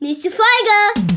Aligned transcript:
Nächste 0.00 0.30
Folge. 0.30 1.08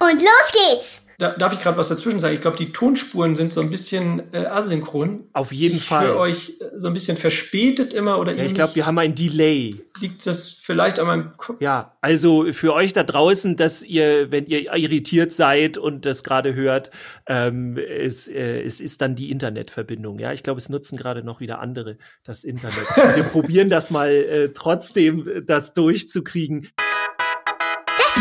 Und 0.00 0.22
los 0.22 0.52
geht's. 0.70 1.02
Da, 1.18 1.32
darf 1.32 1.52
ich 1.52 1.60
gerade 1.60 1.76
was 1.76 1.88
dazwischen 1.88 2.18
sagen? 2.18 2.34
Ich 2.34 2.40
glaube, 2.40 2.56
die 2.56 2.72
Tonspuren 2.72 3.36
sind 3.36 3.52
so 3.52 3.60
ein 3.60 3.68
bisschen 3.68 4.22
äh, 4.32 4.46
asynchron. 4.46 5.28
Auf 5.34 5.52
jeden 5.52 5.76
ich 5.76 5.84
Fall. 5.84 6.06
Für 6.06 6.18
euch 6.18 6.54
äh, 6.60 6.70
so 6.78 6.88
ein 6.88 6.94
bisschen 6.94 7.18
verspätet 7.18 7.92
immer 7.92 8.18
oder 8.18 8.32
ja, 8.32 8.44
Ich 8.44 8.54
glaube, 8.54 8.74
wir 8.74 8.86
haben 8.86 8.98
ein 8.98 9.14
Delay. 9.14 9.68
Liegt 10.00 10.26
das 10.26 10.48
vielleicht 10.48 10.98
an 10.98 11.06
meinem 11.06 11.36
Kopf? 11.36 11.60
Ja, 11.60 11.94
also 12.00 12.50
für 12.54 12.72
euch 12.72 12.94
da 12.94 13.02
draußen, 13.02 13.54
dass 13.56 13.82
ihr, 13.82 14.32
wenn 14.32 14.46
ihr 14.46 14.74
irritiert 14.74 15.34
seid 15.34 15.76
und 15.76 16.06
das 16.06 16.24
gerade 16.24 16.54
hört, 16.54 16.90
ähm, 17.26 17.76
es, 17.76 18.28
äh, 18.28 18.62
es 18.62 18.80
ist 18.80 19.02
dann 19.02 19.14
die 19.14 19.30
Internetverbindung. 19.30 20.18
Ja, 20.18 20.32
ich 20.32 20.42
glaube, 20.42 20.58
es 20.58 20.70
nutzen 20.70 20.96
gerade 20.96 21.22
noch 21.22 21.40
wieder 21.40 21.58
andere 21.58 21.98
das 22.24 22.44
Internet. 22.44 22.86
wir 23.14 23.24
probieren 23.24 23.68
das 23.68 23.90
mal 23.90 24.10
äh, 24.10 24.52
trotzdem, 24.54 25.44
das 25.46 25.74
durchzukriegen. 25.74 26.70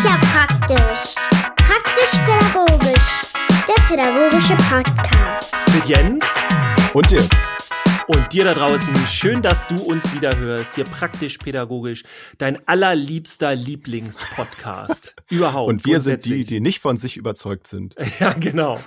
Ist 0.02 0.09
ja 0.09 0.18
praktisch. 0.18 1.15
Praktisch-pädagogisch. 1.57 3.21
Der 3.67 3.84
pädagogische 3.88 4.55
Podcast. 4.67 5.55
Mit 5.75 5.85
Jens. 5.85 6.39
Und 6.95 7.12
dir. 7.12 7.23
Und 8.08 8.34
dir 8.34 8.45
da 8.45 8.55
draußen, 8.55 8.95
schön, 9.05 9.44
dass 9.44 9.67
du 9.67 9.75
uns 9.75 10.11
wieder 10.16 10.35
hörst. 10.39 10.73
Hier 10.73 10.85
praktisch-pädagogisch, 10.85 12.02
dein 12.39 12.67
allerliebster 12.67 13.53
Lieblingspodcast 13.53 15.17
überhaupt. 15.30 15.70
Und 15.70 15.85
wir 15.85 15.99
sind 15.99 16.25
die, 16.25 16.45
die 16.45 16.61
nicht 16.61 16.80
von 16.80 16.97
sich 16.97 17.16
überzeugt 17.16 17.67
sind. 17.67 17.94
ja, 18.20 18.33
genau. 18.33 18.80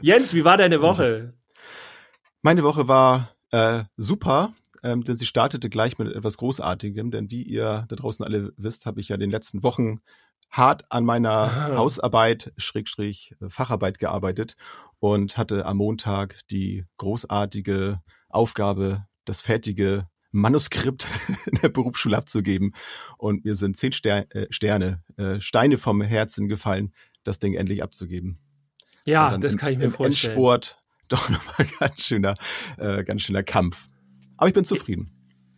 Jens, 0.00 0.34
wie 0.34 0.44
war 0.44 0.56
deine 0.56 0.82
Woche? 0.82 1.34
Meine 2.42 2.64
Woche 2.64 2.88
war 2.88 3.36
äh, 3.52 3.84
super. 3.96 4.54
Ähm, 4.82 5.02
denn 5.02 5.16
sie 5.16 5.26
startete 5.26 5.68
gleich 5.68 5.98
mit 5.98 6.14
etwas 6.14 6.36
Großartigem, 6.36 7.10
denn 7.10 7.32
wie 7.32 7.42
ihr 7.42 7.86
da 7.88 7.96
draußen 7.96 8.24
alle 8.24 8.52
wisst, 8.56 8.86
habe 8.86 9.00
ich 9.00 9.08
ja 9.08 9.14
in 9.14 9.20
den 9.20 9.30
letzten 9.30 9.64
Wochen 9.64 10.00
hart 10.50 10.84
an 10.90 11.04
meiner 11.04 11.30
Aha. 11.30 11.76
Hausarbeit, 11.76 12.52
Schrägstrich, 12.56 13.34
Facharbeit 13.48 13.98
gearbeitet 13.98 14.56
und 14.98 15.36
hatte 15.36 15.66
am 15.66 15.78
Montag 15.78 16.40
die 16.50 16.84
großartige 16.96 18.00
Aufgabe, 18.28 19.06
das 19.24 19.40
fertige 19.40 20.08
Manuskript 20.30 21.06
in 21.46 21.58
der 21.60 21.68
Berufsschule 21.68 22.16
abzugeben. 22.16 22.72
Und 23.16 23.44
mir 23.44 23.54
sind 23.54 23.76
zehn 23.76 23.92
Ster 23.92 24.26
äh, 24.34 24.46
Sterne, 24.50 25.02
äh, 25.16 25.40
Steine 25.40 25.78
vom 25.78 26.02
Herzen 26.02 26.48
gefallen, 26.48 26.92
das 27.24 27.38
Ding 27.38 27.54
endlich 27.54 27.82
abzugeben. 27.82 28.38
Ja, 29.04 29.30
das, 29.32 29.52
das 29.52 29.56
kann 29.56 29.72
ich 29.72 29.78
mir 29.78 29.84
im 29.84 29.92
vorstellen. 29.92 30.32
Endsport 30.32 30.78
doch 31.08 31.30
nochmal 31.30 31.66
ganz 31.78 32.04
schöner, 32.04 32.34
äh, 32.76 33.04
ganz 33.04 33.22
schöner 33.22 33.42
Kampf. 33.42 33.86
Aber 34.36 34.48
ich 34.48 34.54
bin 34.54 34.64
zufrieden. 34.64 35.10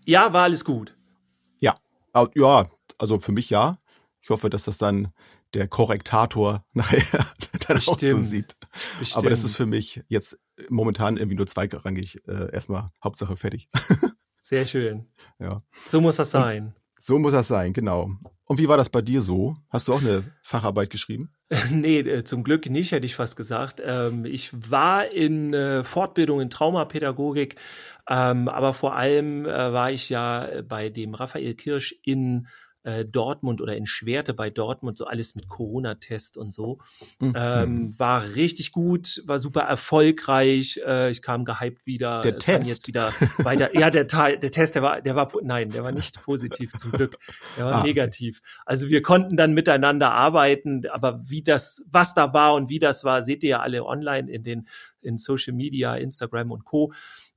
Ja, 0.04 0.32
war 0.32 0.44
alles 0.44 0.64
gut. 0.64 0.96
Ja, 1.60 1.76
ja, 2.34 2.70
also 2.98 3.18
für 3.18 3.32
mich 3.32 3.50
ja. 3.50 3.78
Ich 4.22 4.30
hoffe, 4.30 4.50
dass 4.50 4.64
das 4.64 4.78
dann 4.78 5.12
der 5.54 5.68
Korrektator 5.68 6.64
nachher 6.72 7.26
dann 7.66 7.76
Bestimmt. 7.76 7.88
auch 7.88 8.00
so 8.00 8.20
sieht. 8.20 8.54
Bestimmt. 8.98 9.18
Aber 9.18 9.30
das 9.30 9.44
ist 9.44 9.56
für 9.56 9.66
mich 9.66 10.02
jetzt 10.08 10.38
momentan 10.68 11.16
irgendwie 11.16 11.36
nur 11.36 11.46
zweigrangig. 11.46 12.26
Äh, 12.26 12.52
erstmal 12.52 12.86
Hauptsache 13.02 13.36
fertig. 13.36 13.68
Sehr 14.38 14.66
schön. 14.66 15.06
Ja. 15.38 15.62
So 15.86 16.00
muss 16.00 16.16
das 16.16 16.30
sein. 16.30 16.66
Und 16.66 16.74
so 17.02 17.18
muss 17.18 17.32
das 17.32 17.48
sein, 17.48 17.72
genau. 17.72 18.10
Und 18.44 18.58
wie 18.58 18.68
war 18.68 18.76
das 18.76 18.90
bei 18.90 19.00
dir 19.00 19.22
so? 19.22 19.56
Hast 19.70 19.88
du 19.88 19.94
auch 19.94 20.02
eine 20.02 20.24
Facharbeit 20.42 20.90
geschrieben? 20.90 21.30
nee, 21.70 22.00
äh, 22.00 22.24
zum 22.24 22.44
Glück 22.44 22.68
nicht, 22.68 22.92
hätte 22.92 23.06
ich 23.06 23.14
fast 23.14 23.36
gesagt. 23.36 23.80
Ähm, 23.82 24.26
ich 24.26 24.50
war 24.70 25.10
in 25.10 25.54
äh, 25.54 25.82
Fortbildung 25.82 26.40
in 26.40 26.50
Traumapädagogik, 26.50 27.56
ähm, 28.08 28.48
aber 28.48 28.74
vor 28.74 28.96
allem 28.96 29.46
äh, 29.46 29.72
war 29.72 29.90
ich 29.90 30.10
ja 30.10 30.62
bei 30.68 30.90
dem 30.90 31.14
Raphael 31.14 31.54
Kirsch 31.54 31.94
in 32.02 32.48
äh, 32.82 33.04
Dortmund 33.04 33.60
oder 33.60 33.76
in 33.76 33.86
Schwerte 33.86 34.34
bei 34.34 34.50
Dortmund, 34.50 34.96
so 34.96 35.04
alles 35.06 35.34
mit 35.34 35.48
Corona-Test 35.48 36.36
und 36.36 36.52
so. 36.52 36.78
Mhm. 37.18 37.32
Ähm, 37.36 37.98
war 37.98 38.34
richtig 38.34 38.72
gut, 38.72 39.22
war 39.26 39.38
super 39.38 39.62
erfolgreich. 39.62 40.80
Äh, 40.86 41.10
ich 41.10 41.22
kam 41.22 41.44
gehypt 41.44 41.86
wieder. 41.86 42.22
Der 42.22 42.38
Test. 42.38 42.68
jetzt 42.68 42.86
wieder 42.86 43.12
weiter. 43.38 43.76
ja, 43.78 43.90
der, 43.90 44.04
der 44.04 44.50
Test, 44.50 44.74
der 44.74 44.82
war, 44.82 45.02
der 45.02 45.14
war, 45.14 45.30
nein, 45.42 45.70
der 45.70 45.84
war 45.84 45.92
nicht 45.92 46.22
positiv 46.22 46.72
zum 46.72 46.92
Glück. 46.92 47.18
Der 47.56 47.66
war 47.66 47.74
ah, 47.74 47.82
negativ. 47.82 48.40
Also 48.64 48.88
wir 48.88 49.02
konnten 49.02 49.36
dann 49.36 49.52
miteinander 49.52 50.12
arbeiten, 50.12 50.82
aber 50.90 51.20
wie 51.24 51.42
das, 51.42 51.84
was 51.90 52.14
da 52.14 52.32
war 52.32 52.54
und 52.54 52.70
wie 52.70 52.78
das 52.78 53.04
war, 53.04 53.22
seht 53.22 53.42
ihr 53.42 53.50
ja 53.50 53.60
alle 53.60 53.84
online 53.84 54.30
in 54.30 54.42
den, 54.42 54.68
in 55.02 55.18
Social 55.18 55.54
Media, 55.54 55.96
Instagram 55.96 56.50
und 56.50 56.64
Co 56.64 56.92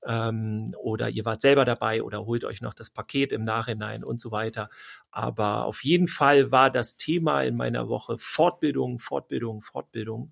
ähm, 0.07 0.73
oder 0.77 1.09
ihr 1.09 1.25
wart 1.25 1.41
selber 1.41 1.65
dabei 1.65 2.03
oder 2.03 2.25
holt 2.25 2.43
euch 2.45 2.61
noch 2.61 2.73
das 2.73 2.89
Paket 2.89 3.31
im 3.31 3.43
Nachhinein 3.43 4.03
und 4.03 4.19
so 4.19 4.31
weiter. 4.31 4.69
Aber 5.11 5.65
auf 5.65 5.83
jeden 5.83 6.07
Fall 6.07 6.51
war 6.51 6.69
das 6.69 6.97
Thema 6.97 7.41
in 7.43 7.55
meiner 7.55 7.89
Woche 7.89 8.17
Fortbildung, 8.17 8.99
Fortbildung, 8.99 9.61
Fortbildung. 9.61 10.31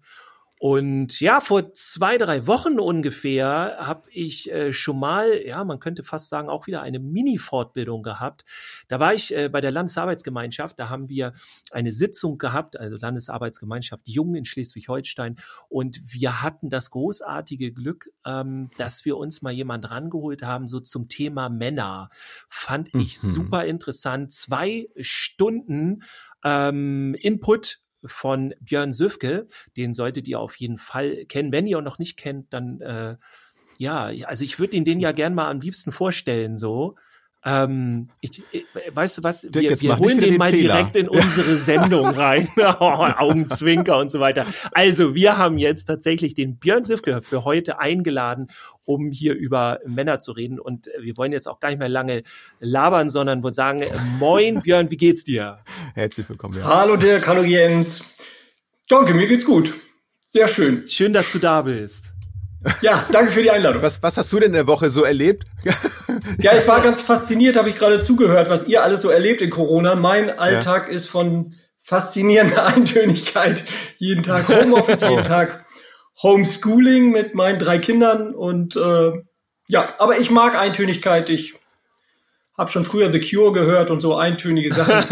Und 0.61 1.19
ja, 1.19 1.39
vor 1.39 1.73
zwei, 1.73 2.19
drei 2.19 2.45
Wochen 2.45 2.79
ungefähr 2.79 3.77
habe 3.79 4.07
ich 4.11 4.51
äh, 4.51 4.71
schon 4.71 4.99
mal, 4.99 5.41
ja, 5.43 5.63
man 5.63 5.79
könnte 5.79 6.03
fast 6.03 6.29
sagen, 6.29 6.49
auch 6.49 6.67
wieder 6.67 6.83
eine 6.83 6.99
Mini-Fortbildung 6.99 8.03
gehabt. 8.03 8.45
Da 8.87 8.99
war 8.99 9.11
ich 9.11 9.35
äh, 9.35 9.49
bei 9.49 9.59
der 9.59 9.71
Landesarbeitsgemeinschaft, 9.71 10.77
da 10.77 10.87
haben 10.87 11.09
wir 11.09 11.33
eine 11.71 11.91
Sitzung 11.91 12.37
gehabt, 12.37 12.79
also 12.79 12.97
Landesarbeitsgemeinschaft 12.97 14.07
Jung 14.07 14.35
in 14.35 14.45
Schleswig-Holstein. 14.45 15.37
Und 15.67 15.99
wir 16.13 16.43
hatten 16.43 16.69
das 16.69 16.91
großartige 16.91 17.71
Glück, 17.73 18.11
ähm, 18.23 18.69
dass 18.77 19.03
wir 19.03 19.17
uns 19.17 19.41
mal 19.41 19.53
jemand 19.53 19.89
rangeholt 19.89 20.43
haben, 20.43 20.67
so 20.67 20.79
zum 20.79 21.07
Thema 21.07 21.49
Männer. 21.49 22.11
Fand 22.47 22.89
ich 22.93 23.17
mhm. 23.23 23.27
super 23.27 23.65
interessant. 23.65 24.31
Zwei 24.31 24.89
Stunden 24.99 26.03
ähm, 26.43 27.15
Input 27.19 27.80
von 28.05 28.53
Björn 28.59 28.91
Süfke. 28.91 29.47
Den 29.77 29.93
solltet 29.93 30.27
ihr 30.27 30.39
auf 30.39 30.55
jeden 30.55 30.77
Fall 30.77 31.25
kennen. 31.25 31.51
Wenn 31.51 31.67
ihr 31.67 31.77
ihn 31.77 31.83
noch 31.83 31.99
nicht 31.99 32.17
kennt, 32.17 32.53
dann 32.53 32.81
äh, 32.81 33.17
ja, 33.77 34.11
also 34.25 34.43
ich 34.43 34.59
würde 34.59 34.77
ihn 34.77 34.85
den 34.85 34.99
ja 34.99 35.11
gern 35.11 35.33
mal 35.33 35.49
am 35.49 35.59
liebsten 35.59 35.91
vorstellen, 35.91 36.57
so. 36.57 36.95
Ähm, 37.43 38.09
ich, 38.19 38.43
ich, 38.51 38.65
weißt 38.93 39.17
du 39.17 39.23
was? 39.23 39.47
Wir, 39.51 39.81
wir 39.81 39.97
holen 39.97 40.19
den, 40.19 40.31
den, 40.31 40.37
mal 40.37 40.51
Fehler. 40.51 40.75
direkt 40.75 40.95
in 40.95 41.09
unsere 41.09 41.55
Sendung 41.57 42.05
rein. 42.05 42.47
Augenzwinker 42.57 43.97
und 43.97 44.11
so 44.11 44.19
weiter. 44.19 44.45
Also, 44.73 45.15
wir 45.15 45.37
haben 45.37 45.57
jetzt 45.57 45.85
tatsächlich 45.85 46.35
den 46.35 46.57
Björn 46.57 46.83
Sifke 46.83 47.21
für 47.21 47.43
heute 47.43 47.79
eingeladen, 47.79 48.49
um 48.83 49.11
hier 49.11 49.33
über 49.33 49.79
Männer 49.85 50.19
zu 50.19 50.33
reden. 50.33 50.59
Und 50.59 50.87
wir 50.99 51.17
wollen 51.17 51.31
jetzt 51.31 51.47
auch 51.47 51.59
gar 51.59 51.69
nicht 51.69 51.79
mehr 51.79 51.89
lange 51.89 52.23
labern, 52.59 53.09
sondern 53.09 53.41
wollen 53.41 53.53
sagen, 53.53 53.83
moin 54.19 54.61
Björn, 54.61 54.91
wie 54.91 54.97
geht's 54.97 55.23
dir? 55.23 55.57
Herzlich 55.95 56.29
willkommen. 56.29 56.59
Ja. 56.59 56.65
Hallo 56.65 56.95
Dirk, 56.95 57.27
hallo 57.27 57.43
Jens. 57.43 58.17
Danke, 58.87 59.13
mir 59.13 59.27
geht's 59.27 59.45
gut. 59.45 59.73
Sehr 60.19 60.47
schön. 60.47 60.85
Schön, 60.87 61.11
dass 61.11 61.31
du 61.31 61.39
da 61.39 61.61
bist. 61.63 62.13
Ja, 62.81 63.05
danke 63.11 63.31
für 63.31 63.41
die 63.41 63.51
Einladung. 63.51 63.81
Was, 63.81 64.01
was 64.03 64.17
hast 64.17 64.31
du 64.31 64.39
denn 64.39 64.47
in 64.47 64.53
der 64.53 64.67
Woche 64.67 64.89
so 64.89 65.03
erlebt? 65.03 65.45
ja, 66.39 66.55
ich 66.55 66.67
war 66.67 66.81
ganz 66.81 67.01
fasziniert, 67.01 67.57
habe 67.57 67.69
ich 67.69 67.75
gerade 67.75 67.99
zugehört, 67.99 68.49
was 68.49 68.67
ihr 68.67 68.83
alles 68.83 69.01
so 69.01 69.09
erlebt 69.09 69.41
in 69.41 69.49
Corona. 69.49 69.95
Mein 69.95 70.37
Alltag 70.37 70.87
ja. 70.87 70.93
ist 70.93 71.07
von 71.07 71.53
faszinierender 71.79 72.65
Eintönigkeit. 72.67 73.63
Jeden 73.97 74.23
Tag 74.23 74.47
Homeoffice, 74.47 75.01
jeden 75.01 75.19
oh. 75.19 75.23
Tag 75.23 75.65
Homeschooling 76.21 77.11
mit 77.11 77.33
meinen 77.33 77.57
drei 77.57 77.79
Kindern 77.79 78.35
und 78.35 78.75
äh, 78.75 79.11
ja, 79.67 79.93
aber 79.97 80.19
ich 80.19 80.29
mag 80.29 80.55
Eintönigkeit. 80.55 81.29
Ich 81.29 81.55
habe 82.61 82.71
schon 82.71 82.83
früher 82.83 83.11
The 83.11 83.19
Cure 83.19 83.51
gehört 83.51 83.89
und 83.89 83.99
so 83.99 84.15
eintönige 84.15 84.73
Sachen. 84.73 85.03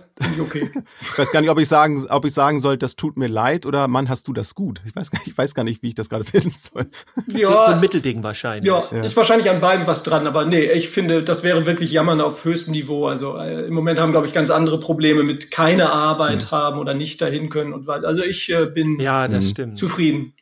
Okay. 0.38 0.70
Ich 1.00 1.18
weiß 1.18 1.32
gar 1.32 1.40
nicht, 1.40 1.50
ob 1.50 1.58
ich 1.58 1.68
sagen, 1.68 2.06
ob 2.08 2.24
ich 2.24 2.32
sagen 2.32 2.60
soll, 2.60 2.76
das 2.76 2.96
tut 2.96 3.16
mir 3.16 3.26
leid 3.26 3.66
oder 3.66 3.88
Mann, 3.88 4.08
hast 4.08 4.28
du 4.28 4.32
das 4.32 4.54
gut? 4.54 4.80
Ich 4.86 4.94
weiß 4.94 5.10
gar 5.10 5.18
nicht, 5.18 5.28
ich 5.28 5.38
weiß 5.38 5.54
gar 5.54 5.64
nicht, 5.64 5.82
wie 5.82 5.88
ich 5.88 5.94
das 5.94 6.08
gerade 6.08 6.24
finden 6.30 6.54
soll. 6.58 6.86
Ja, 7.32 7.48
so, 7.48 7.52
so 7.52 7.58
ein 7.58 7.80
Mittelding 7.80 8.22
wahrscheinlich. 8.22 8.66
Ja, 8.66 8.82
ja, 8.90 9.02
ist 9.02 9.16
wahrscheinlich 9.16 9.50
an 9.50 9.60
beiden 9.60 9.86
was 9.86 10.02
dran, 10.02 10.26
aber 10.26 10.44
nee, 10.44 10.64
ich 10.64 10.88
finde, 10.88 11.22
das 11.22 11.42
wäre 11.42 11.66
wirklich 11.66 11.92
Jammern 11.92 12.20
auf 12.20 12.44
höchstem 12.44 12.72
Niveau. 12.72 13.06
Also 13.06 13.36
äh, 13.36 13.66
im 13.66 13.74
Moment 13.74 13.98
haben, 13.98 14.12
glaube 14.12 14.26
ich, 14.26 14.32
ganz 14.32 14.50
andere 14.50 14.78
Probleme 14.80 15.22
mit 15.22 15.50
keine 15.50 15.90
Arbeit 15.90 16.42
hm. 16.42 16.50
haben 16.50 16.78
oder 16.78 16.94
nicht 16.94 17.20
dahin 17.20 17.50
können 17.50 17.72
und 17.72 17.88
also 17.88 18.22
ich 18.22 18.50
äh, 18.52 18.66
bin 18.66 18.98
ja, 19.00 19.28
das 19.28 19.50
stimmt. 19.50 19.76
zufrieden. 19.76 20.32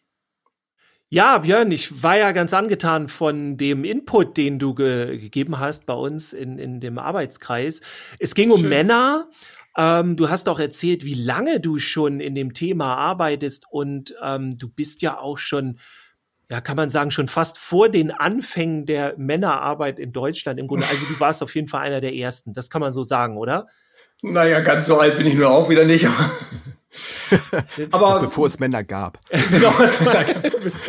Ja, 1.10 1.38
Björn, 1.38 1.70
ich 1.70 2.02
war 2.02 2.18
ja 2.18 2.32
ganz 2.32 2.52
angetan 2.52 3.08
von 3.08 3.56
dem 3.56 3.84
Input, 3.84 4.36
den 4.36 4.58
du 4.58 4.74
ge 4.74 5.16
gegeben 5.16 5.58
hast 5.58 5.86
bei 5.86 5.94
uns 5.94 6.34
in, 6.34 6.58
in 6.58 6.80
dem 6.80 6.98
Arbeitskreis. 6.98 7.80
Es 8.18 8.34
ging 8.34 8.50
um 8.50 8.60
Schön. 8.60 8.68
Männer. 8.68 9.30
Ähm, 9.74 10.16
du 10.16 10.28
hast 10.28 10.50
auch 10.50 10.60
erzählt, 10.60 11.06
wie 11.06 11.14
lange 11.14 11.60
du 11.60 11.78
schon 11.78 12.20
in 12.20 12.34
dem 12.34 12.52
Thema 12.52 12.96
arbeitest 12.96 13.64
und 13.70 14.14
ähm, 14.22 14.58
du 14.58 14.68
bist 14.68 15.00
ja 15.00 15.18
auch 15.18 15.38
schon, 15.38 15.78
ja, 16.50 16.60
kann 16.60 16.76
man 16.76 16.90
sagen, 16.90 17.10
schon 17.10 17.28
fast 17.28 17.56
vor 17.56 17.88
den 17.88 18.10
Anfängen 18.10 18.84
der 18.84 19.14
Männerarbeit 19.16 19.98
in 19.98 20.12
Deutschland 20.12 20.60
im 20.60 20.66
Grunde. 20.66 20.86
Also 20.88 21.06
du 21.06 21.18
warst 21.20 21.42
auf 21.42 21.54
jeden 21.54 21.68
Fall 21.68 21.82
einer 21.82 22.02
der 22.02 22.14
ersten. 22.14 22.52
Das 22.52 22.68
kann 22.68 22.82
man 22.82 22.92
so 22.92 23.02
sagen, 23.02 23.38
oder? 23.38 23.66
Naja, 24.22 24.60
ganz 24.60 24.86
so 24.86 24.98
alt 24.98 25.16
bin 25.16 25.26
ich 25.26 25.34
nur 25.34 25.48
auch 25.48 25.68
wieder 25.68 25.84
nicht. 25.84 26.06
Aber 27.92 28.20
bevor 28.20 28.46
es 28.46 28.58
Männer 28.58 28.82
gab. 28.82 29.18
genau, 29.50 29.72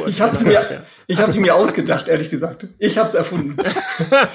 ich 0.07 0.21
habe 0.21 0.35
sie, 0.35 0.45
mir, 0.45 0.83
ich 1.07 1.19
hab 1.19 1.29
sie 1.29 1.39
mir 1.39 1.55
ausgedacht, 1.55 2.07
ehrlich 2.07 2.29
gesagt. 2.29 2.67
Ich 2.79 2.97
habe 2.97 3.07
es 3.07 3.13
erfunden. 3.13 3.57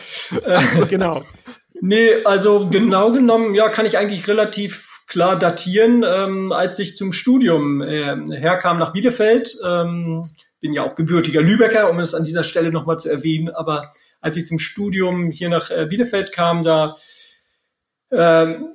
genau. 0.89 1.23
Nee, 1.81 2.25
also 2.25 2.69
genau 2.69 3.11
genommen, 3.11 3.55
ja, 3.55 3.69
kann 3.69 3.85
ich 3.85 3.99
eigentlich 3.99 4.29
relativ 4.29 5.07
klar 5.09 5.39
datieren, 5.39 6.05
ähm, 6.07 6.53
als 6.53 6.79
ich 6.79 6.95
zum 6.95 7.13
Studium 7.13 7.83
äh, 7.83 8.17
herkam 8.39 8.79
nach 8.79 8.93
Bielefeld. 8.93 9.57
Ähm, 9.67 10.31
bin 10.61 10.73
ja 10.73 10.83
auch 10.83 10.95
gebürtiger 10.95 11.43
Lübecker, 11.43 11.91
um 11.91 11.99
es 11.99 12.15
an 12.15 12.25
dieser 12.25 12.45
Stelle 12.45 12.71
nochmal 12.71 12.99
zu 12.99 13.11
erwähnen. 13.11 13.51
Aber 13.51 13.91
als 14.21 14.37
ich 14.37 14.47
zum 14.47 14.59
Studium 14.59 15.31
hier 15.31 15.49
nach 15.49 15.71
äh, 15.71 15.87
Bielefeld 15.87 16.33
kam, 16.33 16.63
da 16.63 16.95
ähm, 18.11 18.74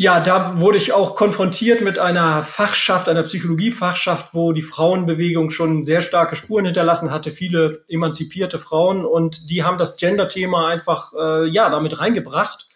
ja, 0.00 0.20
da 0.20 0.60
wurde 0.60 0.78
ich 0.78 0.92
auch 0.92 1.16
konfrontiert 1.16 1.80
mit 1.80 1.98
einer 1.98 2.42
Fachschaft, 2.42 3.08
einer 3.08 3.24
Psychologiefachschaft, 3.24 4.32
wo 4.32 4.52
die 4.52 4.62
Frauenbewegung 4.62 5.50
schon 5.50 5.82
sehr 5.82 6.00
starke 6.02 6.36
Spuren 6.36 6.66
hinterlassen 6.66 7.10
hatte, 7.10 7.32
viele 7.32 7.82
emanzipierte 7.88 8.60
Frauen 8.60 9.04
und 9.04 9.50
die 9.50 9.64
haben 9.64 9.76
das 9.76 9.96
Gender-Thema 9.96 10.68
einfach 10.68 11.14
äh, 11.18 11.48
ja 11.48 11.68
damit 11.68 11.98
reingebracht. 11.98 12.68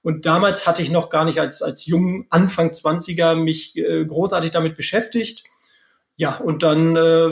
Und 0.00 0.24
damals 0.24 0.66
hatte 0.66 0.80
ich 0.80 0.90
noch 0.90 1.10
gar 1.10 1.26
nicht 1.26 1.38
als 1.38 1.60
als 1.60 1.84
jungen 1.84 2.26
Anfang 2.30 2.70
20er 2.70 3.34
mich 3.34 3.76
äh, 3.76 4.06
großartig 4.06 4.50
damit 4.50 4.74
beschäftigt. 4.74 5.44
Ja, 6.16 6.38
und 6.38 6.62
dann 6.62 6.96
äh, 6.96 7.28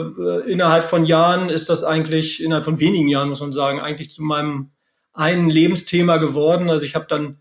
innerhalb 0.47 0.85
von 0.85 1.05
Jahren 1.05 1.49
ist 1.49 1.69
das 1.69 1.83
eigentlich, 1.83 2.43
innerhalb 2.43 2.65
von 2.65 2.79
wenigen 2.79 3.07
Jahren 3.07 3.29
muss 3.29 3.41
man 3.41 3.51
sagen, 3.51 3.79
eigentlich 3.79 4.11
zu 4.11 4.21
meinem 4.21 4.69
einen 5.11 5.49
Lebensthema 5.49 6.17
geworden. 6.17 6.69
Also 6.69 6.85
ich 6.85 6.93
habe 6.93 7.07
dann 7.09 7.39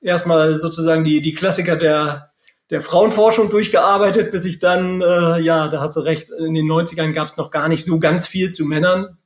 erstmal 0.00 0.54
sozusagen 0.54 1.04
die, 1.04 1.20
die 1.20 1.32
Klassiker 1.32 1.76
der, 1.76 2.30
der 2.70 2.80
Frauenforschung 2.80 3.50
durchgearbeitet, 3.50 4.30
bis 4.30 4.44
ich 4.44 4.58
dann, 4.58 5.00
äh, 5.00 5.40
ja, 5.40 5.68
da 5.68 5.80
hast 5.80 5.96
du 5.96 6.00
recht, 6.00 6.30
in 6.30 6.54
den 6.54 6.66
90ern 6.66 7.12
gab 7.12 7.28
es 7.28 7.36
noch 7.36 7.50
gar 7.50 7.68
nicht 7.68 7.84
so 7.84 7.98
ganz 7.98 8.26
viel 8.26 8.50
zu 8.50 8.64
Männern. 8.64 9.18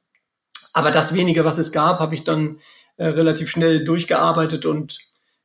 Aber 0.73 0.91
das 0.91 1.15
wenige, 1.15 1.44
was 1.44 1.59
es 1.59 1.73
gab, 1.73 2.00
habe 2.00 2.15
ich 2.15 2.25
dann 2.25 2.59
äh, 2.97 3.06
relativ 3.06 3.50
schnell 3.50 3.85
durchgearbeitet 3.85 4.67
und 4.67 4.99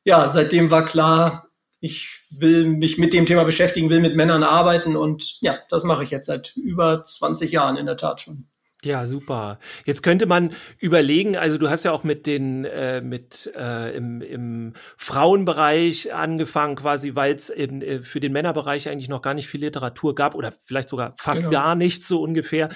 ja, 0.03 0.27
seitdem 0.27 0.71
war 0.71 0.85
klar, 0.85 1.49
ich 1.81 2.09
will 2.39 2.65
mich 2.65 2.97
mit 2.97 3.13
dem 3.13 3.25
Thema 3.25 3.43
beschäftigen, 3.43 3.89
will 3.89 4.01
mit 4.01 4.15
Männern 4.15 4.43
arbeiten 4.43 4.95
und 4.95 5.39
ja, 5.41 5.59
das 5.69 5.83
mache 5.83 6.03
ich 6.03 6.11
jetzt 6.11 6.27
seit 6.27 6.55
über 6.57 7.03
20 7.03 7.51
Jahren 7.51 7.77
in 7.77 7.85
der 7.85 7.97
Tat 7.97 8.21
schon. 8.21 8.47
Ja, 8.85 9.05
super. 9.05 9.59
Jetzt 9.83 10.03
könnte 10.03 10.25
man 10.25 10.53
überlegen, 10.77 11.35
also 11.35 11.57
du 11.57 11.69
hast 11.69 11.83
ja 11.83 11.91
auch 11.91 12.05
mit 12.05 12.25
den 12.25 12.63
äh, 12.63 13.01
mit 13.01 13.51
äh, 13.57 13.93
im, 13.95 14.21
im 14.21 14.73
Frauenbereich 14.95 16.13
angefangen, 16.13 16.77
quasi, 16.77 17.13
weil 17.13 17.35
es 17.35 17.49
äh, 17.49 18.01
für 18.01 18.21
den 18.21 18.31
Männerbereich 18.31 18.87
eigentlich 18.87 19.09
noch 19.09 19.21
gar 19.21 19.33
nicht 19.33 19.49
viel 19.49 19.59
Literatur 19.59 20.15
gab 20.15 20.33
oder 20.33 20.53
vielleicht 20.63 20.87
sogar 20.87 21.13
fast 21.17 21.41
genau. 21.41 21.51
gar 21.51 21.75
nichts 21.75 22.07
so 22.07 22.21
ungefähr. 22.21 22.69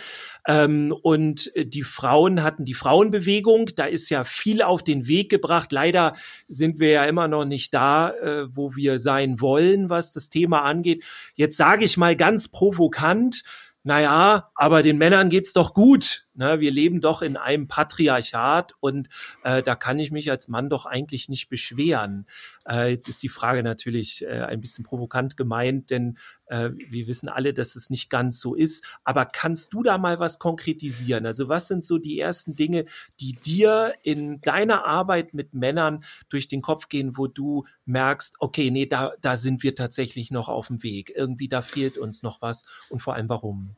Ähm, 0.46 0.94
und 1.04 1.52
die 1.56 1.84
Frauen 1.84 2.44
hatten 2.44 2.66
die 2.66 2.74
Frauenbewegung, 2.74 3.70
da 3.78 3.86
ist 3.86 4.10
ja 4.10 4.26
viel 4.26 4.62
auf 4.62 4.84
den 4.84 5.08
Weg 5.08 5.30
gebracht. 5.30 5.72
Leider 5.72 6.16
sind 6.50 6.80
wir 6.80 6.90
ja 6.90 7.06
immer 7.06 7.30
noch 7.30 7.46
nicht 7.46 7.74
da, 7.74 8.10
äh, 8.10 8.48
wo 8.50 8.76
wir 8.76 9.00
sein 9.00 9.40
wollen, 9.40 9.90
was 9.90 10.12
das 10.12 10.28
Thema 10.28 10.64
angeht. 10.64 11.06
Jetzt 11.36 11.56
sage 11.56 11.86
ich 11.86 11.96
mal 11.96 12.18
ganz 12.18 12.50
provokant, 12.50 13.44
naja, 13.84 14.50
aber 14.56 14.82
den 14.82 14.98
Männern 14.98 15.30
geht's 15.30 15.52
doch 15.52 15.74
gut. 15.74 16.26
Ne? 16.36 16.62
Wir 16.62 16.72
leben 16.72 17.02
doch 17.02 17.22
in 17.22 17.36
einem 17.36 17.68
Patriarchat 17.68 18.74
und 18.80 19.10
äh, 19.44 19.62
da 19.62 19.76
kann 19.76 20.00
ich 20.00 20.10
mich 20.10 20.32
als 20.32 20.48
Mann 20.48 20.70
doch 20.70 20.86
eigentlich 20.86 21.28
nicht 21.28 21.50
beschweren. 21.50 22.26
Äh, 22.68 22.92
jetzt 22.92 23.10
ist 23.10 23.22
die 23.22 23.30
Frage 23.30 23.62
natürlich 23.62 24.24
äh, 24.24 24.42
ein 24.42 24.62
bisschen 24.62 24.86
provokant 24.86 25.36
gemeint, 25.36 25.90
denn 25.90 26.18
äh, 26.54 26.72
wir 26.76 27.08
wissen 27.08 27.30
alle, 27.30 27.52
dass 27.54 27.76
es 27.76 27.90
nicht 27.90 28.12
ganz 28.12 28.40
so 28.40 28.54
ist. 28.54 28.86
Aber 29.04 29.26
kannst 29.26 29.74
du 29.74 29.82
da 29.82 29.98
mal 29.98 30.20
was 30.20 30.38
konkretisieren? 30.38 31.26
Also 31.26 31.50
was 31.50 31.68
sind 31.68 31.84
so 31.84 31.98
die 31.98 32.20
ersten 32.20 32.56
Dinge, 32.56 32.86
die 33.20 33.34
dir 33.34 33.96
in 34.04 34.40
deiner 34.42 34.86
Arbeit 34.86 35.34
mit 35.34 35.56
Männern 35.56 36.04
durch 36.30 36.48
den 36.48 36.62
Kopf 36.62 36.90
gehen, 36.90 37.18
wo 37.18 37.26
du 37.26 37.66
merkst, 37.86 38.36
okay, 38.40 38.70
nee, 38.70 38.86
da, 38.86 39.14
da 39.22 39.36
sind 39.36 39.64
wir 39.64 39.74
tatsächlich 39.74 40.30
noch 40.30 40.48
auf 40.48 40.68
dem 40.68 40.84
Weg. 40.84 41.12
Irgendwie 41.16 41.48
da 41.48 41.64
fehlt 41.64 41.98
uns 41.98 42.22
noch 42.22 42.42
was 42.44 42.66
und 42.90 43.02
vor 43.02 43.16
allem 43.16 43.30
warum? 43.30 43.76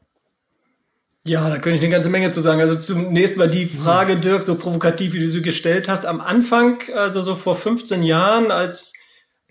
Ja, 1.24 1.50
da 1.50 1.58
könnte 1.58 1.78
ich 1.78 1.82
eine 1.82 1.92
ganze 1.92 2.10
Menge 2.10 2.30
zu 2.30 2.42
sagen. 2.42 2.60
Also 2.60 2.76
zunächst 2.76 3.38
mal 3.38 3.50
die 3.50 3.66
Frage, 3.66 4.18
Dirk, 4.18 4.44
so 4.44 4.56
provokativ, 4.56 5.14
wie 5.14 5.22
du 5.22 5.30
sie 5.30 5.42
gestellt 5.42 5.88
hast. 5.88 6.06
Am 6.06 6.22
Anfang, 6.22 6.82
also 6.94 7.24
so 7.24 7.34
vor 7.34 7.56
15 7.56 8.04
Jahren, 8.04 8.52
als, 8.52 8.92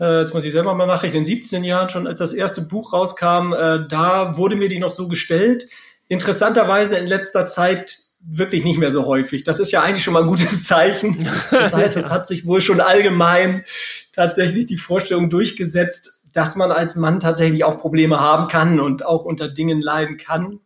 äh, 0.00 0.20
jetzt 0.20 0.34
muss 0.34 0.44
ich 0.44 0.52
selber 0.52 0.74
mal 0.74 0.86
nachrechnen, 0.86 1.24
17 1.24 1.64
Jahren 1.64 1.88
schon, 1.88 2.06
als 2.06 2.18
das 2.18 2.32
erste 2.32 2.62
Buch 2.62 2.92
rauskam, 2.92 3.52
äh, 3.52 3.86
da 3.88 4.36
wurde 4.36 4.56
mir 4.56 4.68
die 4.68 4.78
noch 4.78 4.92
so 4.92 5.08
gestellt. 5.08 5.66
Interessanterweise 6.08 6.96
in 6.96 7.06
letzter 7.06 7.46
Zeit 7.46 7.96
wirklich 8.26 8.64
nicht 8.64 8.78
mehr 8.78 8.90
so 8.90 9.06
häufig. 9.06 9.44
Das 9.44 9.60
ist 9.60 9.70
ja 9.70 9.82
eigentlich 9.82 10.02
schon 10.02 10.14
mal 10.14 10.22
ein 10.22 10.28
gutes 10.28 10.64
Zeichen. 10.64 11.28
Das 11.50 11.72
heißt, 11.72 11.96
es 11.96 12.10
hat 12.10 12.26
sich 12.26 12.46
wohl 12.46 12.60
schon 12.60 12.80
allgemein 12.80 13.64
tatsächlich 14.12 14.66
die 14.66 14.76
Vorstellung 14.76 15.30
durchgesetzt, 15.30 16.28
dass 16.32 16.56
man 16.56 16.72
als 16.72 16.96
Mann 16.96 17.20
tatsächlich 17.20 17.64
auch 17.64 17.78
Probleme 17.78 18.18
haben 18.18 18.48
kann 18.48 18.80
und 18.80 19.06
auch 19.06 19.24
unter 19.24 19.48
Dingen 19.48 19.80
leiden 19.80 20.16
kann. 20.16 20.60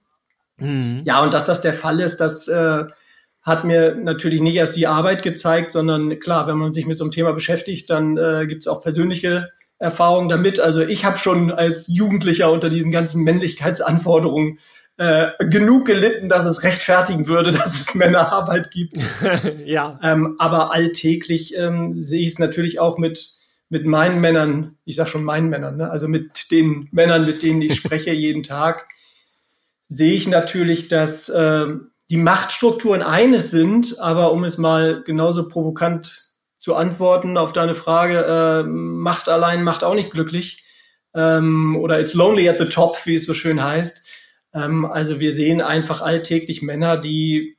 Mhm. 0.56 1.02
Ja, 1.04 1.22
und 1.22 1.34
dass 1.34 1.46
das 1.46 1.60
der 1.60 1.74
Fall 1.74 2.00
ist, 2.00 2.18
das 2.18 2.48
äh, 2.48 2.84
hat 3.48 3.64
mir 3.64 3.94
natürlich 3.96 4.40
nicht 4.40 4.54
erst 4.54 4.76
die 4.76 4.86
Arbeit 4.86 5.22
gezeigt, 5.22 5.72
sondern 5.72 6.18
klar, 6.20 6.46
wenn 6.46 6.58
man 6.58 6.72
sich 6.72 6.86
mit 6.86 6.96
so 6.96 7.04
einem 7.04 7.10
Thema 7.10 7.32
beschäftigt, 7.32 7.90
dann 7.90 8.16
äh, 8.16 8.46
gibt 8.46 8.62
es 8.62 8.68
auch 8.68 8.82
persönliche 8.82 9.48
Erfahrungen 9.78 10.28
damit. 10.28 10.60
Also 10.60 10.80
ich 10.80 11.04
habe 11.04 11.18
schon 11.18 11.50
als 11.50 11.88
Jugendlicher 11.88 12.50
unter 12.52 12.68
diesen 12.68 12.92
ganzen 12.92 13.24
Männlichkeitsanforderungen 13.24 14.58
äh, 14.98 15.30
genug 15.50 15.86
gelitten, 15.86 16.28
dass 16.28 16.44
es 16.44 16.62
rechtfertigen 16.62 17.26
würde, 17.26 17.50
dass 17.52 17.74
es 17.80 17.94
Männerarbeit 17.94 18.70
gibt. 18.70 18.96
ja. 19.64 19.98
Ähm, 20.02 20.36
aber 20.38 20.72
alltäglich 20.72 21.56
ähm, 21.56 21.98
sehe 21.98 22.22
ich 22.22 22.30
es 22.30 22.38
natürlich 22.38 22.78
auch 22.78 22.98
mit 22.98 23.38
mit 23.70 23.84
meinen 23.84 24.20
Männern, 24.20 24.76
ich 24.84 24.96
sag 24.96 25.08
schon 25.08 25.24
meinen 25.24 25.50
Männern, 25.50 25.76
ne? 25.76 25.90
also 25.90 26.08
mit 26.08 26.50
den 26.50 26.88
Männern, 26.90 27.26
mit 27.26 27.42
denen 27.42 27.60
ich 27.60 27.74
spreche 27.76 28.12
jeden 28.12 28.42
Tag, 28.42 28.88
sehe 29.88 30.14
ich 30.14 30.26
natürlich, 30.26 30.88
dass 30.88 31.28
äh, 31.28 31.66
die 32.10 32.16
Machtstrukturen 32.16 33.02
eines 33.02 33.50
sind, 33.50 34.00
aber 34.00 34.32
um 34.32 34.44
es 34.44 34.58
mal 34.58 35.02
genauso 35.04 35.48
provokant 35.48 36.28
zu 36.56 36.74
antworten 36.74 37.36
auf 37.36 37.52
deine 37.52 37.74
Frage, 37.74 38.24
äh, 38.24 38.62
Macht 38.64 39.28
allein 39.28 39.62
macht 39.62 39.84
auch 39.84 39.94
nicht 39.94 40.10
glücklich 40.10 40.64
ähm, 41.14 41.76
oder 41.76 42.00
it's 42.00 42.14
lonely 42.14 42.48
at 42.48 42.58
the 42.58 42.64
top, 42.66 42.96
wie 43.04 43.14
es 43.14 43.26
so 43.26 43.34
schön 43.34 43.62
heißt. 43.62 44.08
Ähm, 44.54 44.84
also 44.84 45.20
wir 45.20 45.32
sehen 45.32 45.60
einfach 45.60 46.00
alltäglich 46.00 46.62
Männer, 46.62 46.96
die 46.96 47.56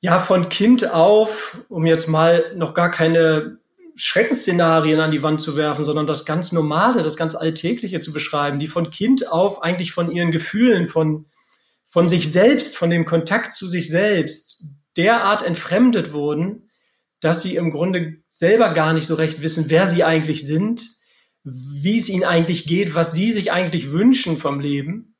ja 0.00 0.18
von 0.18 0.48
Kind 0.48 0.92
auf, 0.92 1.64
um 1.68 1.86
jetzt 1.86 2.08
mal 2.08 2.44
noch 2.56 2.74
gar 2.74 2.90
keine 2.90 3.58
Schreckensszenarien 3.94 5.00
an 5.00 5.10
die 5.10 5.22
Wand 5.22 5.40
zu 5.40 5.56
werfen, 5.56 5.84
sondern 5.84 6.06
das 6.06 6.24
ganz 6.24 6.50
Normale, 6.50 7.02
das 7.02 7.16
ganz 7.16 7.34
Alltägliche 7.34 8.00
zu 8.00 8.12
beschreiben, 8.12 8.58
die 8.58 8.66
von 8.66 8.90
Kind 8.90 9.30
auf 9.30 9.62
eigentlich 9.62 9.92
von 9.92 10.10
ihren 10.10 10.32
Gefühlen, 10.32 10.86
von, 10.86 11.26
von 11.92 12.08
sich 12.08 12.32
selbst, 12.32 12.74
von 12.74 12.88
dem 12.88 13.04
Kontakt 13.04 13.52
zu 13.52 13.66
sich 13.66 13.90
selbst 13.90 14.64
derart 14.96 15.42
entfremdet 15.42 16.14
wurden, 16.14 16.70
dass 17.20 17.42
sie 17.42 17.56
im 17.56 17.70
Grunde 17.70 18.16
selber 18.28 18.72
gar 18.72 18.94
nicht 18.94 19.06
so 19.06 19.14
recht 19.14 19.42
wissen, 19.42 19.66
wer 19.68 19.86
sie 19.86 20.02
eigentlich 20.02 20.46
sind, 20.46 20.82
wie 21.44 21.98
es 21.98 22.08
ihnen 22.08 22.24
eigentlich 22.24 22.64
geht, 22.64 22.94
was 22.94 23.12
sie 23.12 23.30
sich 23.30 23.52
eigentlich 23.52 23.92
wünschen 23.92 24.38
vom 24.38 24.58
Leben, 24.58 25.18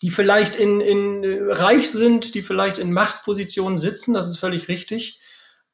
die 0.00 0.10
vielleicht 0.10 0.54
in, 0.60 0.80
in 0.80 1.24
reich 1.50 1.90
sind, 1.90 2.36
die 2.36 2.42
vielleicht 2.42 2.78
in 2.78 2.92
Machtpositionen 2.92 3.76
sitzen, 3.76 4.14
das 4.14 4.28
ist 4.28 4.38
völlig 4.38 4.68
richtig, 4.68 5.20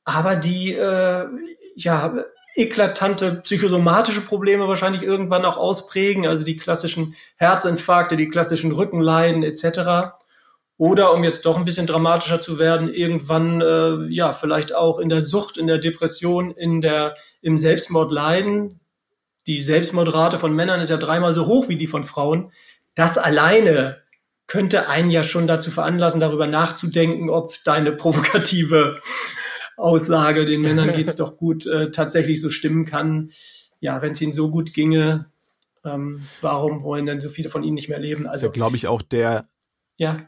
aber 0.04 0.34
die 0.34 0.72
äh, 0.72 1.26
ja, 1.74 2.24
eklatante 2.56 3.40
psychosomatische 3.42 4.20
Probleme 4.20 4.66
wahrscheinlich 4.66 5.02
irgendwann 5.02 5.44
auch 5.44 5.56
ausprägen, 5.56 6.26
also 6.26 6.44
die 6.44 6.56
klassischen 6.56 7.14
Herzinfarkte, 7.36 8.16
die 8.16 8.28
klassischen 8.28 8.72
Rückenleiden 8.72 9.42
etc. 9.42 10.14
Oder 10.78 11.12
um 11.12 11.24
jetzt 11.24 11.46
doch 11.46 11.56
ein 11.56 11.64
bisschen 11.64 11.86
dramatischer 11.86 12.40
zu 12.40 12.58
werden, 12.58 12.92
irgendwann 12.92 13.60
äh, 13.60 14.12
ja 14.12 14.32
vielleicht 14.32 14.74
auch 14.74 14.98
in 14.98 15.08
der 15.08 15.22
Sucht, 15.22 15.56
in 15.56 15.66
der 15.66 15.78
Depression, 15.78 16.50
in 16.50 16.80
der 16.80 17.14
im 17.40 17.56
Selbstmord 17.56 18.12
leiden. 18.12 18.80
Die 19.46 19.62
Selbstmordrate 19.62 20.38
von 20.38 20.54
Männern 20.54 20.80
ist 20.80 20.90
ja 20.90 20.96
dreimal 20.96 21.32
so 21.32 21.46
hoch 21.46 21.68
wie 21.68 21.76
die 21.76 21.86
von 21.86 22.04
Frauen. 22.04 22.52
Das 22.94 23.16
alleine 23.16 24.02
könnte 24.46 24.88
einen 24.88 25.10
ja 25.10 25.24
schon 25.24 25.46
dazu 25.46 25.70
veranlassen, 25.70 26.20
darüber 26.20 26.46
nachzudenken, 26.46 27.30
ob 27.30 27.52
deine 27.64 27.92
provokative 27.92 29.00
Aussage, 29.76 30.44
den 30.44 30.60
Männern 30.60 30.92
geht's 30.94 31.16
doch 31.16 31.36
gut, 31.36 31.66
äh, 31.66 31.90
tatsächlich 31.90 32.40
so 32.40 32.48
stimmen 32.48 32.84
kann. 32.84 33.30
Ja, 33.80 34.02
wenn 34.02 34.12
es 34.12 34.20
ihnen 34.20 34.32
so 34.32 34.50
gut 34.50 34.72
ginge, 34.72 35.26
ähm, 35.84 36.22
warum 36.40 36.82
wollen 36.82 37.06
denn 37.06 37.20
so 37.20 37.28
viele 37.28 37.48
von 37.48 37.62
ihnen 37.62 37.74
nicht 37.74 37.88
mehr 37.88 37.98
leben? 37.98 38.26
Also, 38.26 38.50
glaube 38.50 38.76
ich, 38.76 38.86
auch 38.86 39.02
der, 39.02 39.48
ja. 39.96 40.18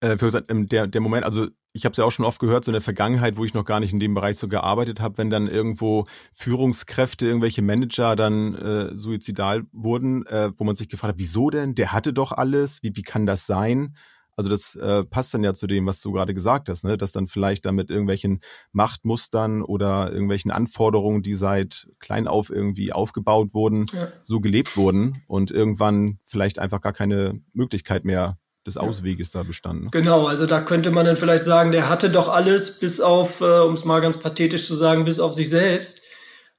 Äh, 0.00 0.16
für, 0.16 0.42
ähm, 0.48 0.66
der, 0.66 0.86
der 0.86 1.00
Moment, 1.00 1.24
also 1.24 1.48
ich 1.72 1.84
habe 1.84 1.92
es 1.92 1.98
ja 1.98 2.04
auch 2.04 2.10
schon 2.10 2.24
oft 2.24 2.40
gehört, 2.40 2.64
so 2.64 2.70
in 2.70 2.74
der 2.74 2.82
Vergangenheit, 2.82 3.36
wo 3.36 3.44
ich 3.44 3.54
noch 3.54 3.64
gar 3.64 3.80
nicht 3.80 3.92
in 3.92 4.00
dem 4.00 4.14
Bereich 4.14 4.36
so 4.38 4.48
gearbeitet 4.48 5.00
habe, 5.00 5.18
wenn 5.18 5.30
dann 5.30 5.46
irgendwo 5.46 6.06
Führungskräfte, 6.32 7.26
irgendwelche 7.26 7.62
Manager 7.62 8.16
dann 8.16 8.54
äh, 8.54 8.96
suizidal 8.96 9.62
wurden, 9.72 10.26
äh, 10.26 10.50
wo 10.56 10.64
man 10.64 10.74
sich 10.74 10.88
gefragt 10.88 11.14
hat, 11.14 11.18
wieso 11.18 11.50
denn? 11.50 11.74
Der 11.74 11.92
hatte 11.92 12.12
doch 12.12 12.32
alles, 12.32 12.82
wie, 12.82 12.96
wie 12.96 13.02
kann 13.02 13.26
das 13.26 13.46
sein? 13.46 13.94
Also 14.40 14.48
das 14.48 14.74
äh, 14.74 15.04
passt 15.04 15.34
dann 15.34 15.44
ja 15.44 15.52
zu 15.52 15.66
dem, 15.66 15.84
was 15.84 16.00
du 16.00 16.12
gerade 16.12 16.32
gesagt 16.32 16.70
hast, 16.70 16.82
ne? 16.82 16.96
dass 16.96 17.12
dann 17.12 17.26
vielleicht 17.26 17.66
da 17.66 17.72
mit 17.72 17.90
irgendwelchen 17.90 18.40
Machtmustern 18.72 19.60
oder 19.60 20.10
irgendwelchen 20.10 20.50
Anforderungen, 20.50 21.20
die 21.20 21.34
seit 21.34 21.88
klein 21.98 22.26
auf 22.26 22.48
irgendwie 22.48 22.90
aufgebaut 22.90 23.52
wurden, 23.52 23.84
ja. 23.92 24.08
so 24.22 24.40
gelebt 24.40 24.78
wurden 24.78 25.22
und 25.26 25.50
irgendwann 25.50 26.20
vielleicht 26.24 26.58
einfach 26.58 26.80
gar 26.80 26.94
keine 26.94 27.42
Möglichkeit 27.52 28.06
mehr 28.06 28.38
des 28.64 28.78
Ausweges 28.78 29.30
da 29.30 29.42
bestanden. 29.42 29.88
Genau, 29.90 30.26
also 30.26 30.46
da 30.46 30.62
könnte 30.62 30.90
man 30.90 31.04
dann 31.04 31.16
vielleicht 31.16 31.42
sagen, 31.42 31.70
der 31.70 31.90
hatte 31.90 32.08
doch 32.08 32.28
alles, 32.28 32.80
bis 32.80 33.02
auf, 33.02 33.42
äh, 33.42 33.60
um 33.60 33.74
es 33.74 33.84
mal 33.84 34.00
ganz 34.00 34.16
pathetisch 34.16 34.66
zu 34.66 34.74
sagen, 34.74 35.04
bis 35.04 35.20
auf 35.20 35.34
sich 35.34 35.50
selbst, 35.50 36.06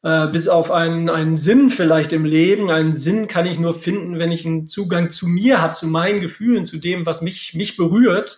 äh, 0.04 0.28
bis 0.28 0.48
auf 0.48 0.72
einen, 0.72 1.10
einen 1.10 1.36
Sinn 1.36 1.70
vielleicht 1.70 2.14
im 2.14 2.26
Leben. 2.26 2.70
Einen 2.70 2.94
Sinn 2.94 3.28
kann 3.28 3.46
ich 3.46 3.60
nur 3.60 3.74
finden, 3.74 4.20
wenn 4.20 4.32
ich 4.32 4.46
einen 4.46 4.68
Zugang 4.68 5.10
zu 5.10 5.28
mir 5.28 5.62
habe, 5.62 5.74
zu 5.74 5.88
meinen 5.88 6.22
Gefühlen, 6.22 6.66
zu 6.66 6.78
dem, 6.78 7.06
was 7.06 7.22
mich, 7.22 7.54
mich 7.54 7.78
berührt. 7.78 8.38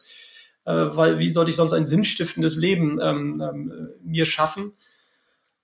Äh, 0.65 0.72
weil 0.72 1.20
wie 1.20 1.29
sollte 1.29 1.50
ich 1.50 1.55
sonst 1.58 1.74
ein 1.74 1.86
sinnstiftendes 1.86 2.55
Leben 2.55 3.00
ähm, 3.01 3.41
ähm, 3.41 3.89
mir 4.03 4.25
schaffen? 4.25 4.74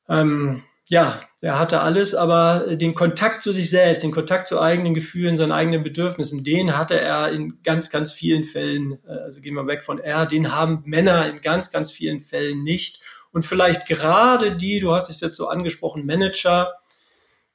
Ähm, 0.08 0.64
ja, 0.90 1.22
er 1.42 1.60
hatte 1.60 1.82
alles, 1.82 2.16
aber 2.16 2.76
den 2.76 2.96
Kontakt 2.96 3.44
zu 3.44 3.52
sich 3.52 3.70
selbst, 3.70 4.02
den 4.02 4.12
Kontakt 4.12 4.48
zu 4.48 4.60
eigenen 4.60 4.96
Gefühlen, 4.96 5.38
seinen 5.38 5.52
eigenen 5.52 5.84
Bedürfnissen, 5.84 6.44
den 6.44 6.76
hatte 6.76 7.00
er 7.00 7.32
in 7.32 7.62
ganz, 7.64 7.92
ganz 7.92 8.12
vielen 8.12 8.44
Fällen, 8.44 8.98
äh, 9.08 9.12
also 9.12 9.40
gehen 9.42 9.54
wir 9.54 9.68
weg 9.68 9.84
von 9.84 10.00
er, 10.00 10.26
den 10.26 10.52
haben 10.52 10.82
Männer 10.86 11.30
in 11.30 11.42
ganz, 11.42 11.72
ganz 11.72 11.92
vielen 11.92 12.20
Fällen 12.20 12.64
nicht. 12.64 13.04
Und 13.32 13.44
vielleicht 13.44 13.88
gerade 13.88 14.56
die, 14.56 14.80
du 14.80 14.94
hast 14.94 15.10
es 15.10 15.22
jetzt 15.22 15.36
so 15.36 15.48
angesprochen, 15.48 16.06
Manager, 16.06 16.74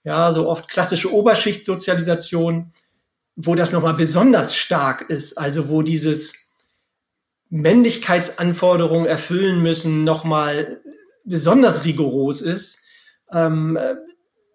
ja, 0.05 0.33
so 0.33 0.49
oft 0.49 0.69
klassische 0.69 1.13
Oberschichtssozialisation, 1.13 2.73
wo 3.37 3.55
das 3.55 3.73
nochmal 3.73 3.95
besonders 3.95 4.55
stark 4.55 5.09
ist, 5.09 5.39
also 5.39 5.69
wo 5.69 5.83
dieses 5.83 6.57
Männlichkeitsanforderungen 7.49 9.07
erfüllen 9.07 9.63
müssen, 9.63 10.05
nochmal 10.05 10.81
besonders 11.25 11.85
rigoros 11.85 12.41
ist 12.41 12.85
ähm, 13.33 13.79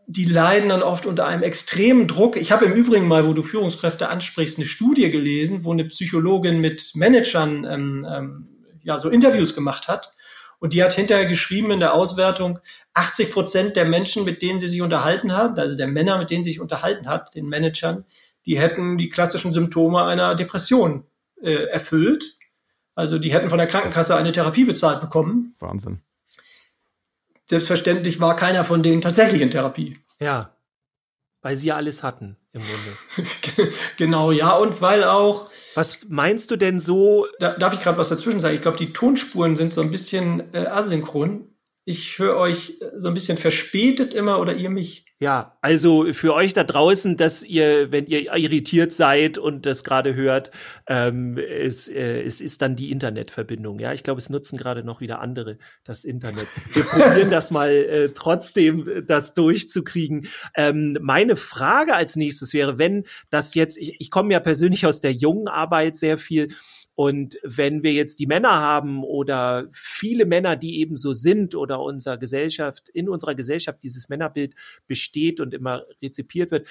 die 0.07 0.25
leiden 0.25 0.69
dann 0.69 0.81
oft 0.81 1.05
unter 1.05 1.27
einem 1.27 1.43
extremen 1.43 2.07
Druck. 2.07 2.35
Ich 2.35 2.51
habe 2.51 2.65
im 2.65 2.73
Übrigen 2.73 3.07
mal, 3.07 3.27
wo 3.27 3.33
du 3.33 3.43
Führungskräfte 3.43 4.09
ansprichst, 4.09 4.57
eine 4.57 4.65
Studie 4.65 5.11
gelesen, 5.11 5.63
wo 5.63 5.71
eine 5.71 5.85
Psychologin 5.85 6.59
mit 6.59 6.91
Managern 6.95 7.65
ähm, 7.65 8.07
ähm, 8.09 8.49
ja 8.81 8.97
so 8.97 9.09
Interviews 9.09 9.53
gemacht 9.53 9.87
hat. 9.87 10.15
Und 10.59 10.73
die 10.73 10.83
hat 10.83 10.93
hinterher 10.93 11.25
geschrieben 11.25 11.71
in 11.71 11.79
der 11.79 11.93
Auswertung, 11.93 12.59
80 12.93 13.31
Prozent 13.31 13.75
der 13.75 13.85
Menschen, 13.85 14.25
mit 14.25 14.41
denen 14.41 14.59
sie 14.59 14.67
sich 14.67 14.81
unterhalten 14.81 15.31
haben, 15.31 15.57
also 15.57 15.77
der 15.77 15.87
Männer, 15.87 16.17
mit 16.17 16.29
denen 16.29 16.43
sie 16.43 16.51
sich 16.51 16.59
unterhalten 16.59 17.07
hat, 17.07 17.33
den 17.33 17.47
Managern, 17.47 18.05
die 18.45 18.59
hätten 18.59 18.97
die 18.97 19.09
klassischen 19.09 19.53
Symptome 19.53 20.03
einer 20.03 20.35
Depression 20.35 21.05
äh, 21.41 21.65
erfüllt. 21.65 22.23
Also 22.95 23.19
die 23.19 23.31
hätten 23.31 23.49
von 23.49 23.57
der 23.57 23.67
Krankenkasse 23.67 24.15
eine 24.15 24.31
Therapie 24.31 24.65
bezahlt 24.65 24.99
bekommen. 24.99 25.55
Wahnsinn 25.59 26.01
selbstverständlich 27.49 28.21
war 28.21 28.35
keiner 28.35 28.63
von 28.63 28.83
denen 28.83 29.01
tatsächlich 29.01 29.41
in 29.41 29.49
Therapie. 29.49 29.97
Ja, 30.19 30.51
weil 31.41 31.55
sie 31.55 31.67
ja 31.67 31.75
alles 31.75 32.03
hatten 32.03 32.37
im 32.51 32.61
Grunde. 32.61 33.71
genau, 33.97 34.31
ja, 34.31 34.55
und 34.55 34.81
weil 34.81 35.03
auch. 35.03 35.49
Was 35.75 36.07
meinst 36.09 36.51
du 36.51 36.55
denn 36.55 36.79
so? 36.79 37.27
Da, 37.39 37.51
darf 37.53 37.73
ich 37.73 37.81
gerade 37.81 37.97
was 37.97 38.09
dazwischen 38.09 38.39
sagen? 38.39 38.55
Ich 38.55 38.61
glaube, 38.61 38.77
die 38.77 38.91
Tonspuren 38.91 39.55
sind 39.55 39.71
so 39.71 39.81
ein 39.81 39.91
bisschen 39.91 40.53
äh, 40.53 40.65
asynchron. 40.65 41.47
Ich 41.85 42.19
höre 42.19 42.37
euch 42.37 42.79
so 42.97 43.07
ein 43.07 43.13
bisschen 43.13 43.37
verspätet 43.37 44.13
immer 44.13 44.39
oder 44.39 44.53
ihr 44.53 44.69
mich. 44.69 45.05
Ja, 45.21 45.57
also 45.59 46.13
für 46.13 46.33
euch 46.33 46.53
da 46.53 46.63
draußen, 46.63 47.17
dass 47.17 47.43
ihr, 47.43 47.91
wenn 47.91 48.05
ihr 48.05 48.33
irritiert 48.37 48.93
seid 48.93 49.37
und 49.37 49.65
das 49.65 49.83
gerade 49.83 50.15
hört, 50.15 50.49
ähm, 50.87 51.37
es, 51.37 51.89
äh, 51.89 52.21
es 52.21 52.39
ist 52.39 52.61
dann 52.61 52.77
die 52.77 52.89
Internetverbindung. 52.89 53.79
Ja, 53.79 53.91
ich 53.91 54.03
glaube, 54.03 54.19
es 54.19 54.29
nutzen 54.29 54.57
gerade 54.57 54.81
noch 54.85 55.01
wieder 55.01 55.19
andere 55.19 55.57
das 55.83 56.05
Internet. 56.05 56.47
Wir 56.71 56.83
probieren 56.89 57.29
das 57.29 57.51
mal 57.51 57.69
äh, 57.69 58.09
trotzdem, 58.13 59.03
das 59.05 59.33
durchzukriegen. 59.33 60.27
Ähm, 60.55 60.97
meine 61.01 61.35
Frage 61.35 61.95
als 61.95 62.15
nächstes 62.15 62.53
wäre, 62.53 62.77
wenn 62.77 63.03
das 63.29 63.55
jetzt, 63.55 63.77
ich, 63.77 63.99
ich 63.99 64.11
komme 64.11 64.31
ja 64.31 64.39
persönlich 64.39 64.85
aus 64.85 65.01
der 65.01 65.11
jungen 65.11 65.49
Arbeit 65.49 65.97
sehr 65.97 66.17
viel 66.17 66.47
und 66.99 67.39
wenn 67.43 67.81
wir 67.81 67.93
jetzt 67.93 68.19
die 68.19 68.27
Männer 68.27 68.59
haben 68.59 69.05
oder 69.05 69.67
viele 69.71 70.25
Männer, 70.25 70.57
die 70.57 70.81
eben 70.81 70.97
so 70.97 71.13
sind 71.13 71.55
oder 71.55 71.79
unserer 71.79 72.17
Gesellschaft, 72.17 72.89
in 72.89 73.07
unserer 73.07 73.35
Gesellschaft 73.35 73.81
dieses 73.83 74.09
Männerbild 74.09 74.53
besteht 74.85 75.39
und 75.39 75.53
immer 75.53 75.85
rezipiert 76.01 76.51
wird, 76.51 76.67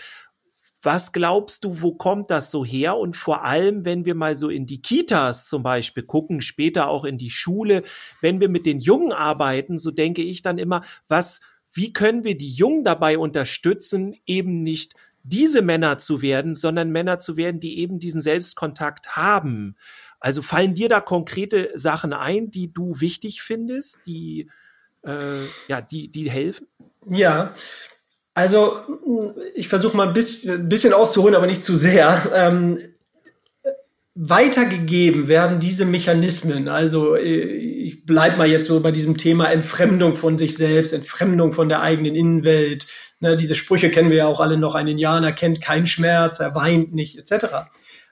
was 0.83 1.15
glaubst 1.15 1.65
du, 1.65 1.81
wo 1.81 1.95
kommt 1.95 2.31
das 2.31 2.51
so 2.51 2.63
her? 2.63 2.99
Und 2.99 3.17
vor 3.17 3.43
allem, 3.47 3.87
wenn 3.87 4.05
wir 4.05 4.15
mal 4.15 4.37
so 4.37 4.51
in 4.51 4.67
die 4.67 4.83
Kitas 4.83 5.49
zum 5.49 5.63
Beispiel 5.63 6.03
gucken, 6.03 6.43
später 6.43 6.89
auch 6.89 7.07
in 7.07 7.17
die 7.17 7.31
Schule, 7.31 7.83
wenn 8.21 8.39
wir 8.39 8.51
mit 8.51 8.67
den 8.67 8.81
Jungen 8.81 9.13
arbeiten, 9.13 9.79
so 9.79 9.91
denke 9.91 10.21
ich 10.21 10.43
dann 10.43 10.59
immer, 10.59 10.85
was, 11.09 11.41
wie 11.73 11.95
können 11.95 12.25
wir 12.25 12.37
die 12.37 12.53
Jungen 12.53 12.85
dabei 12.85 13.17
unterstützen, 13.17 14.15
eben 14.27 14.63
nicht 14.63 14.95
diese 15.23 15.63
Männer 15.63 15.99
zu 15.99 16.23
werden, 16.23 16.55
sondern 16.55 16.91
Männer 16.91 17.19
zu 17.19 17.37
werden, 17.37 17.61
die 17.61 17.79
eben 17.79 17.99
diesen 17.99 18.21
Selbstkontakt 18.21 19.17
haben. 19.17 19.77
Also 20.21 20.43
fallen 20.43 20.75
dir 20.75 20.89
da 20.89 21.01
konkrete 21.01 21.71
Sachen 21.75 22.13
ein, 22.13 22.51
die 22.51 22.73
du 22.73 23.01
wichtig 23.01 23.43
findest, 23.43 24.01
die, 24.07 24.51
äh, 25.05 25.45
ja, 25.69 25.81
die, 25.81 26.11
die 26.11 26.31
helfen? 26.31 26.67
Ja, 27.07 27.55
also 28.35 28.79
ich 29.55 29.69
versuche 29.69 29.97
mal 29.97 30.09
ein 30.09 30.15
bisschen, 30.15 30.69
bisschen 30.69 30.93
auszuholen, 30.93 31.35
aber 31.35 31.47
nicht 31.47 31.63
zu 31.63 31.77
sehr. 31.77 32.31
Ähm, 32.35 32.79
weitergegeben 34.21 35.29
werden 35.29 35.61
diese 35.61 35.85
Mechanismen. 35.85 36.69
Also 36.69 37.15
ich 37.15 38.05
bleibe 38.05 38.37
mal 38.37 38.49
jetzt 38.49 38.67
so 38.67 38.81
bei 38.81 38.91
diesem 38.91 39.17
Thema 39.17 39.51
Entfremdung 39.51 40.17
von 40.17 40.37
sich 40.37 40.57
selbst, 40.57 40.93
Entfremdung 40.93 41.53
von 41.53 41.69
der 41.69 41.83
eigenen 41.83 42.17
Innenwelt. 42.17 42.87
Ne, 43.21 43.37
diese 43.37 43.55
Sprüche 43.55 43.91
kennen 43.91 44.11
wir 44.11 44.19
ja 44.19 44.27
auch 44.27 44.41
alle 44.41 44.57
noch. 44.57 44.75
Ein 44.75 44.89
Indianer 44.89 45.31
kennt 45.31 45.61
keinen 45.61 45.87
Schmerz, 45.87 46.41
er 46.41 46.57
weint 46.57 46.93
nicht, 46.93 47.17
etc. 47.17 47.47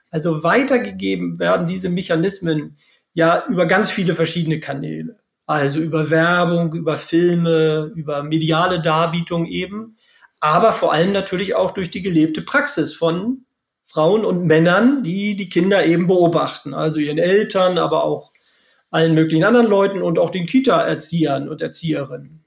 Also 0.09 0.43
weitergegeben 0.43 1.39
werden 1.39 1.67
diese 1.67 1.89
Mechanismen 1.89 2.77
ja 3.13 3.45
über 3.47 3.65
ganz 3.65 3.89
viele 3.89 4.15
verschiedene 4.15 4.59
Kanäle. 4.59 5.17
Also 5.45 5.79
über 5.79 6.09
Werbung, 6.09 6.73
über 6.73 6.97
Filme, 6.97 7.91
über 7.95 8.23
mediale 8.23 8.81
Darbietung 8.81 9.45
eben, 9.45 9.95
aber 10.39 10.71
vor 10.71 10.93
allem 10.93 11.13
natürlich 11.13 11.55
auch 11.55 11.71
durch 11.71 11.89
die 11.89 12.01
gelebte 12.01 12.41
Praxis 12.41 12.93
von 12.93 13.45
Frauen 13.83 14.25
und 14.25 14.45
Männern, 14.45 15.01
die 15.03 15.35
die 15.35 15.49
Kinder 15.49 15.85
eben 15.85 16.07
beobachten, 16.07 16.73
also 16.73 16.99
ihren 16.99 17.17
Eltern, 17.17 17.77
aber 17.77 18.03
auch 18.03 18.33
allen 18.91 19.15
möglichen 19.15 19.45
anderen 19.45 19.67
Leuten 19.67 20.01
und 20.01 20.19
auch 20.19 20.29
den 20.29 20.45
Kita-Erziehern 20.45 21.49
und 21.49 21.61
Erzieherinnen. 21.61 22.43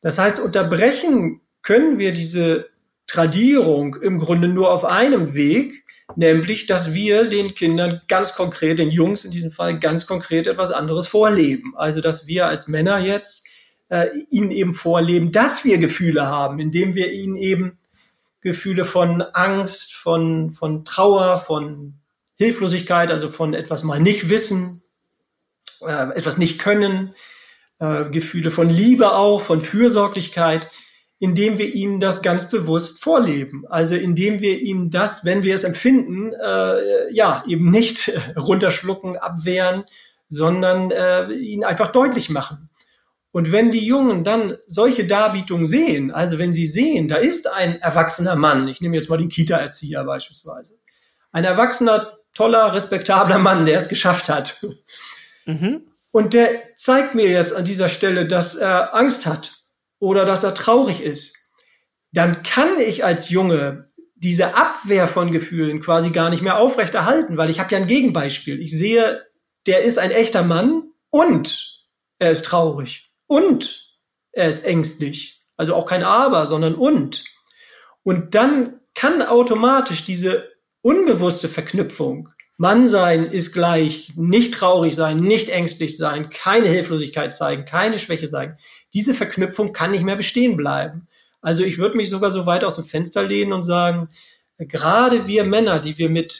Das 0.00 0.18
heißt, 0.18 0.40
unterbrechen 0.40 1.40
können 1.62 1.98
wir 1.98 2.12
diese 2.12 2.68
Tradierung 3.06 3.96
im 3.96 4.18
Grunde 4.18 4.48
nur 4.48 4.70
auf 4.70 4.84
einem 4.84 5.34
Weg, 5.34 5.84
nämlich 6.16 6.66
dass 6.66 6.94
wir 6.94 7.24
den 7.24 7.54
Kindern 7.54 8.00
ganz 8.08 8.34
konkret, 8.34 8.78
den 8.78 8.90
Jungs 8.90 9.24
in 9.24 9.30
diesem 9.30 9.50
Fall 9.50 9.78
ganz 9.78 10.06
konkret 10.06 10.46
etwas 10.46 10.70
anderes 10.70 11.06
vorleben. 11.06 11.74
Also 11.76 12.00
dass 12.00 12.26
wir 12.26 12.46
als 12.46 12.68
Männer 12.68 12.98
jetzt 12.98 13.46
äh, 13.88 14.08
ihnen 14.30 14.50
eben 14.50 14.72
vorleben, 14.72 15.32
dass 15.32 15.64
wir 15.64 15.78
Gefühle 15.78 16.26
haben, 16.26 16.60
indem 16.60 16.94
wir 16.94 17.12
ihnen 17.12 17.36
eben 17.36 17.78
Gefühle 18.40 18.84
von 18.84 19.20
Angst, 19.20 19.94
von, 19.94 20.50
von 20.50 20.84
Trauer, 20.84 21.38
von 21.38 21.94
Hilflosigkeit, 22.36 23.10
also 23.10 23.28
von 23.28 23.52
etwas 23.52 23.82
mal 23.82 24.00
nicht 24.00 24.30
wissen, 24.30 24.82
äh, 25.82 26.10
etwas 26.16 26.38
nicht 26.38 26.58
können, 26.58 27.14
äh, 27.80 28.04
Gefühle 28.10 28.50
von 28.50 28.70
Liebe 28.70 29.12
auch, 29.12 29.40
von 29.40 29.60
Fürsorglichkeit, 29.60 30.70
indem 31.20 31.58
wir 31.58 31.72
ihnen 31.74 32.00
das 32.00 32.22
ganz 32.22 32.50
bewusst 32.50 33.04
vorleben. 33.04 33.64
Also 33.68 33.94
indem 33.94 34.40
wir 34.40 34.58
ihnen 34.58 34.90
das, 34.90 35.24
wenn 35.26 35.44
wir 35.44 35.54
es 35.54 35.64
empfinden, 35.64 36.32
äh, 36.32 37.12
ja, 37.12 37.44
eben 37.46 37.70
nicht 37.70 38.10
runterschlucken, 38.36 39.18
abwehren, 39.18 39.84
sondern 40.30 40.90
äh, 40.90 41.30
ihnen 41.30 41.62
einfach 41.62 41.92
deutlich 41.92 42.30
machen. 42.30 42.70
Und 43.32 43.52
wenn 43.52 43.70
die 43.70 43.84
Jungen 43.84 44.24
dann 44.24 44.54
solche 44.66 45.06
Darbietungen 45.06 45.66
sehen, 45.66 46.10
also 46.10 46.38
wenn 46.38 46.54
sie 46.54 46.66
sehen, 46.66 47.06
da 47.06 47.16
ist 47.16 47.46
ein 47.52 47.80
erwachsener 47.80 48.34
Mann, 48.34 48.66
ich 48.66 48.80
nehme 48.80 48.96
jetzt 48.96 49.10
mal 49.10 49.18
den 49.18 49.28
Kita-Erzieher 49.28 50.02
beispielsweise, 50.04 50.78
ein 51.32 51.44
erwachsener, 51.44 52.18
toller, 52.34 52.72
respektabler 52.72 53.38
Mann, 53.38 53.66
der 53.66 53.78
es 53.78 53.88
geschafft 53.88 54.30
hat. 54.30 54.64
Mhm. 55.44 55.82
Und 56.12 56.32
der 56.32 56.48
zeigt 56.74 57.14
mir 57.14 57.28
jetzt 57.28 57.54
an 57.54 57.64
dieser 57.64 57.88
Stelle, 57.88 58.26
dass 58.26 58.56
er 58.56 58.94
Angst 58.94 59.26
hat 59.26 59.59
oder 60.00 60.24
dass 60.24 60.42
er 60.42 60.54
traurig 60.54 61.02
ist, 61.04 61.52
dann 62.12 62.42
kann 62.42 62.80
ich 62.80 63.04
als 63.04 63.30
Junge 63.30 63.86
diese 64.16 64.56
Abwehr 64.56 65.06
von 65.06 65.30
Gefühlen 65.30 65.80
quasi 65.80 66.10
gar 66.10 66.28
nicht 66.28 66.42
mehr 66.42 66.58
aufrechterhalten, 66.58 67.36
weil 67.36 67.48
ich 67.48 67.60
habe 67.60 67.70
ja 67.70 67.78
ein 67.78 67.86
Gegenbeispiel. 67.86 68.60
Ich 68.60 68.76
sehe, 68.76 69.24
der 69.66 69.82
ist 69.82 69.98
ein 69.98 70.10
echter 70.10 70.42
Mann 70.42 70.90
und 71.10 71.86
er 72.18 72.32
ist 72.32 72.44
traurig 72.44 73.12
und 73.26 73.98
er 74.32 74.48
ist 74.48 74.64
ängstlich. 74.64 75.40
Also 75.56 75.74
auch 75.74 75.86
kein 75.86 76.02
Aber, 76.02 76.46
sondern 76.46 76.74
und. 76.74 77.24
Und 78.02 78.34
dann 78.34 78.80
kann 78.94 79.22
automatisch 79.22 80.04
diese 80.04 80.50
unbewusste 80.82 81.48
Verknüpfung 81.48 82.30
Mann 82.60 82.86
sein 82.88 83.24
ist 83.24 83.54
gleich 83.54 84.12
nicht 84.16 84.52
traurig 84.52 84.94
sein, 84.94 85.20
nicht 85.20 85.48
ängstlich 85.48 85.96
sein, 85.96 86.28
keine 86.28 86.68
Hilflosigkeit 86.68 87.34
zeigen, 87.34 87.64
keine 87.64 87.98
Schwäche 87.98 88.28
zeigen. 88.28 88.58
Diese 88.92 89.14
Verknüpfung 89.14 89.72
kann 89.72 89.92
nicht 89.92 90.04
mehr 90.04 90.16
bestehen 90.16 90.58
bleiben. 90.58 91.08
Also 91.40 91.62
ich 91.62 91.78
würde 91.78 91.96
mich 91.96 92.10
sogar 92.10 92.30
so 92.30 92.44
weit 92.44 92.62
aus 92.62 92.74
dem 92.74 92.84
Fenster 92.84 93.22
lehnen 93.22 93.54
und 93.54 93.62
sagen, 93.62 94.10
gerade 94.58 95.26
wir 95.26 95.44
Männer, 95.44 95.80
die 95.80 95.96
wir 95.96 96.10
mit 96.10 96.38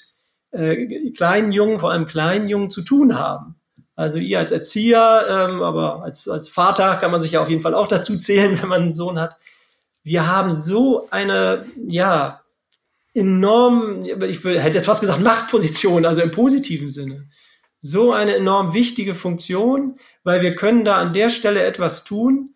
äh, 0.51 1.11
kleinen 1.13 1.53
Jungen, 1.53 1.79
vor 1.79 1.91
allem 1.91 2.05
kleinen 2.05 2.51
Jungen 2.51 2.69
zu 2.69 2.83
tun 2.83 3.19
haben, 3.19 3.55
also 3.97 4.19
ihr 4.19 4.41
als 4.41 4.51
Erzieher, 4.51 5.25
ähm, 5.27 5.63
aber 5.63 6.03
als, 6.03 6.29
als 6.29 6.49
Vater 6.49 6.97
kann 6.97 7.13
man 7.13 7.21
sich 7.21 7.33
ja 7.33 7.41
auf 7.41 7.49
jeden 7.49 7.63
Fall 7.63 7.75
auch 7.75 7.89
dazu 7.89 8.15
zählen, 8.19 8.59
wenn 8.61 8.69
man 8.69 8.83
einen 8.83 8.93
Sohn 8.93 9.19
hat. 9.19 9.39
Wir 10.03 10.27
haben 10.27 10.53
so 10.53 11.09
eine, 11.11 11.65
ja, 11.89 12.40
enorm, 13.15 14.05
ich 14.05 14.45
hätte 14.45 14.77
jetzt 14.77 14.87
fast 14.87 15.01
gesagt 15.01 15.21
Machtposition, 15.21 16.07
also 16.07 16.21
im 16.21 16.31
positiven 16.31 16.91
Sinne. 16.91 17.29
So 17.81 18.13
eine 18.13 18.37
enorm 18.37 18.75
wichtige 18.75 19.15
Funktion, 19.15 19.97
weil 20.23 20.43
wir 20.43 20.55
können 20.55 20.85
da 20.85 20.97
an 20.97 21.13
der 21.13 21.31
Stelle 21.31 21.65
etwas 21.65 22.05
tun, 22.05 22.55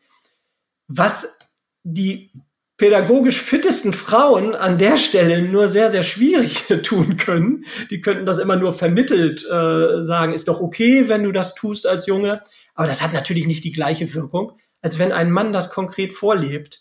was 0.87 1.55
die 1.83 2.31
pädagogisch 2.77 3.41
fittesten 3.41 3.93
Frauen 3.93 4.55
an 4.55 4.79
der 4.79 4.97
Stelle 4.97 5.43
nur 5.43 5.69
sehr, 5.69 5.91
sehr 5.91 6.03
schwierig 6.03 6.65
tun 6.83 7.17
können. 7.17 7.65
Die 7.91 8.01
könnten 8.01 8.27
das 8.27 8.39
immer 8.39 8.57
nur 8.57 8.73
vermittelt 8.73 9.45
äh, 9.45 10.03
sagen, 10.03 10.35
ist 10.35 10.49
doch 10.49 10.61
okay, 10.61 11.09
wenn 11.09 11.23
du 11.23 11.33
das 11.33 11.55
tust 11.55 11.87
als 11.87 12.07
Junge. 12.07 12.43
Aber 12.75 12.87
das 12.87 13.01
hat 13.01 13.13
natürlich 13.13 13.47
nicht 13.47 13.65
die 13.65 13.73
gleiche 13.73 14.13
Wirkung, 14.15 14.53
als 14.83 14.99
wenn 14.99 15.13
ein 15.13 15.31
Mann 15.31 15.53
das 15.53 15.71
konkret 15.71 16.13
vorlebt. 16.13 16.81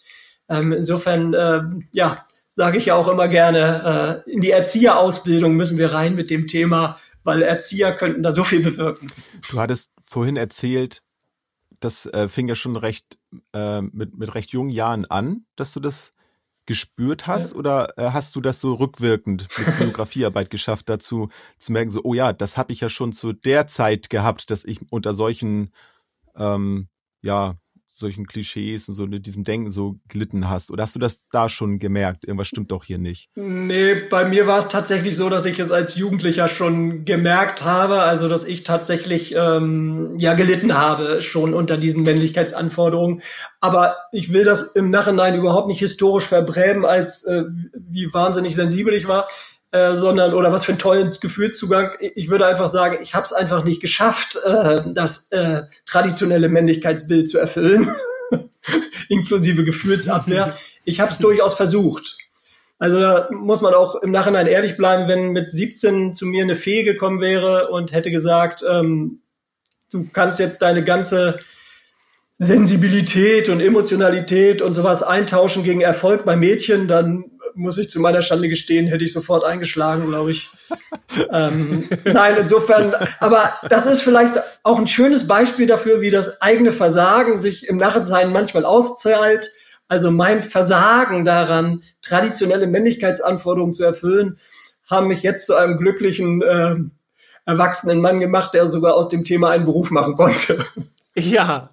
Ähm, 0.50 0.72
insofern, 0.72 1.34
äh, 1.34 1.62
ja, 1.92 2.26
sage 2.56 2.78
ich 2.78 2.86
ja 2.86 2.96
auch 2.96 3.08
immer 3.08 3.28
gerne, 3.28 4.24
äh, 4.26 4.32
in 4.32 4.42
die 4.42 4.52
Erzieherausbildung 4.52 5.56
müssen 5.56 5.78
wir 5.80 5.94
rein 5.94 6.16
mit 6.16 6.30
dem 6.30 6.46
Thema, 6.48 6.98
weil 7.24 7.42
Erzieher 7.42 7.94
könnten 7.94 8.22
da 8.22 8.32
so 8.32 8.44
viel 8.44 8.62
bewirken. 8.62 9.12
Du 9.50 9.60
hattest 9.60 9.92
vorhin 10.06 10.38
erzählt, 10.38 11.02
das 11.80 12.06
äh, 12.06 12.30
fing 12.30 12.48
ja 12.48 12.56
schon 12.56 12.76
recht 12.76 13.18
äh, 13.54 13.82
mit, 13.82 14.18
mit 14.18 14.36
recht 14.36 14.52
jungen 14.52 14.70
Jahren 14.70 15.06
an, 15.06 15.46
dass 15.56 15.74
du 15.74 15.80
das 15.80 16.12
gespürt 16.66 17.28
hast 17.28 17.54
ja. 17.54 17.58
oder 17.58 17.98
äh, 17.98 18.12
hast 18.12 18.36
du 18.36 18.42
das 18.42 18.62
so 18.62 18.76
rückwirkend 18.76 19.48
mit 19.58 19.78
Biografiearbeit 19.80 20.50
geschafft, 20.50 20.90
dazu 20.90 21.30
zu 21.58 21.74
merken, 21.74 21.90
so, 21.90 22.02
oh 22.04 22.14
ja, 22.14 22.34
das 22.34 22.58
habe 22.58 22.72
ich 22.72 22.82
ja 22.82 22.90
schon 22.90 23.14
zu 23.14 23.34
der 23.34 23.66
Zeit 23.66 24.10
gehabt, 24.12 24.52
dass 24.52 24.64
ich 24.64 24.80
unter 24.92 25.14
solchen 25.14 25.74
ähm, 26.36 26.88
ja, 27.22 27.56
solchen 27.98 28.26
Klischees 28.26 28.90
und 28.90 28.96
so 28.96 29.06
in 29.06 29.22
diesem 29.22 29.44
Denken 29.44 29.70
so 29.70 30.00
gelitten 30.08 30.50
hast? 30.50 30.72
Oder 30.72 30.84
hast 30.84 30.96
du 30.96 31.00
das 31.00 31.22
da 31.32 31.48
schon 31.48 31.80
gemerkt? 31.80 32.26
Irgendwas 32.26 32.48
stimmt 32.48 32.72
doch 32.72 32.84
hier 32.84 32.98
nicht. 32.98 33.30
Nee, 33.36 33.96
bei 34.10 34.26
mir 34.26 34.48
war 34.48 34.60
es 34.60 34.68
tatsächlich 34.68 35.16
so, 35.16 35.30
dass 35.30 35.46
ich 35.46 35.60
es 35.60 35.72
als 35.72 35.96
Jugendlicher 35.96 36.48
schon 36.48 37.06
gemerkt 37.06 37.64
habe, 37.64 38.02
also 38.02 38.28
dass 38.28 38.46
ich 38.46 38.64
tatsächlich 38.64 39.36
ähm, 39.36 40.16
ja 40.18 40.34
gelitten 40.34 40.76
habe 40.76 41.22
schon 41.22 41.54
unter 41.54 41.78
diesen 41.78 42.04
Männlichkeitsanforderungen. 42.04 43.22
Aber 43.62 43.96
ich 44.12 44.34
will 44.34 44.44
das 44.44 44.76
im 44.76 44.90
Nachhinein 44.90 45.36
überhaupt 45.36 45.68
nicht 45.68 45.80
historisch 45.80 46.26
verbrämen, 46.26 46.86
als 46.86 47.24
äh, 47.26 47.44
wie 47.74 48.14
wahnsinnig 48.14 48.56
sensibel 48.56 48.94
ich 48.94 49.08
war. 49.08 49.28
Äh, 49.74 49.96
sondern 49.96 50.36
oder 50.36 50.52
was 50.52 50.66
für 50.66 50.74
ein 50.74 50.78
tollen 50.78 51.12
Gefühlszugang. 51.20 51.94
Ich 52.00 52.30
würde 52.30 52.46
einfach 52.46 52.68
sagen, 52.68 53.00
ich 53.02 53.16
habe 53.16 53.26
es 53.26 53.34
einfach 53.34 53.64
nicht 53.64 53.82
geschafft, 53.82 54.38
äh, 54.46 54.84
das 54.86 55.32
äh, 55.32 55.64
traditionelle 55.88 56.48
Männlichkeitsbild 56.48 57.28
zu 57.28 57.40
erfüllen, 57.40 57.92
inklusive 59.10 59.64
Gefühlsabwehr. 59.64 60.56
Ich 60.86 61.00
habe 61.00 61.12
es 61.12 61.18
durchaus 61.18 61.56
versucht. 61.56 62.18
Also 62.78 63.00
da 63.00 63.30
muss 63.32 63.62
man 63.62 63.74
auch 63.74 63.96
im 63.96 64.12
Nachhinein 64.12 64.46
ehrlich 64.46 64.78
bleiben, 64.78 65.08
wenn 65.08 65.32
mit 65.32 65.52
17 65.52 66.14
zu 66.14 66.28
mir 66.28 66.44
eine 66.44 66.56
Fee 66.56 66.84
gekommen 66.84 67.20
wäre 67.20 67.70
und 67.70 67.94
hätte 67.94 68.12
gesagt, 68.12 68.64
ähm, 68.70 69.22
du 69.92 70.08
kannst 70.14 70.38
jetzt 70.38 70.62
deine 70.62 70.84
ganze 70.84 71.40
Sensibilität 72.38 73.50
und 73.50 73.60
Emotionalität 73.60 74.62
und 74.62 74.74
sowas 74.74 75.02
eintauschen 75.02 75.64
gegen 75.64 75.82
Erfolg 75.82 76.26
bei 76.26 76.36
Mädchen, 76.36 76.88
dann 76.88 77.32
muss 77.56 77.78
ich 77.78 77.90
zu 77.90 78.00
meiner 78.00 78.22
Schande 78.22 78.50
gestehen, 78.50 78.88
hätte 78.88 79.04
ich 79.04 79.14
sofort 79.14 79.44
eingeschlagen, 79.44 80.08
glaube 80.08 80.32
ich. 80.32 80.50
ähm, 81.32 81.88
nein, 82.06 82.36
insofern, 82.40 82.94
aber 83.20 83.54
das 83.70 83.86
ist 83.86 84.02
vielleicht 84.02 84.40
auch 84.64 84.80
ein 84.80 84.88
schönes 84.88 85.28
Beispiel 85.28 85.68
dafür, 85.68 86.02
wie 86.02 86.10
das 86.10 86.42
eigene 86.42 86.72
Versagen 86.72 87.36
sich 87.36 87.68
im 87.68 87.78
Nachhinein 87.78 88.32
manchmal 88.32 88.66
auszahlt. 88.66 89.50
Also 89.88 90.12
mein 90.12 90.42
Versagen 90.42 91.26
daran, 91.26 91.84
traditionelle 92.02 92.68
Männlichkeitsanforderungen 92.68 93.74
zu 93.74 93.84
erfüllen, 93.84 94.38
haben 94.90 95.08
mich 95.08 95.24
jetzt 95.24 95.46
zu 95.46 95.56
einem 95.56 95.78
glücklichen 95.78 96.42
äh, 96.42 96.76
erwachsenen 97.46 98.02
Mann 98.02 98.20
gemacht, 98.20 98.54
der 98.54 98.66
sogar 98.68 98.96
aus 98.96 99.10
dem 99.10 99.24
Thema 99.24 99.50
einen 99.50 99.66
Beruf 99.66 99.92
machen 99.92 100.16
konnte. 100.16 100.66
Ja, 101.16 101.73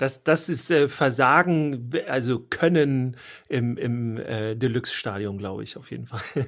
das, 0.00 0.24
das 0.24 0.48
ist 0.48 0.70
äh, 0.70 0.88
Versagen, 0.88 1.90
also 2.08 2.38
Können 2.40 3.18
im, 3.48 3.76
im 3.76 4.16
äh, 4.16 4.56
Deluxe-Stadion, 4.56 5.36
glaube 5.36 5.62
ich, 5.62 5.76
auf 5.76 5.90
jeden 5.90 6.06
Fall. 6.06 6.22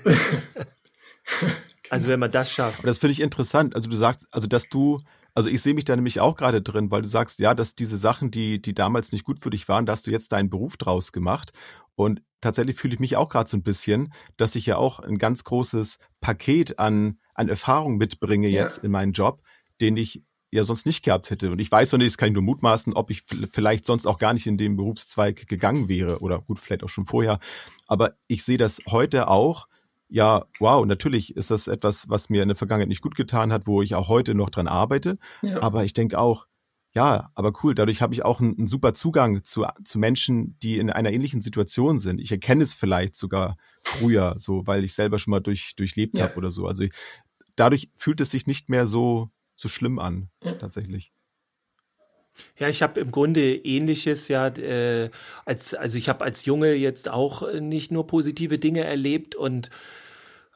also 1.91 2.09
wenn 2.09 2.19
man 2.19 2.31
das 2.31 2.51
schafft. 2.51 2.79
Aber 2.79 2.87
das 2.87 2.97
finde 2.97 3.13
ich 3.13 3.21
interessant. 3.21 3.77
Also 3.77 3.91
du 3.91 3.97
sagst, 3.97 4.27
also 4.31 4.49
dass 4.49 4.71
du, 4.71 5.01
also 5.35 5.51
ich 5.51 5.61
sehe 5.61 5.75
mich 5.75 5.85
da 5.85 5.95
nämlich 5.95 6.19
auch 6.19 6.35
gerade 6.35 6.63
drin, 6.63 6.91
weil 6.91 7.03
du 7.03 7.09
sagst, 7.09 7.41
ja, 7.41 7.53
dass 7.53 7.75
diese 7.75 7.99
Sachen, 7.99 8.31
die, 8.31 8.63
die 8.63 8.73
damals 8.73 9.13
nicht 9.13 9.25
gut 9.25 9.43
für 9.43 9.51
dich 9.51 9.69
waren, 9.69 9.85
da 9.85 9.93
hast 9.93 10.07
du 10.07 10.11
jetzt 10.11 10.33
deinen 10.33 10.49
Beruf 10.49 10.79
draus 10.79 11.13
gemacht. 11.13 11.53
Und 11.95 12.23
tatsächlich 12.41 12.77
fühle 12.77 12.95
ich 12.95 13.01
mich 13.01 13.17
auch 13.17 13.29
gerade 13.29 13.51
so 13.51 13.59
ein 13.59 13.63
bisschen, 13.63 14.15
dass 14.39 14.55
ich 14.55 14.65
ja 14.65 14.79
auch 14.79 14.99
ein 14.99 15.19
ganz 15.19 15.45
großes 15.45 15.99
Paket 16.23 16.79
an, 16.79 17.19
an 17.35 17.51
Erfahrung 17.51 17.99
mitbringe 17.99 18.49
ja. 18.49 18.63
jetzt 18.63 18.83
in 18.83 18.93
meinen 18.93 19.13
Job, 19.13 19.43
den 19.83 19.99
ich 19.99 20.23
ja 20.53 20.65
sonst 20.65 20.87
nicht 20.87 21.03
gehabt 21.03 21.31
hätte. 21.31 21.51
Und 21.51 21.59
ich 21.59 21.73
weiß 21.73 21.93
noch 21.93 21.99
nicht, 21.99 22.11
das 22.11 22.19
kann 22.19 22.29
ich 22.29 22.35
nur 22.35 22.43
mutmaßen, 22.43 22.93
ob 22.93 23.11
ich 23.11 23.23
vielleicht 23.23 23.87
sonst 23.87 24.07
auch 24.07 24.19
gar 24.19 24.35
nicht 24.35 24.47
in 24.47 24.59
den 24.59 24.77
Berufszweig 24.77 25.49
gegangen 25.49 25.89
wäre 25.89 26.19
oder 26.21 26.39
gut, 26.41 26.59
vielleicht 26.59 26.85
auch 26.85 26.91
schon 26.91 27.07
vorher. 27.07 27.41
Aber 27.87 28.15
ich 28.29 28.45
sehe 28.45 28.59
das 28.59 28.81
heute 28.89 29.29
auch. 29.29 29.67
Ja, 30.09 30.45
wow, 30.59 30.85
natürlich 30.85 31.37
ist 31.37 31.51
das 31.51 31.69
etwas, 31.69 32.11
was 32.11 32.29
mir 32.29 32.43
in 32.43 32.49
der 32.49 32.57
Vergangenheit 32.57 32.91
nicht 32.91 33.01
gut 33.01 33.15
getan 33.15 33.51
hat, 33.51 33.67
wo 33.67 33.81
ich 33.81 33.95
auch 33.95 34.09
heute 34.09 34.35
noch 34.35 34.51
dran 34.51 34.69
arbeite. 34.69 35.19
Ja. 35.41 35.63
Aber 35.63 35.85
ich 35.85 35.95
denke 35.95 36.19
auch, 36.19 36.47
ja, 36.95 37.31
aber 37.35 37.53
cool, 37.63 37.75
dadurch 37.75 38.03
habe 38.03 38.13
ich 38.13 38.23
auch 38.23 38.43
einen, 38.43 38.59
einen, 38.59 38.67
super 38.67 38.93
Zugang 38.93 39.43
zu, 39.45 39.65
zu 39.83 39.99
Menschen, 39.99 40.59
die 40.63 40.77
in 40.77 40.91
einer 40.91 41.11
ähnlichen 41.11 41.41
Situation 41.41 41.99
sind. 41.99 42.21
Ich 42.21 42.31
erkenne 42.31 42.63
es 42.63 42.75
vielleicht 42.75 43.15
sogar 43.15 43.57
früher, 43.81 44.35
so, 44.37 44.67
weil 44.67 44.85
ich 44.85 44.93
selber 44.93 45.19
schon 45.19 45.31
mal 45.31 45.41
durch, 45.41 45.75
durchlebt 45.77 46.19
ja. 46.19 46.25
habe 46.25 46.37
oder 46.37 46.51
so. 46.51 46.67
Also 46.67 46.85
ich, 46.85 46.93
dadurch 47.57 47.89
fühlt 47.97 48.21
es 48.21 48.31
sich 48.31 48.47
nicht 48.47 48.69
mehr 48.69 48.87
so, 48.87 49.31
so 49.63 49.69
schlimm 49.69 49.99
an, 49.99 50.29
ja. 50.45 50.53
tatsächlich. 50.53 51.13
Ja, 52.59 52.69
ich 52.69 52.83
habe 52.83 53.01
im 53.01 53.11
Grunde 53.11 53.55
ähnliches 53.55 54.29
ja 54.29 54.47
äh, 54.49 55.11
als 55.45 55.75
also 55.75 55.99
ich 55.99 56.09
habe 56.09 56.25
als 56.25 56.47
Junge 56.47 56.73
jetzt 56.73 57.11
auch 57.11 57.53
nicht 57.53 57.93
nur 57.93 58.07
positive 58.07 58.59
Dinge 58.59 58.85
erlebt 58.85 59.35
und 59.35 59.69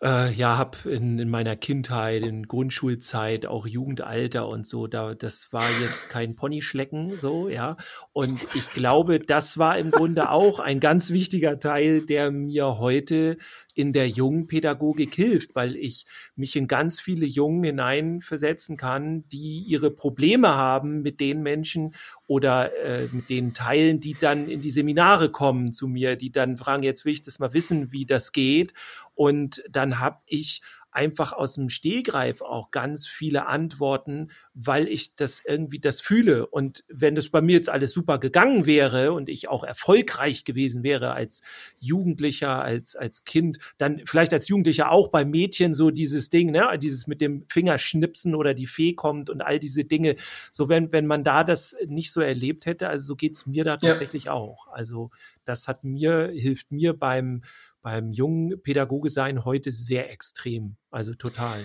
äh, 0.03 0.31
ja, 0.33 0.59
habe 0.59 0.91
in, 0.91 1.19
in, 1.19 1.31
meiner 1.31 1.57
Kindheit, 1.57 2.23
in 2.23 2.47
Grundschulzeit, 2.47 3.47
auch 3.47 3.67
Jugendalter 3.67 4.47
und 4.47 4.67
so, 4.67 4.87
da 4.87 5.15
das 5.15 5.53
war 5.53 5.65
jetzt 5.81 6.11
kein 6.11 6.37
Ponyschlecken, 6.37 7.17
so 7.19 7.49
ja. 7.49 7.77
Und 8.13 8.47
ich 8.55 8.69
glaube, 8.71 9.21
das 9.21 9.57
war 9.59 9.79
im 9.79 9.91
Grunde 9.91 10.31
auch 10.31 10.61
ein 10.61 10.81
ganz 10.81 11.11
wichtiger 11.11 11.59
Teil, 11.59 12.03
der 12.03 12.31
mir 12.31 12.79
heute 12.79 13.39
in 13.77 13.93
der 13.93 14.09
jungen 14.09 14.47
Pädagogik 14.49 15.15
hilft, 15.15 15.55
weil 15.55 15.77
ich 15.77 16.07
mich 16.35 16.57
in 16.57 16.67
ganz 16.67 16.99
viele 16.99 17.27
Jungen 17.27 17.63
hineinversetzen 17.63 18.79
kann, 18.79 19.29
die 19.29 19.65
ihre 19.69 19.91
Probleme 19.91 20.49
haben 20.49 21.03
mit 21.03 21.21
den 21.21 21.43
Menschen 21.43 21.95
oder 22.27 22.75
äh, 22.83 23.07
mit 23.13 23.29
den 23.29 23.53
Teilen, 23.53 24.01
die 24.01 24.17
dann 24.19 24.49
in 24.49 24.63
die 24.63 24.71
Seminare 24.71 25.31
kommen 25.31 25.73
zu 25.73 25.89
mir, 25.89 26.17
die 26.17 26.33
dann 26.33 26.57
fragen, 26.57 26.83
jetzt 26.83 27.05
will 27.05 27.13
ich 27.13 27.21
das 27.21 27.39
mal 27.39 27.53
wissen, 27.53 27.93
wie 27.93 28.07
das 28.07 28.33
geht. 28.33 28.73
Und 29.15 29.63
dann 29.69 30.01
habe 30.01 30.21
ich 30.27 30.63
einfach 30.97 31.35
aus 31.35 31.55
dem 31.55 31.69
Stehgreif 31.69 32.41
auch 32.41 32.71
ganz 32.71 33.07
viele 33.07 33.47
Antworten, 33.47 34.31
weil 34.55 34.89
ich 34.89 35.15
das 35.15 35.45
irgendwie 35.45 35.79
das 35.79 36.01
fühle. 36.01 36.47
Und 36.47 36.85
wenn 36.89 37.15
das 37.15 37.29
bei 37.29 37.43
mir 37.43 37.53
jetzt 37.53 37.69
alles 37.69 37.93
super 37.93 38.19
gegangen 38.19 38.65
wäre 38.65 39.13
und 39.13 39.29
ich 39.29 39.49
auch 39.49 39.63
erfolgreich 39.63 40.45
gewesen 40.45 40.83
wäre 40.83 41.13
als 41.13 41.43
Jugendlicher, 41.79 42.63
als, 42.63 42.97
als 42.97 43.25
Kind, 43.25 43.59
dann 43.77 44.01
vielleicht 44.07 44.33
als 44.33 44.49
Jugendlicher 44.49 44.91
auch 44.91 45.09
bei 45.09 45.27
Mädchen 45.27 45.75
so 45.75 45.91
dieses 45.91 46.31
Ding, 46.31 46.51
ne, 46.51 46.79
dieses 46.81 47.07
mit 47.07 47.21
dem 47.21 47.45
Fingerschnipsen 47.51 48.35
oder 48.35 48.55
die 48.55 48.67
Fee 48.67 48.95
kommt 48.95 49.29
und 49.29 49.43
all 49.43 49.59
diese 49.59 49.85
Dinge. 49.85 50.17
So 50.51 50.71
wenn, 50.71 50.93
wenn 50.93 51.07
man 51.07 51.25
da 51.25 51.45
das 51.45 51.77
nicht 51.87 52.11
so 52.11 52.23
erlebt 52.23 52.65
hätte, 52.65 52.89
also 52.89 53.05
so 53.05 53.17
geht's 53.17 53.45
mir 53.45 53.65
da 53.65 53.77
tatsächlich 53.77 54.25
ja. 54.25 54.33
auch. 54.33 54.69
Also 54.69 55.11
das 55.45 55.69
hat 55.69 55.85
mir, 55.85 56.31
hilft 56.35 56.73
mir 56.73 56.95
beim, 56.95 57.43
beim 57.87 58.11
jungen 58.11 58.61
Pädagoge 58.65 59.11
sein 59.11 59.45
heute 59.45 59.71
sehr 59.71 60.11
extrem. 60.11 60.75
Also 60.91 61.15
total. 61.15 61.57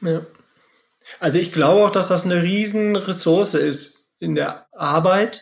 Ja. 0.00 0.20
Also 1.20 1.38
ich 1.38 1.52
glaube 1.52 1.84
auch, 1.84 1.92
dass 1.92 2.08
das 2.08 2.24
eine 2.24 2.42
Riesenressource 2.42 3.54
ist 3.54 4.16
in 4.18 4.34
der 4.34 4.66
Arbeit. 4.72 5.40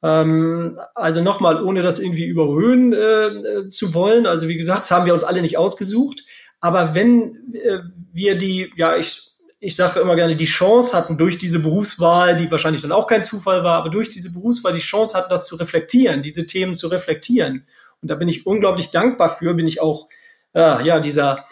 Ähm, 0.00 0.78
also 0.94 1.24
nochmal, 1.24 1.60
ohne 1.60 1.82
das 1.82 1.98
irgendwie 1.98 2.26
überhöhen 2.26 2.92
äh, 2.92 3.68
zu 3.68 3.94
wollen. 3.94 4.28
Also 4.28 4.46
wie 4.46 4.56
gesagt, 4.56 4.82
das 4.82 4.92
haben 4.92 5.06
wir 5.06 5.12
uns 5.12 5.24
alle 5.24 5.42
nicht 5.42 5.58
ausgesucht. 5.58 6.20
Aber 6.60 6.94
wenn 6.94 7.52
äh, 7.54 7.80
wir 8.12 8.38
die, 8.38 8.72
ja, 8.76 8.96
ich, 8.96 9.32
ich 9.58 9.74
sage 9.74 9.98
immer 9.98 10.14
gerne, 10.14 10.36
die 10.36 10.44
Chance 10.44 10.92
hatten, 10.92 11.18
durch 11.18 11.38
diese 11.38 11.58
Berufswahl, 11.58 12.36
die 12.36 12.48
wahrscheinlich 12.48 12.82
dann 12.82 12.92
auch 12.92 13.08
kein 13.08 13.24
Zufall 13.24 13.64
war, 13.64 13.80
aber 13.80 13.90
durch 13.90 14.08
diese 14.08 14.32
Berufswahl 14.32 14.72
die 14.72 14.78
Chance 14.78 15.14
hatten, 15.14 15.30
das 15.30 15.46
zu 15.46 15.56
reflektieren, 15.56 16.22
diese 16.22 16.46
Themen 16.46 16.76
zu 16.76 16.86
reflektieren. 16.86 17.66
Und 18.02 18.10
da 18.10 18.14
bin 18.14 18.28
ich 18.28 18.46
unglaublich 18.46 18.90
dankbar 18.90 19.28
für, 19.28 19.54
bin 19.54 19.66
ich 19.66 19.80
auch, 19.80 20.08
äh, 20.54 20.84
ja, 20.84 21.00
dieser 21.00 21.44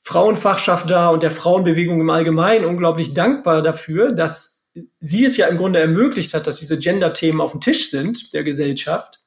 Frauenfachschaft 0.00 0.90
da 0.90 1.08
und 1.08 1.22
der 1.22 1.30
Frauenbewegung 1.30 2.00
im 2.00 2.10
Allgemeinen 2.10 2.66
unglaublich 2.66 3.14
dankbar 3.14 3.62
dafür, 3.62 4.12
dass 4.12 4.70
sie 5.00 5.24
es 5.24 5.36
ja 5.36 5.46
im 5.46 5.56
Grunde 5.56 5.78
ermöglicht 5.78 6.34
hat, 6.34 6.46
dass 6.46 6.56
diese 6.56 6.78
Gender-Themen 6.78 7.40
auf 7.40 7.52
dem 7.52 7.60
Tisch 7.60 7.90
sind 7.90 8.34
der 8.34 8.44
Gesellschaft. 8.44 9.20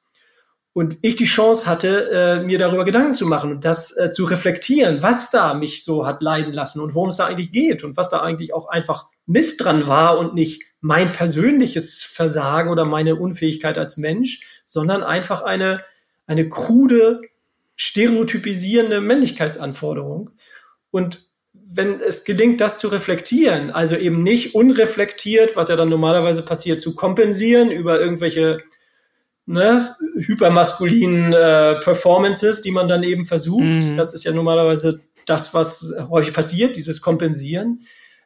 Und 0.74 0.98
ich 1.02 1.16
die 1.16 1.24
Chance 1.24 1.66
hatte, 1.66 2.10
äh, 2.12 2.44
mir 2.44 2.58
darüber 2.58 2.84
Gedanken 2.84 3.14
zu 3.14 3.26
machen 3.26 3.50
und 3.50 3.64
das 3.64 3.96
äh, 3.96 4.12
zu 4.12 4.24
reflektieren, 4.24 5.02
was 5.02 5.30
da 5.32 5.54
mich 5.54 5.82
so 5.82 6.06
hat 6.06 6.22
leiden 6.22 6.52
lassen 6.52 6.80
und 6.80 6.94
worum 6.94 7.08
es 7.08 7.16
da 7.16 7.26
eigentlich 7.26 7.50
geht 7.50 7.82
und 7.82 7.96
was 7.96 8.10
da 8.10 8.20
eigentlich 8.20 8.54
auch 8.54 8.68
einfach 8.68 9.08
Mist 9.26 9.64
dran 9.64 9.88
war 9.88 10.18
und 10.18 10.34
nicht 10.34 10.62
mein 10.80 11.10
persönliches 11.10 12.04
Versagen 12.04 12.70
oder 12.70 12.84
meine 12.84 13.16
Unfähigkeit 13.16 13.76
als 13.76 13.96
Mensch, 13.96 14.62
sondern 14.66 15.02
einfach 15.02 15.42
eine, 15.42 15.82
eine 16.28 16.48
krude, 16.48 17.20
stereotypisierende 17.74 19.00
Männlichkeitsanforderung. 19.00 20.30
Und 20.92 21.24
wenn 21.52 22.00
es 22.00 22.24
gelingt, 22.24 22.60
das 22.60 22.78
zu 22.78 22.88
reflektieren, 22.88 23.70
also 23.70 23.96
eben 23.96 24.22
nicht 24.22 24.54
unreflektiert, 24.54 25.56
was 25.56 25.68
ja 25.68 25.76
dann 25.76 25.88
normalerweise 25.88 26.44
passiert, 26.44 26.80
zu 26.80 26.94
kompensieren 26.94 27.70
über 27.70 28.00
irgendwelche 28.00 28.60
ne, 29.46 29.94
hypermaskulinen 30.16 31.32
äh, 31.32 31.74
Performances, 31.80 32.62
die 32.62 32.70
man 32.70 32.88
dann 32.88 33.02
eben 33.02 33.24
versucht. 33.24 33.62
Mhm. 33.62 33.96
Das 33.96 34.14
ist 34.14 34.24
ja 34.24 34.32
normalerweise 34.32 35.00
das, 35.26 35.54
was 35.54 35.92
häufig 36.10 36.34
passiert, 36.34 36.76
dieses 36.76 37.00
Kompensieren, 37.00 37.82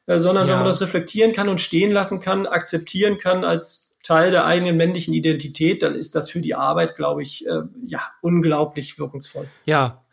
äh, 0.07 0.19
sondern 0.19 0.47
ja. 0.47 0.53
wenn 0.53 0.61
man 0.61 0.69
das 0.69 0.81
reflektieren 0.81 1.33
kann 1.33 1.49
und 1.49 1.61
stehen 1.61 1.93
lassen 1.93 2.21
kann, 2.21 2.47
akzeptieren 2.47 3.19
kann 3.19 3.45
als 3.45 3.91
Teil 4.03 4.31
der 4.31 4.45
eigenen 4.45 4.77
männlichen 4.77 5.15
Identität, 5.15 5.83
dann 5.83 5.95
ist 5.95 6.15
das 6.15 6.31
für 6.31 6.41
die 6.41 6.55
Arbeit, 6.55 6.97
glaube 6.97 7.23
ich, 7.23 7.47
äh, 7.47 7.62
ja, 7.87 8.01
unglaublich 8.21 8.99
wirkungsvoll. 8.99 9.49
Ja, 9.65 10.05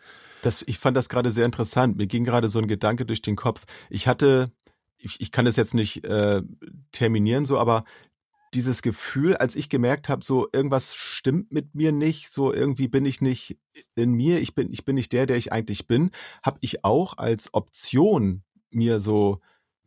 das, 0.42 0.64
ich 0.68 0.78
fand 0.78 0.96
das 0.96 1.10
gerade 1.10 1.32
sehr 1.32 1.46
interessant. 1.46 1.98
Mir 1.98 2.08
ging 2.08 2.24
gerade 2.24 2.50
so 2.50 2.60
ein 2.60 2.68
Gedanke 2.68 3.06
durch 3.06 3.22
den 3.22 3.36
Kopf. 3.36 3.66
Ich 3.90 4.08
hatte, 4.08 4.52
ich, 4.98 5.20
ich 5.20 5.32
kann 5.32 5.46
das 5.46 5.56
jetzt 5.56 5.74
nicht 5.74 6.06
äh, 6.06 6.42
terminieren 6.92 7.46
so, 7.46 7.58
aber 7.58 7.84
dieses 8.54 8.82
Gefühl, 8.82 9.36
als 9.36 9.56
ich 9.56 9.70
gemerkt 9.70 10.10
habe, 10.10 10.24
so 10.24 10.48
irgendwas 10.52 10.96
stimmt 10.96 11.52
mit 11.52 11.76
mir 11.76 11.92
nicht, 11.92 12.32
so 12.32 12.52
irgendwie 12.52 12.88
bin 12.88 13.06
ich 13.06 13.22
nicht 13.22 13.58
in 13.96 14.14
mir, 14.14 14.40
ich 14.40 14.56
bin, 14.56 14.72
ich 14.72 14.86
bin 14.86 14.96
nicht 14.96 15.14
der, 15.14 15.26
der 15.28 15.38
ich 15.38 15.52
eigentlich 15.52 15.88
bin, 15.88 16.12
habe 16.42 16.58
ich 16.62 16.84
auch 16.84 17.18
als 17.18 17.54
Option 17.54 18.44
mir 18.72 19.00
so 19.00 19.40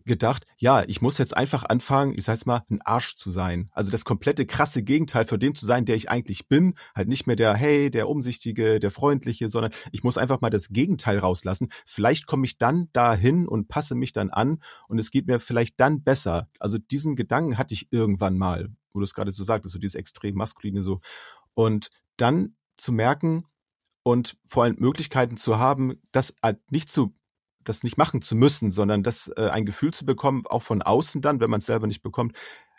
gedacht, 0.05 0.45
ja, 0.57 0.83
ich 0.85 1.03
muss 1.03 1.19
jetzt 1.19 1.37
einfach 1.37 1.65
anfangen, 1.65 2.15
ich 2.17 2.25
sag's 2.25 2.47
mal, 2.47 2.65
ein 2.71 2.83
Arsch 2.83 3.15
zu 3.15 3.31
sein. 3.31 3.71
Also 3.73 3.91
das 3.91 4.05
komplette 4.05 4.47
krasse 4.47 4.83
Gegenteil 4.83 5.25
für 5.25 5.38
dem 5.38 5.55
zu 5.55 5.67
sein, 5.67 5.85
der 5.85 5.97
ich 5.97 6.11
eigentlich 6.11 6.49
bin. 6.49 6.75
Halt 6.95 7.09
nicht 7.09 7.27
mehr 7.27 7.37
der, 7.37 7.55
hey, 7.55 7.91
der 7.91 8.09
Umsichtige, 8.09 8.81
der 8.81 8.91
Freundliche, 8.91 9.49
sondern 9.49 9.73
ich 9.93 10.05
muss 10.05 10.19
einfach 10.19 10.41
mal 10.41 10.51
das 10.51 10.69
Gegenteil 10.71 11.19
rauslassen. 11.19 11.69
Vielleicht 11.85 12.27
komme 12.27 12.45
ich 12.45 12.59
dann 12.59 12.88
dahin 12.93 13.47
und 13.47 13.69
passe 13.69 13.95
mich 13.95 14.12
dann 14.12 14.31
an 14.31 14.62
und 14.88 14.99
es 14.99 15.11
geht 15.11 15.27
mir 15.27 15.41
vielleicht 15.41 15.81
dann 15.81 16.03
besser. 16.03 16.49
Also 16.59 16.79
diesen 16.79 17.17
Gedanken 17.17 17.59
hatte 17.59 17.75
ich 17.75 17.93
irgendwann 17.93 18.38
mal, 18.38 18.69
wo 18.93 19.01
du 19.01 19.05
es 19.05 19.15
gerade 19.15 19.33
so 19.33 19.45
sagtest, 19.45 19.73
so 19.73 19.79
dieses 19.79 19.95
extrem 19.95 20.35
maskuline 20.35 20.83
so. 20.83 21.01
Und 21.55 21.91
dann 22.17 22.57
zu 22.77 22.93
merken, 22.93 23.45
und 24.03 24.37
vor 24.47 24.65
allem 24.65 24.77
Möglichkeiten 24.79 25.37
zu 25.37 25.59
haben, 25.59 26.01
das 26.12 26.35
halt 26.43 26.59
nicht 26.71 26.91
zu 26.91 27.15
das 27.64 27.83
nicht 27.83 27.96
machen 27.96 28.20
zu 28.20 28.35
müssen, 28.35 28.70
sondern 28.70 29.03
das 29.03 29.29
äh, 29.37 29.48
ein 29.51 29.64
Gefühl 29.66 29.92
zu 29.92 30.05
bekommen, 30.05 30.46
auch 30.46 30.62
von 30.62 30.83
außen 30.83 31.20
dann, 31.22 31.40
wenn 31.40 31.51
man 31.51 31.59
es 31.59 31.66
selber 31.66 31.87
nicht 31.87 32.03
bekommt. 32.03 32.37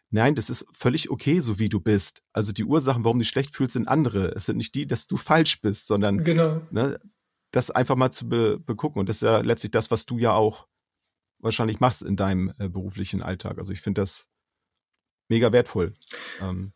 Nein, 0.10 0.36
das 0.36 0.50
ist 0.50 0.68
völlig 0.72 1.10
okay, 1.10 1.40
so 1.40 1.58
wie 1.58 1.70
du 1.70 1.80
bist. 1.80 2.22
Also 2.34 2.52
die 2.52 2.66
Ursachen, 2.66 3.04
warum 3.04 3.18
du 3.18 3.24
dich 3.24 3.30
schlecht 3.30 3.56
fühlst, 3.56 3.74
sind 3.74 3.88
andere. 3.88 4.28
Es 4.36 4.46
sind 4.46 4.58
nicht 4.58 4.76
die, 4.76 4.86
dass 4.86 5.08
du 5.08 5.18
falsch 5.18 5.62
bist, 5.62 5.88
sondern 5.88 6.24
genau. 6.24 6.62
ne, 6.70 7.00
das 7.52 7.72
einfach 7.72 7.96
mal 7.96 8.12
zu 8.12 8.30
be 8.30 8.60
begucken. 8.60 9.00
Und 9.00 9.10
das 9.10 9.18
ist 9.18 9.22
ja 9.24 9.40
letztlich 9.40 9.72
das, 9.72 9.90
was 9.90 10.06
du 10.06 10.20
ja 10.20 10.34
auch 10.34 10.68
wahrscheinlich 11.40 11.80
machst 11.80 12.04
in 12.04 12.16
deinem 12.16 12.54
äh, 12.60 12.70
beruflichen 12.70 13.22
Alltag. 13.22 13.58
Also 13.58 13.74
ich 13.74 13.82
finde 13.82 14.02
das 14.02 14.28
mega 15.30 15.52
wertvoll. 15.52 15.94
Ähm, 16.42 16.74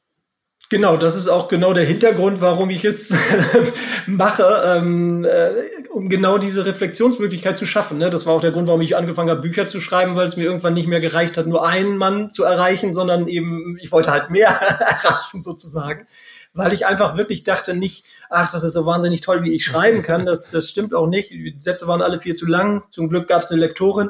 Genau, 0.69 0.97
das 0.97 1.15
ist 1.15 1.29
auch 1.29 1.47
genau 1.47 1.71
der 1.71 1.85
Hintergrund, 1.85 2.41
warum 2.41 2.69
ich 2.69 2.83
es 2.83 3.13
mache, 4.05 4.43
ähm, 4.65 5.23
äh, 5.23 5.51
um 5.93 6.09
genau 6.09 6.37
diese 6.37 6.65
Reflexionsmöglichkeit 6.65 7.55
zu 7.55 7.65
schaffen. 7.65 7.97
Ne? 7.97 8.09
Das 8.09 8.25
war 8.25 8.33
auch 8.33 8.41
der 8.41 8.51
Grund, 8.51 8.67
warum 8.67 8.81
ich 8.81 8.97
angefangen 8.97 9.29
habe, 9.29 9.39
Bücher 9.39 9.69
zu 9.69 9.79
schreiben, 9.79 10.17
weil 10.17 10.25
es 10.25 10.35
mir 10.35 10.43
irgendwann 10.43 10.73
nicht 10.73 10.87
mehr 10.87 10.99
gereicht 10.99 11.37
hat, 11.37 11.47
nur 11.47 11.65
einen 11.65 11.95
Mann 11.95 12.29
zu 12.29 12.43
erreichen, 12.43 12.93
sondern 12.93 13.29
eben, 13.29 13.77
ich 13.81 13.93
wollte 13.93 14.11
halt 14.11 14.29
mehr 14.29 14.49
erreichen 14.49 15.41
sozusagen, 15.41 16.05
weil 16.53 16.73
ich 16.73 16.85
einfach 16.85 17.15
wirklich 17.15 17.43
dachte, 17.43 17.73
nicht, 17.73 18.03
ach, 18.29 18.51
das 18.51 18.63
ist 18.63 18.73
so 18.73 18.85
wahnsinnig 18.85 19.21
toll, 19.21 19.43
wie 19.43 19.53
ich 19.53 19.63
schreiben 19.63 20.01
kann. 20.01 20.25
Das, 20.25 20.51
das 20.51 20.69
stimmt 20.69 20.93
auch 20.93 21.07
nicht. 21.07 21.31
Die 21.31 21.55
Sätze 21.61 21.87
waren 21.87 22.01
alle 22.01 22.19
viel 22.19 22.35
zu 22.35 22.45
lang. 22.45 22.83
Zum 22.89 23.07
Glück 23.07 23.29
gab 23.29 23.41
es 23.41 23.51
eine 23.51 23.61
Lektorin. 23.61 24.09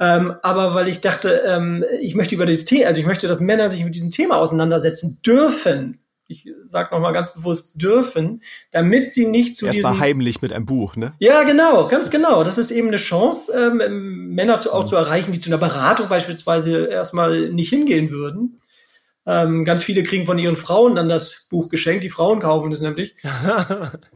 Ähm, 0.00 0.34
aber 0.42 0.74
weil 0.74 0.88
ich 0.88 1.00
dachte, 1.00 1.42
ähm, 1.46 1.84
ich 2.00 2.14
möchte 2.14 2.34
über 2.34 2.46
dieses 2.46 2.64
Thema, 2.64 2.86
also 2.86 3.00
ich 3.00 3.06
möchte, 3.06 3.28
dass 3.28 3.40
Männer 3.40 3.68
sich 3.68 3.84
mit 3.84 3.94
diesem 3.94 4.10
Thema 4.10 4.36
auseinandersetzen 4.38 5.20
dürfen. 5.24 6.00
Ich 6.26 6.48
sage 6.64 6.94
nochmal 6.94 7.12
ganz 7.12 7.34
bewusst 7.34 7.80
dürfen, 7.80 8.42
damit 8.70 9.08
sie 9.08 9.26
nicht 9.26 9.56
zu 9.56 9.66
Erst 9.66 9.78
diesem... 9.78 10.00
heimlich 10.00 10.40
mit 10.40 10.52
einem 10.52 10.64
Buch, 10.64 10.96
ne? 10.96 11.12
Ja, 11.18 11.42
genau, 11.42 11.86
ganz 11.86 12.10
genau. 12.10 12.42
Das 12.44 12.56
ist 12.56 12.70
eben 12.70 12.88
eine 12.88 12.96
Chance, 12.96 13.52
ähm, 13.54 14.34
Männer 14.34 14.58
zu, 14.58 14.72
auch 14.72 14.82
mhm. 14.82 14.86
zu 14.86 14.96
erreichen, 14.96 15.32
die 15.32 15.38
zu 15.38 15.50
einer 15.50 15.58
Beratung 15.58 16.08
beispielsweise 16.08 16.86
erstmal 16.86 17.50
nicht 17.50 17.68
hingehen 17.68 18.10
würden. 18.10 18.60
Ähm, 19.26 19.64
ganz 19.64 19.82
viele 19.82 20.02
kriegen 20.02 20.26
von 20.26 20.38
ihren 20.38 20.56
Frauen 20.56 20.96
dann 20.96 21.08
das 21.08 21.46
Buch 21.50 21.68
geschenkt. 21.68 22.04
Die 22.04 22.10
Frauen 22.10 22.40
kaufen 22.40 22.72
es 22.72 22.80
nämlich. 22.80 23.16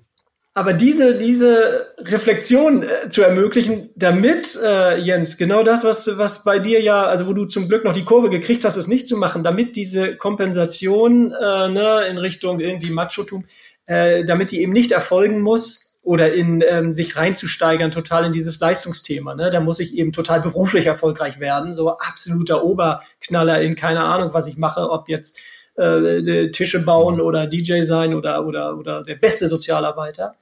Aber 0.59 0.73
diese, 0.73 1.17
diese 1.17 1.87
Reflexion 1.99 2.83
äh, 2.83 3.09
zu 3.09 3.23
ermöglichen, 3.23 3.91
damit, 3.95 4.59
äh, 4.61 4.99
Jens, 4.99 5.37
genau 5.37 5.63
das, 5.63 5.85
was, 5.85 6.19
was 6.19 6.43
bei 6.43 6.59
dir 6.59 6.83
ja, 6.83 7.05
also 7.05 7.29
wo 7.29 7.33
du 7.33 7.45
zum 7.45 7.69
Glück 7.69 7.85
noch 7.85 7.95
die 7.95 8.03
Kurve 8.03 8.29
gekriegt 8.29 8.65
hast, 8.65 8.75
es 8.75 8.89
nicht 8.89 9.07
zu 9.07 9.17
machen, 9.17 9.45
damit 9.45 9.77
diese 9.77 10.17
Kompensation 10.17 11.31
äh, 11.31 11.69
ne, 11.69 12.09
in 12.11 12.19
Richtung 12.19 12.59
irgendwie 12.59 12.91
Machotum, 12.91 13.45
äh, 13.87 14.25
damit 14.25 14.51
die 14.51 14.61
eben 14.61 14.73
nicht 14.73 14.91
erfolgen 14.91 15.43
muss 15.43 16.01
oder 16.03 16.33
in 16.33 16.65
ähm, 16.69 16.93
sich 16.93 17.17
reinzusteigern, 17.17 17.93
total 17.93 18.25
in 18.25 18.33
dieses 18.33 18.59
Leistungsthema. 18.59 19.37
Ne? 19.37 19.51
Da 19.51 19.61
muss 19.61 19.79
ich 19.79 19.97
eben 19.97 20.11
total 20.11 20.41
beruflich 20.41 20.87
erfolgreich 20.87 21.39
werden, 21.39 21.73
so 21.73 21.99
absoluter 21.99 22.65
Oberknaller 22.65 23.61
in 23.61 23.77
keine 23.77 24.01
Ahnung, 24.01 24.35
was 24.35 24.49
ich 24.49 24.57
mache, 24.57 24.91
ob 24.91 25.09
jetzt 25.09 25.39
äh, 25.79 26.51
Tische 26.51 26.85
bauen 26.85 27.21
oder 27.21 27.47
DJ 27.47 27.83
sein 27.83 28.15
oder, 28.15 28.45
oder, 28.47 28.77
oder 28.77 29.05
der 29.05 29.15
beste 29.15 29.49
Sozialarbeiter. 29.49 30.35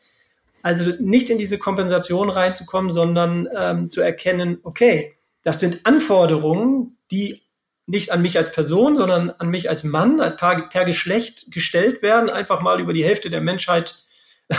Also 0.63 0.93
nicht 0.99 1.31
in 1.31 1.39
diese 1.39 1.59
Kompensation 1.59 2.31
reinzukommen, 2.31 2.91
sondern 2.91 3.49
ähm, 3.57 3.89
zu 3.89 4.01
erkennen, 4.01 4.59
okay, 4.63 5.17
das 5.45 5.61
sind 5.61 5.87
Anforderungen, 5.87 6.99
die 7.13 7.41
nicht 7.87 8.11
an 8.11 8.21
mich 8.21 8.37
als 8.37 8.53
Person, 8.53 8.97
sondern 8.97 9.31
an 9.31 9.49
mich 9.49 9.71
als 9.71 9.85
Mann, 9.85 10.17
per, 10.17 10.69
per 10.69 10.85
Geschlecht 10.85 11.53
gestellt 11.53 12.03
werden, 12.03 12.31
einfach 12.31 12.61
mal 12.61 12.81
über 12.81 12.93
die 12.93 13.05
Hälfte 13.05 13.31
der 13.31 13.41
Menschheit 13.41 14.05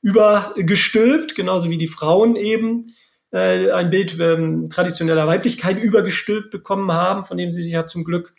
übergestülpt, 0.00 1.34
genauso 1.34 1.68
wie 1.68 1.76
die 1.76 1.88
Frauen 1.88 2.36
eben 2.36 2.94
äh, 3.32 3.70
ein 3.70 3.90
Bild 3.90 4.18
ähm, 4.18 4.70
traditioneller 4.70 5.26
Weiblichkeit 5.26 5.76
übergestülpt 5.76 6.50
bekommen 6.50 6.92
haben, 6.92 7.22
von 7.22 7.36
dem 7.36 7.50
sie 7.50 7.62
sich 7.62 7.72
ja 7.72 7.86
zum 7.86 8.04
Glück 8.04 8.34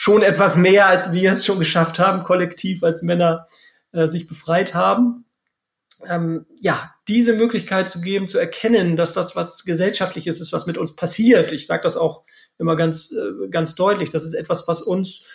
schon 0.00 0.22
etwas 0.22 0.56
mehr, 0.56 0.86
als 0.86 1.12
wir 1.12 1.32
es 1.32 1.44
schon 1.44 1.58
geschafft 1.58 1.98
haben, 1.98 2.22
kollektiv 2.22 2.84
als 2.84 3.02
Männer 3.02 3.48
äh, 3.92 4.06
sich 4.06 4.28
befreit 4.28 4.74
haben 4.74 5.24
ähm, 6.08 6.46
ja, 6.60 6.94
diese 7.06 7.32
Möglichkeit 7.34 7.88
zu 7.88 8.00
geben, 8.00 8.28
zu 8.28 8.38
erkennen, 8.38 8.96
dass 8.96 9.12
das 9.12 9.36
was 9.36 9.64
gesellschaftliches 9.64 10.40
ist, 10.40 10.52
was 10.52 10.66
mit 10.66 10.78
uns 10.78 10.94
passiert. 10.94 11.52
Ich 11.52 11.66
sage 11.66 11.82
das 11.82 11.96
auch 11.96 12.24
immer 12.58 12.76
ganz, 12.76 13.12
äh, 13.12 13.48
ganz 13.48 13.74
deutlich. 13.74 14.10
Das 14.10 14.24
ist 14.24 14.34
etwas, 14.34 14.68
was 14.68 14.82
uns, 14.82 15.26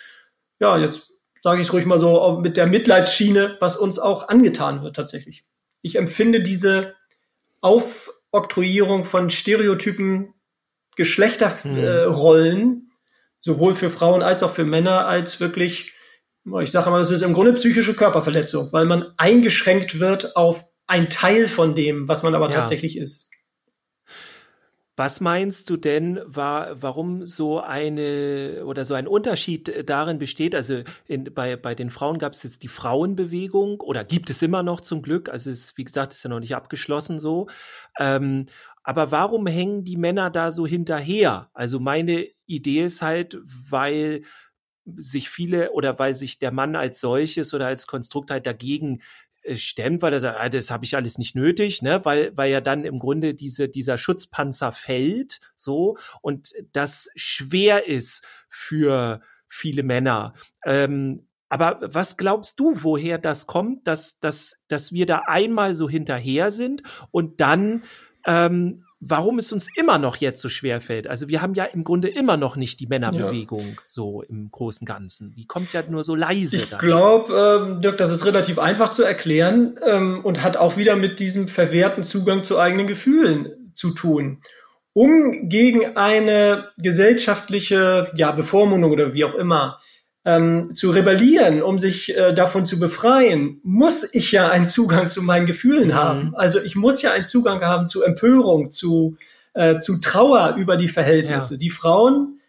ja, 0.60 0.76
jetzt 0.78 1.20
sage 1.36 1.60
ich 1.60 1.66
es 1.66 1.72
ruhig 1.72 1.86
mal 1.86 1.98
so, 1.98 2.40
mit 2.42 2.56
der 2.56 2.66
Mitleidsschiene, 2.66 3.56
was 3.60 3.76
uns 3.76 3.98
auch 3.98 4.28
angetan 4.28 4.82
wird 4.82 4.96
tatsächlich. 4.96 5.44
Ich 5.82 5.96
empfinde 5.96 6.42
diese 6.42 6.94
Aufoktroyierung 7.60 9.04
von 9.04 9.30
Stereotypen, 9.30 10.32
Geschlechterrollen, 10.96 12.62
hm. 12.62 12.78
äh, 12.78 12.83
sowohl 13.44 13.74
für 13.74 13.90
Frauen 13.90 14.22
als 14.22 14.42
auch 14.42 14.50
für 14.50 14.64
Männer, 14.64 15.06
als 15.06 15.38
wirklich 15.38 15.92
ich 16.60 16.70
sage 16.70 16.90
mal, 16.90 16.98
das 16.98 17.10
ist 17.10 17.22
im 17.22 17.32
Grunde 17.32 17.54
psychische 17.54 17.94
Körperverletzung, 17.94 18.70
weil 18.72 18.84
man 18.84 19.06
eingeschränkt 19.16 19.98
wird 19.98 20.36
auf 20.36 20.64
ein 20.86 21.08
Teil 21.08 21.48
von 21.48 21.74
dem, 21.74 22.06
was 22.06 22.22
man 22.22 22.34
aber 22.34 22.50
ja. 22.50 22.56
tatsächlich 22.56 22.98
ist. 22.98 23.30
Was 24.96 25.20
meinst 25.20 25.70
du 25.70 25.76
denn, 25.76 26.20
war, 26.24 26.80
warum 26.80 27.26
so 27.26 27.60
eine 27.60 28.62
oder 28.64 28.84
so 28.84 28.94
ein 28.94 29.08
Unterschied 29.08 29.88
darin 29.88 30.18
besteht? 30.18 30.54
Also 30.54 30.82
in, 31.08 31.24
bei, 31.34 31.56
bei 31.56 31.74
den 31.74 31.90
Frauen 31.90 32.18
gab 32.18 32.34
es 32.34 32.44
jetzt 32.44 32.62
die 32.62 32.68
Frauenbewegung 32.68 33.80
oder 33.80 34.04
gibt 34.04 34.30
es 34.30 34.40
immer 34.42 34.62
noch 34.62 34.80
zum 34.80 35.02
Glück. 35.02 35.30
Also 35.30 35.50
es, 35.50 35.76
wie 35.76 35.84
gesagt, 35.84 36.12
ist 36.12 36.22
ja 36.22 36.30
noch 36.30 36.38
nicht 36.38 36.54
abgeschlossen 36.54 37.18
so. 37.18 37.48
Ähm, 37.98 38.46
aber 38.84 39.10
warum 39.10 39.46
hängen 39.46 39.82
die 39.82 39.96
Männer 39.96 40.30
da 40.30 40.52
so 40.52 40.66
hinterher? 40.66 41.50
Also 41.54 41.80
meine 41.80 42.28
Idee 42.46 42.84
ist 42.84 43.02
halt, 43.02 43.38
weil 43.44 44.22
sich 44.84 45.30
viele 45.30 45.72
oder 45.72 45.98
weil 45.98 46.14
sich 46.14 46.38
der 46.38 46.52
Mann 46.52 46.76
als 46.76 47.00
solches 47.00 47.54
oder 47.54 47.66
als 47.66 47.86
Konstrukt 47.86 48.30
halt 48.30 48.46
dagegen 48.46 49.00
äh, 49.42 49.56
stemmt, 49.56 50.02
weil 50.02 50.12
er 50.12 50.20
sagt, 50.20 50.38
ah, 50.38 50.48
das 50.50 50.70
habe 50.70 50.84
ich 50.84 50.96
alles 50.96 51.16
nicht 51.16 51.34
nötig, 51.34 51.80
ne, 51.80 52.04
weil 52.04 52.36
weil 52.36 52.52
ja 52.52 52.60
dann 52.60 52.84
im 52.84 52.98
Grunde 52.98 53.34
diese 53.34 53.68
dieser 53.68 53.96
Schutzpanzer 53.96 54.72
fällt, 54.72 55.40
so 55.56 55.96
und 56.20 56.52
das 56.72 57.08
schwer 57.14 57.86
ist 57.86 58.26
für 58.50 59.20
viele 59.48 59.82
Männer. 59.82 60.34
Ähm, 60.66 61.26
aber 61.48 61.78
was 61.82 62.16
glaubst 62.16 62.58
du, 62.60 62.82
woher 62.82 63.16
das 63.16 63.46
kommt, 63.46 63.86
dass 63.86 64.18
dass 64.18 64.62
dass 64.68 64.92
wir 64.92 65.06
da 65.06 65.22
einmal 65.26 65.74
so 65.74 65.88
hinterher 65.88 66.50
sind 66.50 66.82
und 67.10 67.40
dann 67.40 67.84
ähm, 68.26 68.84
warum 69.06 69.38
es 69.38 69.52
uns 69.52 69.68
immer 69.76 69.98
noch 69.98 70.16
jetzt 70.16 70.40
so 70.40 70.48
schwer 70.48 70.80
fällt. 70.80 71.06
Also 71.06 71.28
wir 71.28 71.42
haben 71.42 71.54
ja 71.54 71.64
im 71.64 71.84
Grunde 71.84 72.08
immer 72.08 72.36
noch 72.36 72.56
nicht 72.56 72.80
die 72.80 72.86
Männerbewegung 72.86 73.60
ja. 73.60 73.82
so 73.86 74.22
im 74.22 74.50
großen 74.50 74.86
Ganzen. 74.86 75.32
Die 75.32 75.46
kommt 75.46 75.72
ja 75.72 75.82
nur 75.88 76.04
so 76.04 76.14
leise. 76.14 76.56
Ich 76.56 76.78
glaube, 76.78 77.68
ähm, 77.68 77.80
Dirk, 77.80 77.98
das 77.98 78.10
ist 78.10 78.24
relativ 78.24 78.58
einfach 78.58 78.90
zu 78.90 79.02
erklären 79.02 79.78
ähm, 79.86 80.24
und 80.24 80.42
hat 80.42 80.56
auch 80.56 80.76
wieder 80.76 80.96
mit 80.96 81.20
diesem 81.20 81.48
verwehrten 81.48 82.02
Zugang 82.02 82.42
zu 82.42 82.58
eigenen 82.58 82.86
Gefühlen 82.86 83.72
zu 83.74 83.90
tun. 83.90 84.40
Um 84.94 85.48
gegen 85.48 85.96
eine 85.96 86.68
gesellschaftliche 86.78 88.10
ja, 88.14 88.30
Bevormundung 88.30 88.92
oder 88.92 89.12
wie 89.12 89.24
auch 89.24 89.34
immer 89.34 89.78
ähm, 90.24 90.70
zu 90.70 90.90
rebellieren, 90.90 91.62
um 91.62 91.78
sich 91.78 92.16
äh, 92.16 92.32
davon 92.32 92.64
zu 92.64 92.78
befreien, 92.80 93.60
muss 93.62 94.14
ich 94.14 94.32
ja 94.32 94.48
einen 94.48 94.66
Zugang 94.66 95.08
zu 95.08 95.22
meinen 95.22 95.46
Gefühlen 95.46 95.88
mhm. 95.88 95.94
haben. 95.94 96.34
Also 96.34 96.60
ich 96.60 96.76
muss 96.76 97.02
ja 97.02 97.12
einen 97.12 97.26
Zugang 97.26 97.60
haben 97.60 97.86
zu 97.86 98.02
Empörung, 98.02 98.70
zu, 98.70 99.16
äh, 99.52 99.78
zu 99.78 100.00
Trauer 100.00 100.56
über 100.56 100.76
die 100.76 100.88
Verhältnisse. 100.88 101.54
Ja. 101.54 101.60
Die 101.60 101.70
Frauen 101.70 102.40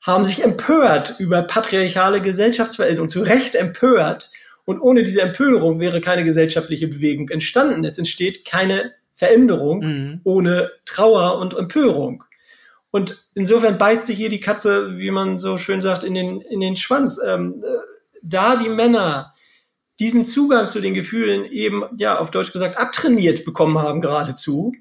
haben 0.00 0.24
sich 0.24 0.44
empört 0.44 1.14
über 1.18 1.42
patriarchale 1.42 2.20
Gesellschaftsverhältnisse 2.20 3.02
und 3.02 3.08
zu 3.08 3.22
Recht 3.22 3.54
empört. 3.54 4.30
Und 4.64 4.80
ohne 4.80 5.02
diese 5.02 5.22
Empörung 5.22 5.80
wäre 5.80 6.00
keine 6.00 6.24
gesellschaftliche 6.24 6.88
Bewegung 6.88 7.28
entstanden. 7.30 7.84
Es 7.84 7.98
entsteht 7.98 8.44
keine 8.44 8.92
Veränderung 9.14 9.80
mhm. 9.80 10.20
ohne 10.24 10.70
Trauer 10.84 11.38
und 11.38 11.56
Empörung. 11.56 12.24
Und 12.94 13.26
insofern 13.34 13.76
beißt 13.76 14.06
sich 14.06 14.16
hier 14.16 14.28
die 14.28 14.38
Katze, 14.38 15.00
wie 15.00 15.10
man 15.10 15.40
so 15.40 15.58
schön 15.58 15.80
sagt, 15.80 16.04
in 16.04 16.14
den, 16.14 16.40
in 16.42 16.60
den 16.60 16.76
Schwanz. 16.76 17.18
Ähm, 17.26 17.60
äh, 17.60 17.78
da 18.22 18.54
die 18.54 18.68
Männer 18.68 19.34
diesen 19.98 20.24
Zugang 20.24 20.68
zu 20.68 20.78
den 20.78 20.94
Gefühlen 20.94 21.44
eben, 21.44 21.82
ja, 21.96 22.16
auf 22.16 22.30
Deutsch 22.30 22.52
gesagt, 22.52 22.78
abtrainiert 22.78 23.44
bekommen 23.44 23.78
haben 23.78 24.00
geradezu, 24.00 24.76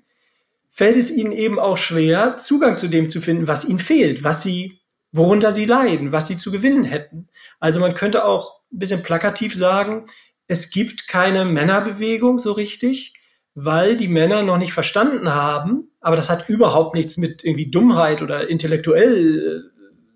fällt 0.69 0.95
es 0.95 1.10
ihnen 1.10 1.32
eben 1.32 1.58
auch 1.58 1.76
schwer, 1.76 2.38
Zugang 2.38 2.78
zu 2.78 2.88
dem 2.88 3.10
zu 3.10 3.19
finden, 3.19 3.47
was 3.47 3.65
ihnen 3.65 3.80
fehlt, 3.80 4.23
was 4.23 4.43
sie, 4.43 4.80
worunter 5.12 5.52
sie 5.52 5.65
leiden, 5.65 6.12
was 6.12 6.28
sie 6.28 6.38
zu 6.38 6.52
gewinnen 6.52 6.84
hätten. 6.84 7.30
Also 7.60 7.80
man 7.80 7.95
könnte 7.95 8.26
auch 8.26 8.60
ein 8.71 8.78
bisschen 8.78 9.02
plakativ 9.02 9.56
sagen, 9.56 10.06
es 10.45 10.69
gibt 10.69 11.08
keine 11.08 11.45
Männerbewegung 11.45 12.38
so 12.38 12.52
richtig, 12.52 13.15
weil 13.56 13.97
die 13.97 14.08
Männer 14.08 14.43
noch 14.43 14.60
nicht 14.60 14.73
verstanden 14.73 15.34
haben, 15.34 15.89
aber 16.03 16.15
das 16.15 16.29
hat 16.29 16.49
überhaupt 16.49 16.93
nichts 16.93 17.17
mit 17.17 17.43
irgendwie 17.43 17.71
Dummheit 17.71 18.21
oder 18.21 18.47
intellektuell 18.47 19.71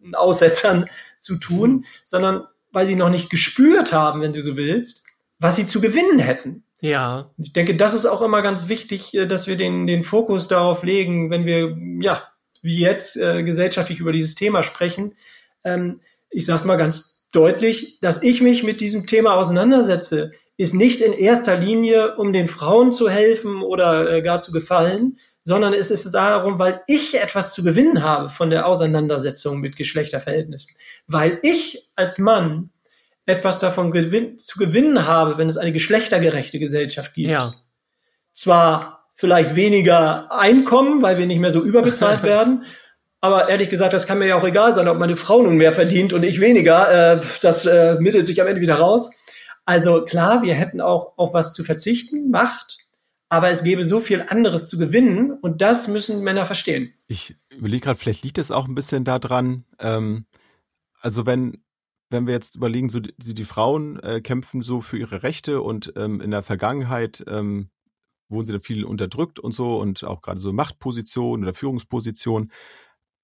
äh, 0.06 0.16
Aussetzern 0.16 0.86
zu 1.20 1.40
tun, 1.40 1.86
sondern 2.04 2.46
weil 2.72 2.86
sie 2.86 2.96
noch 2.96 3.10
nicht 3.10 3.30
gespürt 3.30 3.94
haben, 3.94 4.22
wenn 4.22 4.34
du 4.34 4.44
so 4.44 4.58
willst, 4.58 5.08
was 5.40 5.56
sie 5.56 5.66
zu 5.66 5.82
gewinnen 5.82 6.20
hätten. 6.20 6.64
Ja. 6.82 7.32
Ich 7.38 7.54
denke, 7.54 7.76
das 7.76 7.94
ist 7.94 8.06
auch 8.06 8.22
immer 8.22 8.42
ganz 8.42 8.68
wichtig, 8.70 9.16
äh, 9.16 9.26
dass 9.26 9.48
wir 9.48 9.56
den, 9.56 9.88
den 9.88 10.04
Fokus 10.04 10.48
darauf 10.48 10.84
legen, 10.84 11.32
wenn 11.32 11.46
wir, 11.46 11.76
ja, 12.02 12.22
wie 12.62 12.80
jetzt 12.80 13.18
äh, 13.18 13.44
gesellschaftlich 13.44 14.00
über 14.00 14.12
dieses 14.12 14.36
Thema 14.36 14.64
sprechen. 14.64 15.16
Ähm, 15.64 16.02
ich 16.30 16.46
sage 16.46 16.60
es 16.60 16.66
mal 16.66 16.76
ganz 16.76 17.30
deutlich, 17.32 18.00
dass 18.02 18.24
ich 18.24 18.42
mich 18.42 18.64
mit 18.64 18.82
diesem 18.82 19.06
Thema 19.06 19.36
auseinandersetze, 19.36 20.32
ist 20.58 20.74
nicht 20.74 21.02
in 21.02 21.14
erster 21.14 21.56
Linie, 21.56 22.18
um 22.18 22.34
den 22.34 22.48
Frauen 22.48 22.92
zu 22.92 23.10
helfen 23.10 23.62
oder 23.62 24.12
äh, 24.12 24.22
gar 24.22 24.40
zu 24.40 24.52
gefallen, 24.52 25.20
sondern 25.48 25.72
es 25.72 25.90
ist 25.90 26.12
darum, 26.14 26.60
weil 26.60 26.82
ich 26.88 27.22
etwas 27.22 27.54
zu 27.54 27.64
gewinnen 27.64 28.04
habe 28.04 28.28
von 28.28 28.50
der 28.50 28.68
Auseinandersetzung 28.68 29.62
mit 29.62 29.78
Geschlechterverhältnissen. 29.78 30.76
Weil 31.08 31.40
ich 31.42 31.90
als 31.96 32.18
Mann 32.18 32.72
etwas 33.26 33.58
davon 33.58 33.92
gewin 33.92 34.38
zu 34.38 34.60
gewinnen 34.60 35.08
habe, 35.08 35.38
wenn 35.38 35.48
es 35.48 35.56
eine 35.56 35.72
geschlechtergerechte 35.72 36.60
Gesellschaft 36.60 37.14
gibt. 37.14 37.30
Ja. 37.30 37.54
Zwar 38.34 39.06
vielleicht 39.14 39.56
weniger 39.56 40.30
Einkommen, 40.34 41.02
weil 41.02 41.18
wir 41.18 41.28
nicht 41.28 41.40
mehr 41.40 41.52
so 41.52 41.62
überbezahlt 41.62 42.24
werden, 42.24 42.66
aber 43.22 43.48
ehrlich 43.48 43.70
gesagt, 43.70 43.94
das 43.94 44.06
kann 44.06 44.20
mir 44.20 44.28
ja 44.28 44.36
auch 44.36 44.44
egal 44.44 44.74
sein, 44.74 44.90
ob 44.90 44.98
meine 44.98 45.16
Frau 45.16 45.42
nun 45.42 45.56
mehr 45.56 45.72
verdient 45.72 46.12
und 46.12 46.24
ich 46.24 46.42
weniger. 46.42 47.14
Äh, 47.14 47.22
das 47.42 47.66
äh, 47.66 47.96
mittelt 48.02 48.26
sich 48.26 48.42
am 48.42 48.48
Ende 48.48 48.60
wieder 48.60 48.76
raus. 48.76 49.24
Also 49.64 50.04
klar, 50.04 50.44
wir 50.44 50.56
hätten 50.56 50.82
auch 50.82 51.14
auf 51.16 51.34
was 51.34 51.54
zu 51.54 51.64
verzichten, 51.64 52.32
Macht, 52.32 52.87
aber 53.30 53.50
es 53.50 53.64
gäbe 53.64 53.84
so 53.84 54.00
viel 54.00 54.24
anderes 54.28 54.68
zu 54.68 54.78
gewinnen 54.78 55.32
und 55.32 55.62
das 55.62 55.88
müssen 55.88 56.24
Männer 56.24 56.46
verstehen. 56.46 56.94
Ich 57.08 57.36
überlege 57.50 57.84
gerade, 57.84 58.00
vielleicht 58.00 58.24
liegt 58.24 58.38
es 58.38 58.52
auch 58.52 58.68
ein 58.68 58.76
bisschen 58.76 59.04
daran, 59.04 59.66
ähm, 59.80 60.26
also 61.02 61.26
wenn, 61.26 61.64
wenn 62.10 62.26
wir 62.26 62.34
jetzt 62.34 62.56
überlegen, 62.56 62.90
so 62.90 63.00
die, 63.00 63.34
die 63.34 63.46
Frauen 63.46 64.00
äh, 64.00 64.22
kämpfen 64.22 64.62
so 64.62 64.82
für 64.82 64.98
ihre 64.98 65.24
Rechte 65.24 65.62
und 65.62 65.94
ähm, 65.98 66.22
in 66.22 66.32
der 66.32 66.44
Vergangenheit 66.44 67.24
ähm, 67.28 67.70
wurden 68.30 68.46
sie 68.46 68.52
dann 68.54 68.62
viel 68.62 68.86
unterdrückt 68.86 69.40
und 69.40 69.52
so 69.52 69.80
und 69.80 70.04
auch 70.04 70.22
gerade 70.22 70.40
so 70.40 70.54
Machtpositionen 70.54 71.46
oder 71.46 71.54
Führungspositionen. 71.54 72.52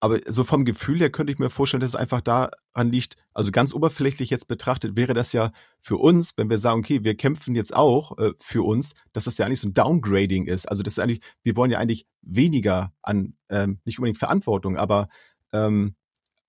Aber 0.04 0.20
so 0.28 0.44
vom 0.44 0.66
Gefühl 0.66 1.00
her 1.00 1.10
könnte 1.10 1.32
ich 1.32 1.40
mir 1.40 1.50
vorstellen, 1.50 1.80
dass 1.80 1.92
es 1.92 1.96
einfach 1.96 2.20
daran 2.20 2.92
liegt, 2.92 3.16
also 3.34 3.52
ganz 3.52 3.74
oberflächlich 3.74 4.30
jetzt 4.32 4.50
betrachtet, 4.50 4.98
wäre 4.98 5.14
das 5.14 5.32
ja 5.32 5.54
für 5.80 5.96
uns, 5.96 6.38
wenn 6.38 6.50
wir 6.50 6.58
sagen, 6.58 6.80
okay, 6.80 7.06
wir 7.06 7.16
kämpfen 7.16 7.56
jetzt 7.56 7.74
auch 7.74 8.18
äh, 8.18 8.34
für 8.38 8.64
uns, 8.64 8.96
dass 9.14 9.24
das 9.24 9.38
ja 9.38 9.46
eigentlich 9.46 9.62
so 9.62 9.70
ein 9.70 9.74
Downgrading 9.74 10.46
ist. 10.48 10.68
Also 10.68 10.84
das 10.84 10.96
ist 10.96 11.00
eigentlich, 11.00 11.22
wir 11.44 11.56
wollen 11.56 11.72
ja 11.72 11.80
eigentlich 11.80 12.06
weniger 12.22 12.92
an, 13.02 13.36
ähm, 13.48 13.80
nicht 13.86 13.98
unbedingt 13.98 14.18
Verantwortung, 14.18 14.76
aber 14.76 15.08
ähm, 15.54 15.96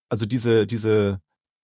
also 0.09 0.27
diese, 0.27 0.67
diese, 0.67 1.21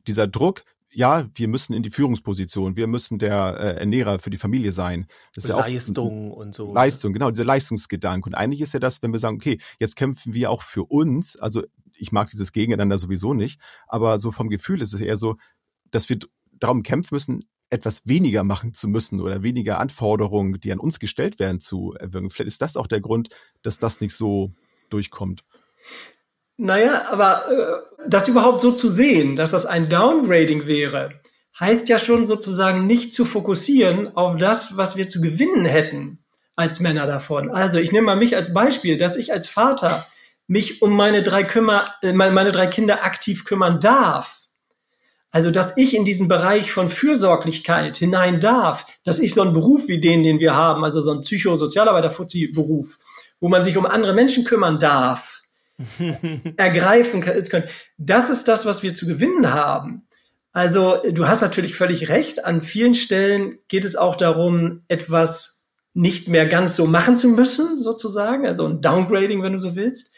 dieser 0.06 0.28
Druck, 0.28 0.62
ja, 0.92 1.28
wir 1.34 1.48
müssen 1.48 1.72
in 1.72 1.82
die 1.82 1.90
Führungsposition, 1.90 2.76
wir 2.76 2.86
müssen 2.86 3.18
der 3.18 3.56
äh, 3.58 3.80
Ernährer 3.80 4.18
für 4.18 4.30
die 4.30 4.36
Familie 4.36 4.72
sein. 4.72 5.06
Das 5.34 5.44
ist 5.44 5.50
ja 5.50 5.58
Leistung 5.58 6.32
und 6.32 6.54
so. 6.54 6.68
Ne? 6.68 6.74
Leistung, 6.74 7.12
genau, 7.12 7.30
dieser 7.30 7.44
Leistungsgedanke. 7.44 8.28
Und 8.28 8.34
eigentlich 8.34 8.60
ist 8.60 8.74
ja 8.74 8.80
das, 8.80 9.02
wenn 9.02 9.12
wir 9.12 9.20
sagen, 9.20 9.36
okay, 9.36 9.60
jetzt 9.78 9.96
kämpfen 9.96 10.34
wir 10.34 10.50
auch 10.50 10.62
für 10.62 10.84
uns, 10.84 11.36
also 11.36 11.62
ich 11.96 12.12
mag 12.12 12.30
dieses 12.30 12.52
Gegeneinander 12.52 12.98
sowieso 12.98 13.34
nicht, 13.34 13.60
aber 13.86 14.18
so 14.18 14.32
vom 14.32 14.48
Gefühl 14.48 14.82
ist 14.82 14.92
es 14.92 15.00
eher 15.00 15.16
so, 15.16 15.36
dass 15.90 16.08
wir 16.08 16.18
darum 16.52 16.82
kämpfen 16.82 17.14
müssen, 17.14 17.44
etwas 17.70 18.04
weniger 18.04 18.42
machen 18.42 18.74
zu 18.74 18.88
müssen 18.88 19.20
oder 19.20 19.42
weniger 19.42 19.78
Anforderungen, 19.78 20.60
die 20.60 20.72
an 20.72 20.80
uns 20.80 20.98
gestellt 20.98 21.38
werden, 21.38 21.60
zu 21.60 21.94
erwirken. 21.94 22.30
Vielleicht 22.30 22.48
ist 22.48 22.62
das 22.62 22.76
auch 22.76 22.88
der 22.88 23.00
Grund, 23.00 23.28
dass 23.62 23.78
das 23.78 24.00
nicht 24.00 24.14
so 24.14 24.50
durchkommt. 24.88 25.44
Naja, 26.62 27.06
aber 27.10 27.50
äh, 27.50 28.06
das 28.06 28.28
überhaupt 28.28 28.60
so 28.60 28.70
zu 28.70 28.86
sehen, 28.90 29.34
dass 29.34 29.52
das 29.52 29.64
ein 29.64 29.88
Downgrading 29.88 30.66
wäre, 30.66 31.10
heißt 31.58 31.88
ja 31.88 31.98
schon 31.98 32.26
sozusagen 32.26 32.86
nicht 32.86 33.14
zu 33.14 33.24
fokussieren 33.24 34.14
auf 34.14 34.36
das, 34.36 34.76
was 34.76 34.94
wir 34.94 35.08
zu 35.08 35.22
gewinnen 35.22 35.64
hätten 35.64 36.18
als 36.56 36.78
Männer 36.78 37.06
davon. 37.06 37.50
Also 37.50 37.78
ich 37.78 37.92
nehme 37.92 38.08
mal 38.08 38.16
mich 38.16 38.36
als 38.36 38.52
Beispiel, 38.52 38.98
dass 38.98 39.16
ich 39.16 39.32
als 39.32 39.48
Vater 39.48 40.06
mich 40.48 40.82
um 40.82 40.94
meine 40.94 41.22
drei, 41.22 41.44
kümmer, 41.44 41.86
äh, 42.02 42.12
meine 42.12 42.52
drei 42.52 42.66
Kinder 42.66 43.04
aktiv 43.04 43.46
kümmern 43.46 43.80
darf. 43.80 44.48
Also, 45.30 45.50
dass 45.50 45.78
ich 45.78 45.94
in 45.94 46.04
diesen 46.04 46.28
Bereich 46.28 46.72
von 46.72 46.90
Fürsorglichkeit 46.90 47.96
hinein 47.96 48.38
darf, 48.38 48.84
dass 49.04 49.18
ich 49.18 49.32
so 49.32 49.40
einen 49.40 49.54
Beruf 49.54 49.88
wie 49.88 50.00
den, 50.00 50.24
den 50.24 50.40
wir 50.40 50.56
haben, 50.56 50.84
also 50.84 51.00
so 51.00 51.12
einen 51.12 51.22
Psychosozialarbeiter-Fuzzi-Beruf, 51.22 52.98
wo 53.40 53.48
man 53.48 53.62
sich 53.62 53.78
um 53.78 53.86
andere 53.86 54.12
Menschen 54.12 54.44
kümmern 54.44 54.78
darf, 54.78 55.39
ergreifen 56.56 57.20
kann, 57.20 57.64
das 57.98 58.30
ist 58.30 58.48
das, 58.48 58.66
was 58.66 58.82
wir 58.82 58.94
zu 58.94 59.06
gewinnen 59.06 59.52
haben. 59.52 60.06
Also, 60.52 60.98
du 61.10 61.28
hast 61.28 61.42
natürlich 61.42 61.76
völlig 61.76 62.08
recht. 62.08 62.44
An 62.44 62.60
vielen 62.60 62.94
Stellen 62.94 63.58
geht 63.68 63.84
es 63.84 63.94
auch 63.94 64.16
darum, 64.16 64.82
etwas 64.88 65.74
nicht 65.94 66.28
mehr 66.28 66.46
ganz 66.46 66.76
so 66.76 66.86
machen 66.86 67.16
zu 67.16 67.28
müssen, 67.28 67.78
sozusagen, 67.78 68.46
also 68.46 68.66
ein 68.66 68.80
Downgrading, 68.80 69.42
wenn 69.42 69.52
du 69.52 69.58
so 69.58 69.76
willst. 69.76 70.16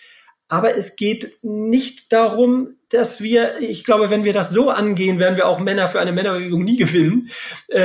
Aber 0.48 0.76
es 0.76 0.96
geht 0.96 1.38
nicht 1.42 2.12
darum, 2.12 2.76
dass 2.92 3.22
wir, 3.22 3.60
ich 3.60 3.84
glaube, 3.84 4.10
wenn 4.10 4.24
wir 4.24 4.32
das 4.32 4.50
so 4.50 4.70
angehen, 4.70 5.18
werden 5.18 5.36
wir 5.36 5.46
auch 5.46 5.58
Männer 5.58 5.88
für 5.88 6.00
eine 6.00 6.12
Männerbewegung 6.12 6.62
nie 6.62 6.76
gewinnen, 6.76 7.30
äh, 7.68 7.80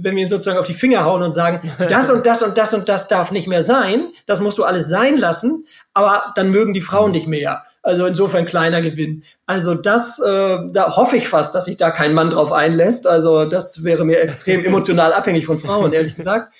wenn 0.00 0.14
wir 0.14 0.22
ihnen 0.22 0.28
sozusagen 0.28 0.58
auf 0.58 0.66
die 0.66 0.74
Finger 0.74 1.04
hauen 1.04 1.22
und 1.22 1.32
sagen, 1.32 1.60
das 1.88 2.10
und 2.10 2.26
das 2.26 2.42
und 2.42 2.56
das 2.58 2.74
und 2.74 2.88
das 2.88 3.08
darf 3.08 3.32
nicht 3.32 3.48
mehr 3.48 3.62
sein, 3.62 4.08
das 4.26 4.40
musst 4.40 4.58
du 4.58 4.64
alles 4.64 4.88
sein 4.88 5.16
lassen, 5.16 5.66
aber 5.94 6.32
dann 6.34 6.50
mögen 6.50 6.72
die 6.72 6.80
Frauen 6.80 7.12
nicht 7.12 7.26
mehr. 7.26 7.64
Also 7.82 8.06
insofern 8.06 8.44
kleiner 8.44 8.80
Gewinn. 8.80 9.24
Also 9.46 9.74
das, 9.74 10.18
äh, 10.20 10.58
da 10.72 10.96
hoffe 10.96 11.16
ich 11.16 11.28
fast, 11.28 11.54
dass 11.54 11.64
sich 11.64 11.76
da 11.76 11.90
kein 11.90 12.14
Mann 12.14 12.30
drauf 12.30 12.52
einlässt. 12.52 13.06
Also 13.06 13.44
das 13.44 13.84
wäre 13.84 14.04
mir 14.04 14.20
extrem 14.20 14.64
emotional 14.64 15.12
abhängig 15.12 15.46
von 15.46 15.58
Frauen, 15.58 15.92
ehrlich 15.92 16.14
gesagt. 16.14 16.54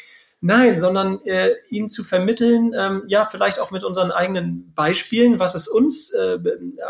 Nein, 0.45 0.77
sondern 0.77 1.21
äh, 1.25 1.53
ihnen 1.69 1.89
zu 1.89 2.03
vermitteln, 2.03 2.75
ähm, 2.77 3.05
ja, 3.07 3.27
vielleicht 3.27 3.61
auch 3.61 3.71
mit 3.71 3.85
unseren 3.85 4.11
eigenen 4.11 4.73
Beispielen, 4.75 5.39
was 5.39 5.55
es 5.55 5.69
uns 5.69 6.13
äh, 6.15 6.37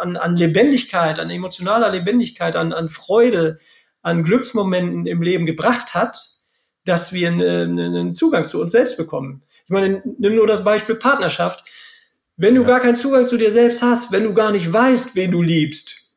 an, 0.01 0.17
an 0.17 0.39
Lebendigkeit, 0.39 1.21
an 1.21 1.29
emotionaler 1.29 1.91
Lebendigkeit, 1.91 2.57
an, 2.57 2.73
an 2.73 2.89
Freude, 2.89 3.59
an 4.01 4.25
Glücksmomenten 4.25 5.07
im 5.07 5.21
Leben 5.21 5.45
gebracht 5.45 5.93
hat, 5.93 6.19
dass 6.87 7.13
wir 7.13 7.29
einen, 7.29 7.79
einen 7.79 8.11
Zugang 8.11 8.49
zu 8.49 8.59
uns 8.59 8.73
selbst 8.73 8.97
bekommen. 8.97 9.43
Ich 9.65 9.71
meine, 9.71 10.03
nimm 10.19 10.35
nur 10.35 10.47
das 10.47 10.65
Beispiel 10.65 10.95
Partnerschaft. 10.95 11.63
Wenn 12.39 12.55
du 12.55 12.63
ja. 12.63 12.69
gar 12.69 12.81
keinen 12.81 12.97
Zugang 12.97 13.27
zu 13.27 13.37
dir 13.37 13.51
selbst 13.51 13.83
hast, 13.83 14.13
wenn 14.13 14.25
du 14.25 14.33
gar 14.33 14.51
nicht 14.51 14.73
weißt, 14.73 15.15
wen 15.15 15.31
du 15.31 15.43
liebst, 15.43 16.15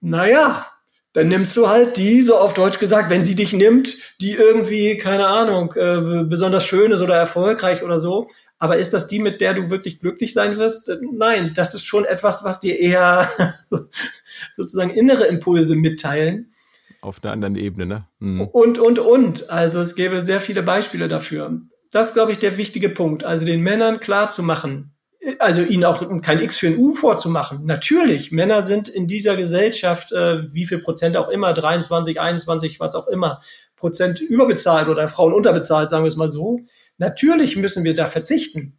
naja, 0.00 0.73
dann 1.14 1.28
nimmst 1.28 1.56
du 1.56 1.68
halt 1.68 1.96
die, 1.96 2.22
so 2.22 2.36
auf 2.36 2.54
Deutsch 2.54 2.80
gesagt, 2.80 3.08
wenn 3.08 3.22
sie 3.22 3.36
dich 3.36 3.52
nimmt, 3.52 4.20
die 4.20 4.32
irgendwie, 4.32 4.98
keine 4.98 5.26
Ahnung, 5.26 5.72
äh, 5.76 6.24
besonders 6.24 6.66
schön 6.66 6.90
ist 6.90 7.00
oder 7.00 7.14
erfolgreich 7.14 7.84
oder 7.84 7.98
so. 7.98 8.26
Aber 8.58 8.78
ist 8.78 8.92
das 8.92 9.06
die, 9.06 9.20
mit 9.20 9.40
der 9.40 9.54
du 9.54 9.70
wirklich 9.70 10.00
glücklich 10.00 10.32
sein 10.32 10.58
wirst? 10.58 10.90
Nein, 11.12 11.52
das 11.54 11.72
ist 11.72 11.84
schon 11.84 12.04
etwas, 12.04 12.42
was 12.42 12.58
dir 12.60 12.78
eher 12.78 13.30
sozusagen 14.50 14.90
innere 14.90 15.26
Impulse 15.26 15.76
mitteilen. 15.76 16.52
Auf 17.00 17.22
einer 17.22 17.32
anderen 17.32 17.54
Ebene, 17.56 17.86
ne? 17.86 18.08
Mhm. 18.18 18.40
Und, 18.40 18.78
und, 18.78 18.98
und. 18.98 19.50
Also 19.50 19.80
es 19.80 19.94
gäbe 19.94 20.20
sehr 20.20 20.40
viele 20.40 20.64
Beispiele 20.64 21.06
dafür. 21.06 21.60
Das 21.92 22.08
ist, 22.08 22.14
glaube 22.14 22.32
ich, 22.32 22.38
der 22.38 22.56
wichtige 22.56 22.88
Punkt. 22.88 23.22
Also 23.22 23.44
den 23.44 23.60
Männern 23.60 24.00
klar 24.00 24.30
zu 24.30 24.42
machen, 24.42 24.93
also 25.38 25.62
ihnen 25.62 25.84
auch 25.84 26.04
kein 26.22 26.40
X 26.40 26.56
für 26.56 26.68
ein 26.68 26.78
U 26.78 26.94
vorzumachen. 26.94 27.64
Natürlich, 27.64 28.32
Männer 28.32 28.62
sind 28.62 28.88
in 28.88 29.06
dieser 29.06 29.36
Gesellschaft, 29.36 30.12
äh, 30.12 30.52
wie 30.52 30.66
viel 30.66 30.78
Prozent 30.78 31.16
auch 31.16 31.28
immer, 31.28 31.52
23, 31.52 32.20
21, 32.20 32.80
was 32.80 32.94
auch 32.94 33.08
immer, 33.08 33.40
Prozent 33.76 34.20
überbezahlt 34.20 34.88
oder 34.88 35.08
Frauen 35.08 35.32
unterbezahlt, 35.32 35.88
sagen 35.88 36.04
wir 36.04 36.08
es 36.08 36.16
mal 36.16 36.28
so. 36.28 36.60
Natürlich 36.98 37.56
müssen 37.56 37.84
wir 37.84 37.94
da 37.94 38.06
verzichten. 38.06 38.78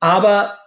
Aber 0.00 0.58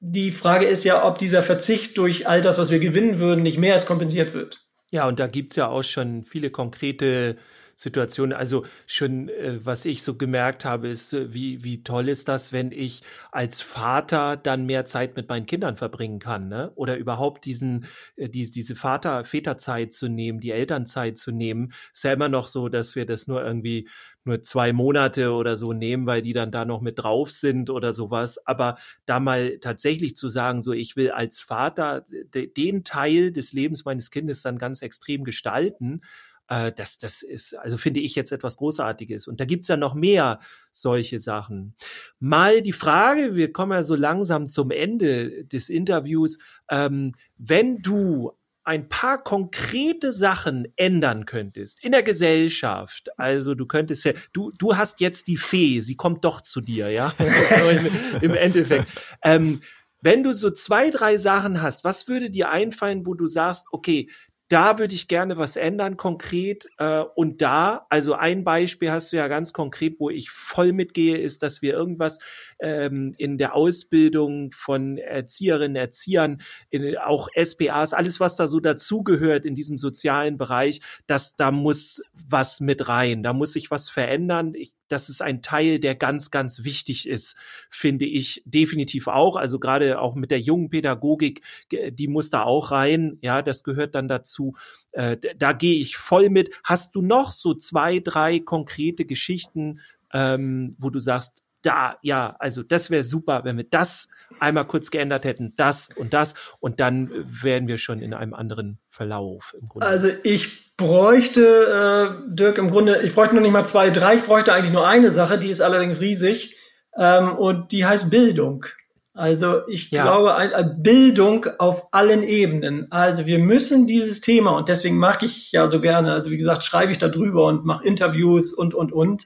die 0.00 0.30
Frage 0.30 0.66
ist 0.66 0.84
ja, 0.84 1.04
ob 1.04 1.18
dieser 1.18 1.42
Verzicht 1.42 1.96
durch 1.98 2.26
all 2.26 2.40
das, 2.40 2.58
was 2.58 2.70
wir 2.70 2.78
gewinnen 2.78 3.18
würden, 3.18 3.42
nicht 3.42 3.58
mehr 3.58 3.74
als 3.74 3.86
kompensiert 3.86 4.34
wird. 4.34 4.64
Ja, 4.90 5.06
und 5.06 5.20
da 5.20 5.26
gibt's 5.26 5.56
ja 5.56 5.68
auch 5.68 5.82
schon 5.82 6.24
viele 6.24 6.50
konkrete 6.50 7.36
Situation. 7.80 8.34
Also 8.34 8.66
schon, 8.86 9.30
äh, 9.30 9.58
was 9.64 9.86
ich 9.86 10.02
so 10.02 10.16
gemerkt 10.16 10.66
habe, 10.66 10.88
ist, 10.88 11.14
äh, 11.14 11.32
wie, 11.32 11.64
wie 11.64 11.82
toll 11.82 12.10
ist 12.10 12.28
das, 12.28 12.52
wenn 12.52 12.72
ich 12.72 13.02
als 13.32 13.62
Vater 13.62 14.36
dann 14.36 14.66
mehr 14.66 14.84
Zeit 14.84 15.16
mit 15.16 15.30
meinen 15.30 15.46
Kindern 15.46 15.76
verbringen 15.76 16.18
kann, 16.18 16.48
ne? 16.48 16.72
Oder 16.74 16.98
überhaupt 16.98 17.46
diesen, 17.46 17.86
äh, 18.16 18.28
die, 18.28 18.50
diese 18.50 18.76
Vater, 18.76 19.24
Väterzeit 19.24 19.94
zu 19.94 20.08
nehmen, 20.08 20.40
die 20.40 20.50
Elternzeit 20.50 21.16
zu 21.16 21.32
nehmen. 21.32 21.72
Ist 21.94 22.04
ja 22.04 22.12
immer 22.12 22.28
noch 22.28 22.48
so, 22.48 22.68
dass 22.68 22.96
wir 22.96 23.06
das 23.06 23.28
nur 23.28 23.42
irgendwie 23.42 23.88
nur 24.24 24.42
zwei 24.42 24.74
Monate 24.74 25.32
oder 25.32 25.56
so 25.56 25.72
nehmen, 25.72 26.06
weil 26.06 26.20
die 26.20 26.34
dann 26.34 26.50
da 26.50 26.66
noch 26.66 26.82
mit 26.82 26.98
drauf 26.98 27.30
sind 27.30 27.70
oder 27.70 27.94
sowas. 27.94 28.46
Aber 28.46 28.76
da 29.06 29.20
mal 29.20 29.58
tatsächlich 29.58 30.14
zu 30.16 30.28
sagen, 30.28 30.60
so 30.60 30.72
ich 30.74 30.96
will 30.96 31.12
als 31.12 31.40
Vater 31.40 32.04
den 32.34 32.84
Teil 32.84 33.32
des 33.32 33.54
Lebens 33.54 33.86
meines 33.86 34.10
Kindes 34.10 34.42
dann 34.42 34.58
ganz 34.58 34.82
extrem 34.82 35.24
gestalten, 35.24 36.02
äh, 36.50 36.72
das, 36.72 36.98
das 36.98 37.22
ist, 37.22 37.54
also 37.54 37.78
finde 37.78 38.00
ich 38.00 38.14
jetzt 38.14 38.32
etwas 38.32 38.56
Großartiges. 38.58 39.28
Und 39.28 39.40
da 39.40 39.46
gibt's 39.46 39.68
ja 39.68 39.76
noch 39.76 39.94
mehr 39.94 40.40
solche 40.72 41.18
Sachen. 41.18 41.74
Mal 42.18 42.60
die 42.60 42.72
Frage, 42.72 43.36
wir 43.36 43.52
kommen 43.52 43.72
ja 43.72 43.82
so 43.82 43.94
langsam 43.94 44.48
zum 44.48 44.70
Ende 44.70 45.44
des 45.44 45.70
Interviews, 45.70 46.38
ähm, 46.68 47.14
wenn 47.38 47.78
du 47.78 48.32
ein 48.64 48.88
paar 48.88 49.22
konkrete 49.22 50.12
Sachen 50.12 50.68
ändern 50.76 51.24
könntest 51.24 51.82
in 51.82 51.92
der 51.92 52.02
Gesellschaft. 52.02 53.08
Also 53.18 53.54
du 53.54 53.66
könntest 53.66 54.04
ja, 54.04 54.12
du, 54.32 54.52
du 54.58 54.76
hast 54.76 55.00
jetzt 55.00 55.28
die 55.28 55.38
Fee, 55.38 55.80
sie 55.80 55.96
kommt 55.96 56.24
doch 56.24 56.40
zu 56.40 56.60
dir, 56.60 56.90
ja, 56.90 57.14
so 57.18 57.68
im, 57.68 57.88
im, 58.20 58.34
Endeffekt. 58.34 58.86
Ähm, 59.22 59.62
wenn 60.02 60.22
du 60.22 60.32
so 60.34 60.50
zwei, 60.50 60.90
drei 60.90 61.16
Sachen 61.16 61.62
hast, 61.62 61.84
was 61.84 62.08
würde 62.08 62.30
dir 62.30 62.50
einfallen, 62.50 63.06
wo 63.06 63.14
du 63.14 63.26
sagst, 63.26 63.66
okay, 63.72 64.08
da 64.50 64.80
würde 64.80 64.94
ich 64.94 65.06
gerne 65.06 65.38
was 65.38 65.54
ändern 65.54 65.96
konkret. 65.96 66.68
Äh, 66.76 67.04
und 67.14 67.40
da, 67.40 67.86
also 67.88 68.14
ein 68.14 68.42
Beispiel 68.42 68.90
hast 68.90 69.12
du 69.12 69.16
ja 69.16 69.28
ganz 69.28 69.52
konkret, 69.52 70.00
wo 70.00 70.10
ich 70.10 70.28
voll 70.28 70.72
mitgehe, 70.72 71.16
ist, 71.18 71.44
dass 71.44 71.62
wir 71.62 71.72
irgendwas 71.72 72.18
ähm, 72.58 73.14
in 73.16 73.38
der 73.38 73.54
Ausbildung 73.54 74.50
von 74.50 74.98
Erzieherinnen, 74.98 75.76
Erziehern, 75.76 76.42
in, 76.68 76.98
auch 76.98 77.28
SPAs, 77.40 77.94
alles, 77.94 78.18
was 78.18 78.34
da 78.34 78.48
so 78.48 78.58
dazugehört 78.58 79.46
in 79.46 79.54
diesem 79.54 79.78
sozialen 79.78 80.36
Bereich, 80.36 80.80
dass 81.06 81.36
da 81.36 81.52
muss 81.52 82.02
was 82.12 82.58
mit 82.58 82.88
rein. 82.88 83.22
Da 83.22 83.32
muss 83.32 83.52
sich 83.52 83.70
was 83.70 83.88
verändern. 83.88 84.54
Ich 84.56 84.74
das 84.90 85.08
ist 85.08 85.22
ein 85.22 85.40
Teil, 85.40 85.78
der 85.78 85.94
ganz, 85.94 86.30
ganz 86.30 86.64
wichtig 86.64 87.08
ist, 87.08 87.36
finde 87.70 88.04
ich 88.04 88.42
definitiv 88.44 89.06
auch. 89.06 89.36
Also 89.36 89.58
gerade 89.60 90.00
auch 90.00 90.14
mit 90.14 90.30
der 90.30 90.40
jungen 90.40 90.68
Pädagogik, 90.68 91.42
die 91.70 92.08
muss 92.08 92.28
da 92.28 92.42
auch 92.42 92.72
rein. 92.72 93.18
Ja, 93.22 93.40
das 93.40 93.62
gehört 93.62 93.94
dann 93.94 94.08
dazu. 94.08 94.54
Äh, 94.92 95.16
da 95.36 95.52
gehe 95.52 95.78
ich 95.78 95.96
voll 95.96 96.28
mit. 96.28 96.50
Hast 96.64 96.96
du 96.96 97.02
noch 97.02 97.30
so 97.30 97.54
zwei, 97.54 98.00
drei 98.00 98.40
konkrete 98.40 99.04
Geschichten, 99.04 99.80
ähm, 100.12 100.74
wo 100.78 100.90
du 100.90 100.98
sagst, 100.98 101.44
da, 101.62 101.96
ja, 102.02 102.34
also 102.40 102.64
das 102.64 102.90
wäre 102.90 103.04
super, 103.04 103.44
wenn 103.44 103.56
wir 103.56 103.64
das 103.64 104.08
einmal 104.40 104.64
kurz 104.64 104.90
geändert 104.90 105.24
hätten, 105.24 105.54
das 105.56 105.88
und 105.94 106.14
das, 106.14 106.34
und 106.58 106.80
dann 106.80 107.10
wären 107.24 107.68
wir 107.68 107.76
schon 107.76 108.00
in 108.00 108.14
einem 108.14 108.34
anderen 108.34 108.79
Verlauf 109.00 109.56
im 109.58 109.66
Grunde. 109.66 109.86
Also 109.86 110.08
ich 110.24 110.76
bräuchte, 110.76 111.40
äh, 111.40 112.34
Dirk, 112.34 112.58
im 112.58 112.70
Grunde, 112.70 113.00
ich 113.02 113.14
bräuchte 113.14 113.34
nur 113.34 113.42
nicht 113.42 113.52
mal 113.52 113.64
zwei, 113.64 113.88
drei, 113.88 114.16
ich 114.16 114.24
bräuchte 114.24 114.52
eigentlich 114.52 114.74
nur 114.74 114.86
eine 114.86 115.08
Sache, 115.08 115.38
die 115.38 115.48
ist 115.48 115.62
allerdings 115.62 116.02
riesig, 116.02 116.58
ähm, 116.98 117.34
und 117.34 117.72
die 117.72 117.86
heißt 117.86 118.10
Bildung. 118.10 118.66
Also 119.14 119.66
ich 119.68 119.90
ja. 119.90 120.02
glaube, 120.02 120.74
Bildung 120.82 121.46
auf 121.56 121.94
allen 121.94 122.22
Ebenen. 122.22 122.92
Also 122.92 123.24
wir 123.24 123.38
müssen 123.38 123.86
dieses 123.86 124.20
Thema, 124.20 124.50
und 124.50 124.68
deswegen 124.68 124.98
mache 124.98 125.24
ich 125.24 125.50
ja 125.50 125.66
so 125.66 125.80
gerne, 125.80 126.12
also 126.12 126.30
wie 126.30 126.36
gesagt, 126.36 126.62
schreibe 126.62 126.92
ich 126.92 126.98
da 126.98 127.08
drüber 127.08 127.46
und 127.46 127.64
mache 127.64 127.86
Interviews 127.86 128.52
und, 128.52 128.74
und, 128.74 128.92
und 128.92 129.24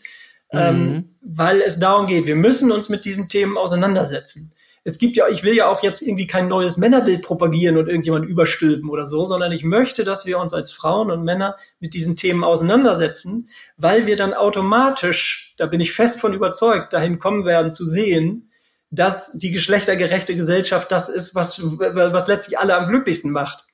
ähm, 0.52 0.86
mhm. 0.86 1.04
weil 1.20 1.60
es 1.60 1.80
darum 1.80 2.06
geht, 2.06 2.28
wir 2.28 2.36
müssen 2.36 2.70
uns 2.70 2.88
mit 2.88 3.04
diesen 3.04 3.28
Themen 3.28 3.58
auseinandersetzen. 3.58 4.54
Es 4.86 4.98
gibt 4.98 5.16
ja, 5.16 5.28
ich 5.28 5.44
will 5.44 5.54
ja 5.54 5.66
auch 5.68 5.82
jetzt 5.82 6.02
irgendwie 6.02 6.26
kein 6.26 6.46
neues 6.46 6.76
Männerbild 6.76 7.22
propagieren 7.22 7.78
und 7.78 7.88
irgendjemand 7.88 8.26
überstülpen 8.26 8.90
oder 8.90 9.06
so, 9.06 9.24
sondern 9.24 9.50
ich 9.50 9.64
möchte, 9.64 10.04
dass 10.04 10.26
wir 10.26 10.38
uns 10.38 10.52
als 10.52 10.70
Frauen 10.70 11.10
und 11.10 11.24
Männer 11.24 11.56
mit 11.80 11.94
diesen 11.94 12.16
Themen 12.16 12.44
auseinandersetzen, 12.44 13.48
weil 13.78 14.06
wir 14.06 14.16
dann 14.16 14.34
automatisch, 14.34 15.54
da 15.56 15.66
bin 15.66 15.80
ich 15.80 15.92
fest 15.92 16.20
von 16.20 16.34
überzeugt, 16.34 16.92
dahin 16.92 17.18
kommen 17.18 17.46
werden 17.46 17.72
zu 17.72 17.84
sehen, 17.86 18.50
dass 18.90 19.32
die 19.32 19.50
geschlechtergerechte 19.50 20.36
Gesellschaft 20.36 20.92
das 20.92 21.08
ist, 21.08 21.34
was, 21.34 21.60
was 21.62 22.28
letztlich 22.28 22.58
alle 22.58 22.76
am 22.76 22.88
glücklichsten 22.88 23.32
macht. 23.32 23.66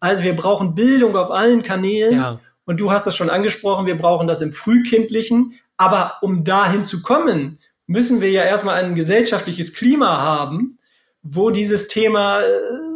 Also 0.00 0.22
wir 0.22 0.34
brauchen 0.34 0.74
Bildung 0.74 1.16
auf 1.16 1.30
allen 1.30 1.62
Kanälen. 1.62 2.16
Ja. 2.16 2.40
Und 2.64 2.80
du 2.80 2.90
hast 2.90 3.06
das 3.06 3.14
schon 3.14 3.30
angesprochen, 3.30 3.86
wir 3.86 3.96
brauchen 3.96 4.26
das 4.26 4.40
im 4.40 4.50
Frühkindlichen, 4.50 5.54
aber 5.76 6.14
um 6.22 6.42
dahin 6.42 6.84
zu 6.84 7.02
kommen, 7.02 7.58
müssen 7.86 8.20
wir 8.20 8.30
ja 8.30 8.42
erstmal 8.42 8.82
ein 8.82 8.94
gesellschaftliches 8.94 9.74
Klima 9.74 10.20
haben, 10.20 10.78
wo 11.22 11.50
dieses 11.50 11.88
Thema 11.88 12.40
äh, 12.42 12.46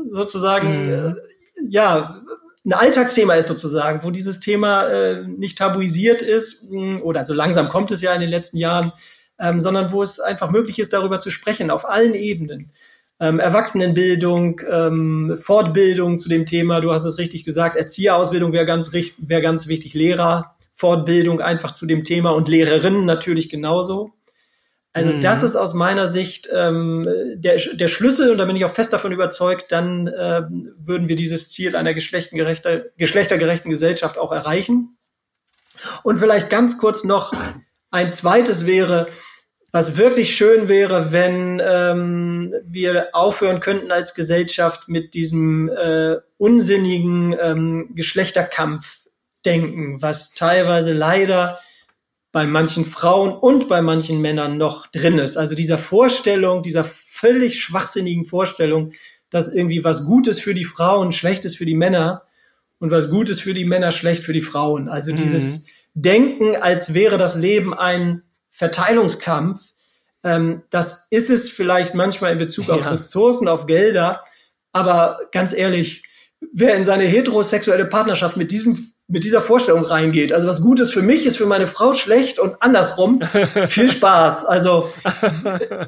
sozusagen, 0.08 0.86
mhm. 0.86 0.92
äh, 0.92 1.14
ja, 1.68 2.22
ein 2.64 2.72
Alltagsthema 2.72 3.34
ist 3.34 3.48
sozusagen, 3.48 4.02
wo 4.02 4.10
dieses 4.10 4.40
Thema 4.40 4.86
äh, 4.86 5.26
nicht 5.26 5.58
tabuisiert 5.58 6.22
ist, 6.22 6.72
mh, 6.72 7.00
oder 7.00 7.24
so 7.24 7.32
langsam 7.32 7.68
kommt 7.68 7.90
es 7.90 8.02
ja 8.02 8.12
in 8.12 8.20
den 8.20 8.30
letzten 8.30 8.58
Jahren, 8.58 8.92
ähm, 9.38 9.60
sondern 9.60 9.92
wo 9.92 10.02
es 10.02 10.20
einfach 10.20 10.50
möglich 10.50 10.78
ist, 10.78 10.92
darüber 10.92 11.18
zu 11.18 11.30
sprechen, 11.30 11.70
auf 11.70 11.88
allen 11.88 12.14
Ebenen. 12.14 12.70
Ähm, 13.18 13.38
Erwachsenenbildung, 13.38 14.60
ähm, 14.70 15.36
Fortbildung 15.38 16.18
zu 16.18 16.28
dem 16.28 16.46
Thema, 16.46 16.80
du 16.80 16.92
hast 16.92 17.04
es 17.04 17.18
richtig 17.18 17.44
gesagt, 17.44 17.76
Erzieherausbildung 17.76 18.52
wäre 18.52 18.64
ganz, 18.66 18.92
wäre 18.92 19.42
ganz 19.42 19.68
wichtig, 19.68 19.94
Lehrer, 19.94 20.56
Fortbildung 20.72 21.40
einfach 21.40 21.72
zu 21.72 21.86
dem 21.86 22.04
Thema 22.04 22.30
und 22.30 22.48
Lehrerinnen 22.48 23.04
natürlich 23.04 23.50
genauso. 23.50 24.12
Also 24.92 25.12
mhm. 25.12 25.20
das 25.20 25.42
ist 25.42 25.54
aus 25.54 25.74
meiner 25.74 26.08
Sicht 26.08 26.48
ähm, 26.52 27.08
der, 27.36 27.58
der 27.58 27.88
Schlüssel 27.88 28.30
und 28.30 28.38
da 28.38 28.44
bin 28.44 28.56
ich 28.56 28.64
auch 28.64 28.72
fest 28.72 28.92
davon 28.92 29.12
überzeugt, 29.12 29.70
dann 29.70 30.12
ähm, 30.18 30.74
würden 30.78 31.08
wir 31.08 31.16
dieses 31.16 31.50
Ziel 31.50 31.76
einer 31.76 31.94
geschlechtergerechten 31.94 33.70
Gesellschaft 33.70 34.18
auch 34.18 34.32
erreichen. 34.32 34.96
Und 36.02 36.16
vielleicht 36.16 36.50
ganz 36.50 36.78
kurz 36.78 37.04
noch 37.04 37.32
ein 37.90 38.10
zweites 38.10 38.66
wäre, 38.66 39.06
was 39.72 39.96
wirklich 39.96 40.36
schön 40.36 40.68
wäre, 40.68 41.12
wenn 41.12 41.62
ähm, 41.64 42.52
wir 42.64 43.10
aufhören 43.12 43.60
könnten 43.60 43.92
als 43.92 44.14
Gesellschaft 44.14 44.88
mit 44.88 45.14
diesem 45.14 45.68
äh, 45.68 46.16
unsinnigen 46.38 47.36
ähm, 47.40 47.90
Geschlechterkampfdenken, 47.94 50.02
was 50.02 50.34
teilweise 50.34 50.92
leider 50.92 51.60
bei 52.32 52.46
manchen 52.46 52.84
Frauen 52.84 53.32
und 53.32 53.68
bei 53.68 53.82
manchen 53.82 54.20
Männern 54.20 54.56
noch 54.56 54.86
drin 54.86 55.18
ist. 55.18 55.36
Also 55.36 55.54
dieser 55.54 55.78
Vorstellung, 55.78 56.62
dieser 56.62 56.84
völlig 56.84 57.60
schwachsinnigen 57.60 58.24
Vorstellung, 58.24 58.92
dass 59.30 59.54
irgendwie 59.54 59.84
was 59.84 60.06
Gutes 60.06 60.38
für 60.38 60.54
die 60.54 60.64
Frauen 60.64 61.12
schlecht 61.12 61.44
ist 61.44 61.56
für 61.56 61.64
die 61.66 61.74
Männer 61.74 62.22
und 62.78 62.90
was 62.90 63.10
Gutes 63.10 63.40
für 63.40 63.54
die 63.54 63.64
Männer 63.64 63.92
schlecht 63.92 64.22
für 64.22 64.32
die 64.32 64.40
Frauen. 64.40 64.88
Also 64.88 65.12
mhm. 65.12 65.16
dieses 65.16 65.68
Denken, 65.94 66.56
als 66.56 66.94
wäre 66.94 67.16
das 67.16 67.34
Leben 67.34 67.74
ein 67.74 68.22
Verteilungskampf, 68.48 69.60
ähm, 70.22 70.62
das 70.70 71.08
ist 71.10 71.30
es 71.30 71.48
vielleicht 71.48 71.94
manchmal 71.94 72.32
in 72.32 72.38
Bezug 72.38 72.68
ja. 72.68 72.74
auf 72.74 72.90
Ressourcen, 72.90 73.48
auf 73.48 73.66
Gelder, 73.66 74.24
aber 74.72 75.18
ganz 75.32 75.52
ehrlich, 75.52 76.04
wer 76.52 76.76
in 76.76 76.84
seine 76.84 77.04
heterosexuelle 77.04 77.86
Partnerschaft 77.86 78.36
mit 78.36 78.50
diesem 78.50 78.78
mit 79.10 79.24
dieser 79.24 79.40
Vorstellung 79.40 79.84
reingeht. 79.84 80.32
Also 80.32 80.46
was 80.46 80.60
Gutes 80.60 80.92
für 80.92 81.02
mich 81.02 81.26
ist 81.26 81.36
für 81.36 81.46
meine 81.46 81.66
Frau 81.66 81.92
schlecht 81.92 82.38
und 82.38 82.62
andersrum. 82.62 83.20
Viel 83.68 83.90
Spaß. 83.90 84.44
Also 84.44 84.88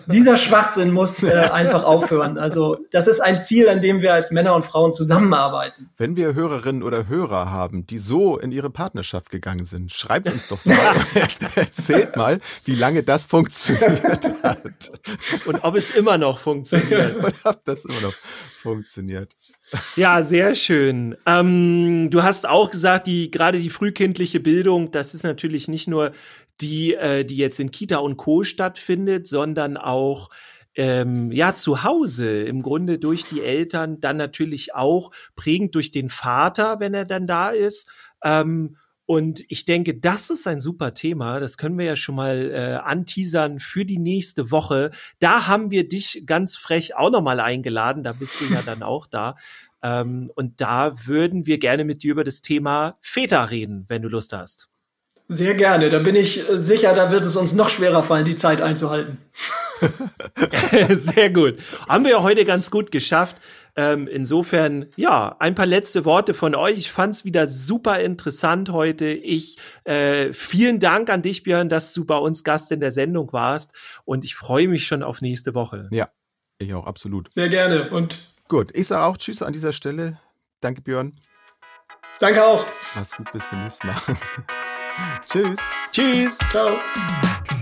dieser 0.07 0.37
Schwachsinn 0.37 0.91
muss 0.91 1.23
äh, 1.23 1.31
einfach 1.53 1.85
aufhören. 1.85 2.37
Also 2.37 2.79
das 2.91 3.07
ist 3.07 3.21
ein 3.21 3.39
Ziel, 3.39 3.69
an 3.69 3.81
dem 3.81 4.03
wir 4.03 4.13
als 4.13 4.33
Männer 4.33 4.55
und 4.55 4.65
Frauen 4.65 4.93
zusammenarbeiten. 4.93 5.91
Wenn 5.97 6.17
wir 6.17 6.35
Hörerinnen 6.35 6.83
oder 6.83 7.09
Hörer 7.09 7.51
haben, 7.51 7.87
die 7.87 7.99
so 7.99 8.39
in 8.39 8.51
ihre 8.51 8.71
Partnerschaft 8.71 9.31
gegangen 9.31 9.65
sind, 9.65 9.93
schreibt 9.93 10.31
uns 10.31 10.49
doch 10.49 10.65
mal, 10.65 10.97
erzählt 11.55 12.17
mal, 12.17 12.41
wie 12.65 12.75
lange 12.75 13.05
das 13.05 13.27
funktioniert 13.27 14.43
hat. 14.43 14.93
Und 15.47 15.63
ob 15.63 15.77
es 15.77 15.95
immer 15.95 16.19
noch 16.19 16.41
funktioniert. 16.41 17.17
und 17.17 17.35
ob 17.45 17.65
das 17.65 17.85
immer 17.85 18.01
noch 18.01 18.15
funktioniert. 18.63 19.35
Ja, 19.97 20.23
sehr 20.23 20.55
schön. 20.55 21.17
Ähm, 21.27 22.09
du 22.11 22.23
hast 22.23 22.49
auch 22.49 22.71
gesagt, 22.71 23.07
die 23.07 23.31
gerade 23.31 23.59
die 23.59 23.71
frühkindliche 23.71 24.41
Bildung, 24.41 24.91
das 24.91 25.15
ist 25.15 25.25
natürlich 25.25 25.69
nicht 25.69 25.89
nur 25.89 26.13
die, 26.61 26.95
äh, 26.95 27.25
die 27.25 27.37
jetzt 27.37 27.61
in 27.61 27.71
Kita 27.71 27.99
und 27.99 28.17
Co. 28.17 28.45
stattfindet, 28.45 29.27
sondern 29.27 29.77
auch 29.77 30.31
ähm, 30.75 31.31
ja 31.33 31.55
zu 31.55 31.83
Hause 31.83 32.43
im 32.43 32.63
Grunde 32.63 32.99
durch 32.99 33.25
die 33.25 33.43
Eltern, 33.43 34.01
dann 34.01 34.17
natürlich 34.17 34.75
auch 34.75 35.11
prägend 35.37 35.75
durch 35.75 35.91
den 35.91 36.09
Vater, 36.09 36.81
wenn 36.81 36.95
er 36.95 37.05
dann 37.05 37.27
da 37.27 37.51
ist. 37.51 37.91
Ähm, 38.25 38.77
und 39.07 39.43
ich 39.49 39.65
denke, 39.65 39.99
das 39.99 40.31
ist 40.31 40.47
ein 40.47 40.61
super 40.61 40.95
Thema. 40.95 41.41
Das 41.41 41.59
können 41.59 41.77
wir 41.77 41.85
ja 41.85 41.97
schon 41.97 42.15
mal 42.15 42.51
äh, 42.51 42.75
anteasern 42.83 43.59
für 43.59 43.85
die 43.85 43.99
nächste 43.99 44.51
Woche. 44.51 44.91
Da 45.19 45.47
haben 45.47 45.71
wir 45.71 45.89
dich 45.89 46.23
ganz 46.25 46.57
frech 46.57 46.95
auch 46.97 47.11
nochmal 47.11 47.41
eingeladen. 47.41 48.05
Da 48.05 48.13
bist 48.13 48.41
du 48.41 48.45
ja 48.45 48.63
dann 48.67 48.83
auch 48.83 49.07
da. 49.07 49.37
Ähm, 49.83 50.31
und 50.37 50.61
da 50.61 51.07
würden 51.07 51.47
wir 51.47 51.59
gerne 51.59 51.85
mit 51.85 52.03
dir 52.03 52.13
über 52.13 52.25
das 52.25 52.43
Thema 52.43 52.97
Väter 53.01 53.51
reden, 53.51 53.85
wenn 53.89 54.03
du 54.03 54.09
Lust 54.09 54.33
hast. 54.33 54.69
Sehr 55.27 55.55
gerne. 55.55 55.89
Da 55.89 55.99
bin 55.99 56.15
ich 56.15 56.43
sicher, 56.45 56.95
da 56.95 57.11
wird 57.11 57.23
es 57.23 57.37
uns 57.37 57.53
noch 57.53 57.69
schwerer 57.71 58.03
fallen, 58.03 58.25
die 58.25 58.37
Zeit 58.37 58.61
einzuhalten. 58.61 59.19
Sehr 60.91 61.31
gut. 61.31 61.59
Haben 61.89 62.05
wir 62.05 62.13
ja 62.13 62.23
heute 62.23 62.45
ganz 62.45 62.71
gut 62.71 62.91
geschafft. 62.91 63.37
Ähm, 63.75 64.07
insofern, 64.07 64.87
ja, 64.97 65.35
ein 65.39 65.55
paar 65.55 65.67
letzte 65.67 66.05
Worte 66.05 66.35
von 66.35 66.55
euch. 66.55 66.77
Ich 66.77 66.93
fand's 66.93 67.25
wieder 67.25 67.47
super 67.47 68.01
interessant 68.01 68.71
heute. 68.71 69.07
Ich 69.07 69.57
äh, 69.85 70.33
vielen 70.33 70.79
Dank 70.79 71.09
an 71.09 71.23
dich, 71.23 71.43
Björn, 71.43 71.69
dass 71.69 71.95
du 71.95 72.05
bei 72.05 72.17
uns 72.17 72.45
Gast 72.45 72.71
in 72.73 72.81
der 72.81 72.93
Sendung 72.93 73.33
warst. 73.33 73.73
Und 74.05 74.25
ich 74.25 74.35
freue 74.35 74.69
mich 74.69 74.87
schon 74.87 75.03
auf 75.03 75.23
nächste 75.23 75.55
Woche. 75.55 75.89
Ja, 75.91 76.11
ich 76.59 76.75
auch, 76.75 76.87
absolut. 76.87 77.31
Sehr 77.31 77.49
gerne. 77.49 77.89
Und 77.91 78.17
gut, 78.49 78.71
ich 78.75 78.87
sage 78.87 79.05
auch 79.05 79.17
Tschüss 79.17 79.43
an 79.43 79.53
dieser 79.53 79.73
Stelle. 79.73 80.19
Danke, 80.61 80.83
Björn. 80.83 81.17
Danke 82.21 82.45
auch. 82.45 82.65
Mach's 82.95 83.11
gut, 83.17 83.33
bis 83.33 83.49
zum 83.49 83.63
nächsten 83.63 83.87
Mal. 83.87 83.97
Tschüss. 85.29 85.59
Tschüss. 85.93 86.39
Ciao. 86.51 86.79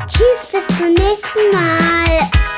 Tschüss, 0.07 0.53
bis 0.53 0.77
zum 0.77 0.93
nächsten 0.95 1.51
Mal. 1.53 2.50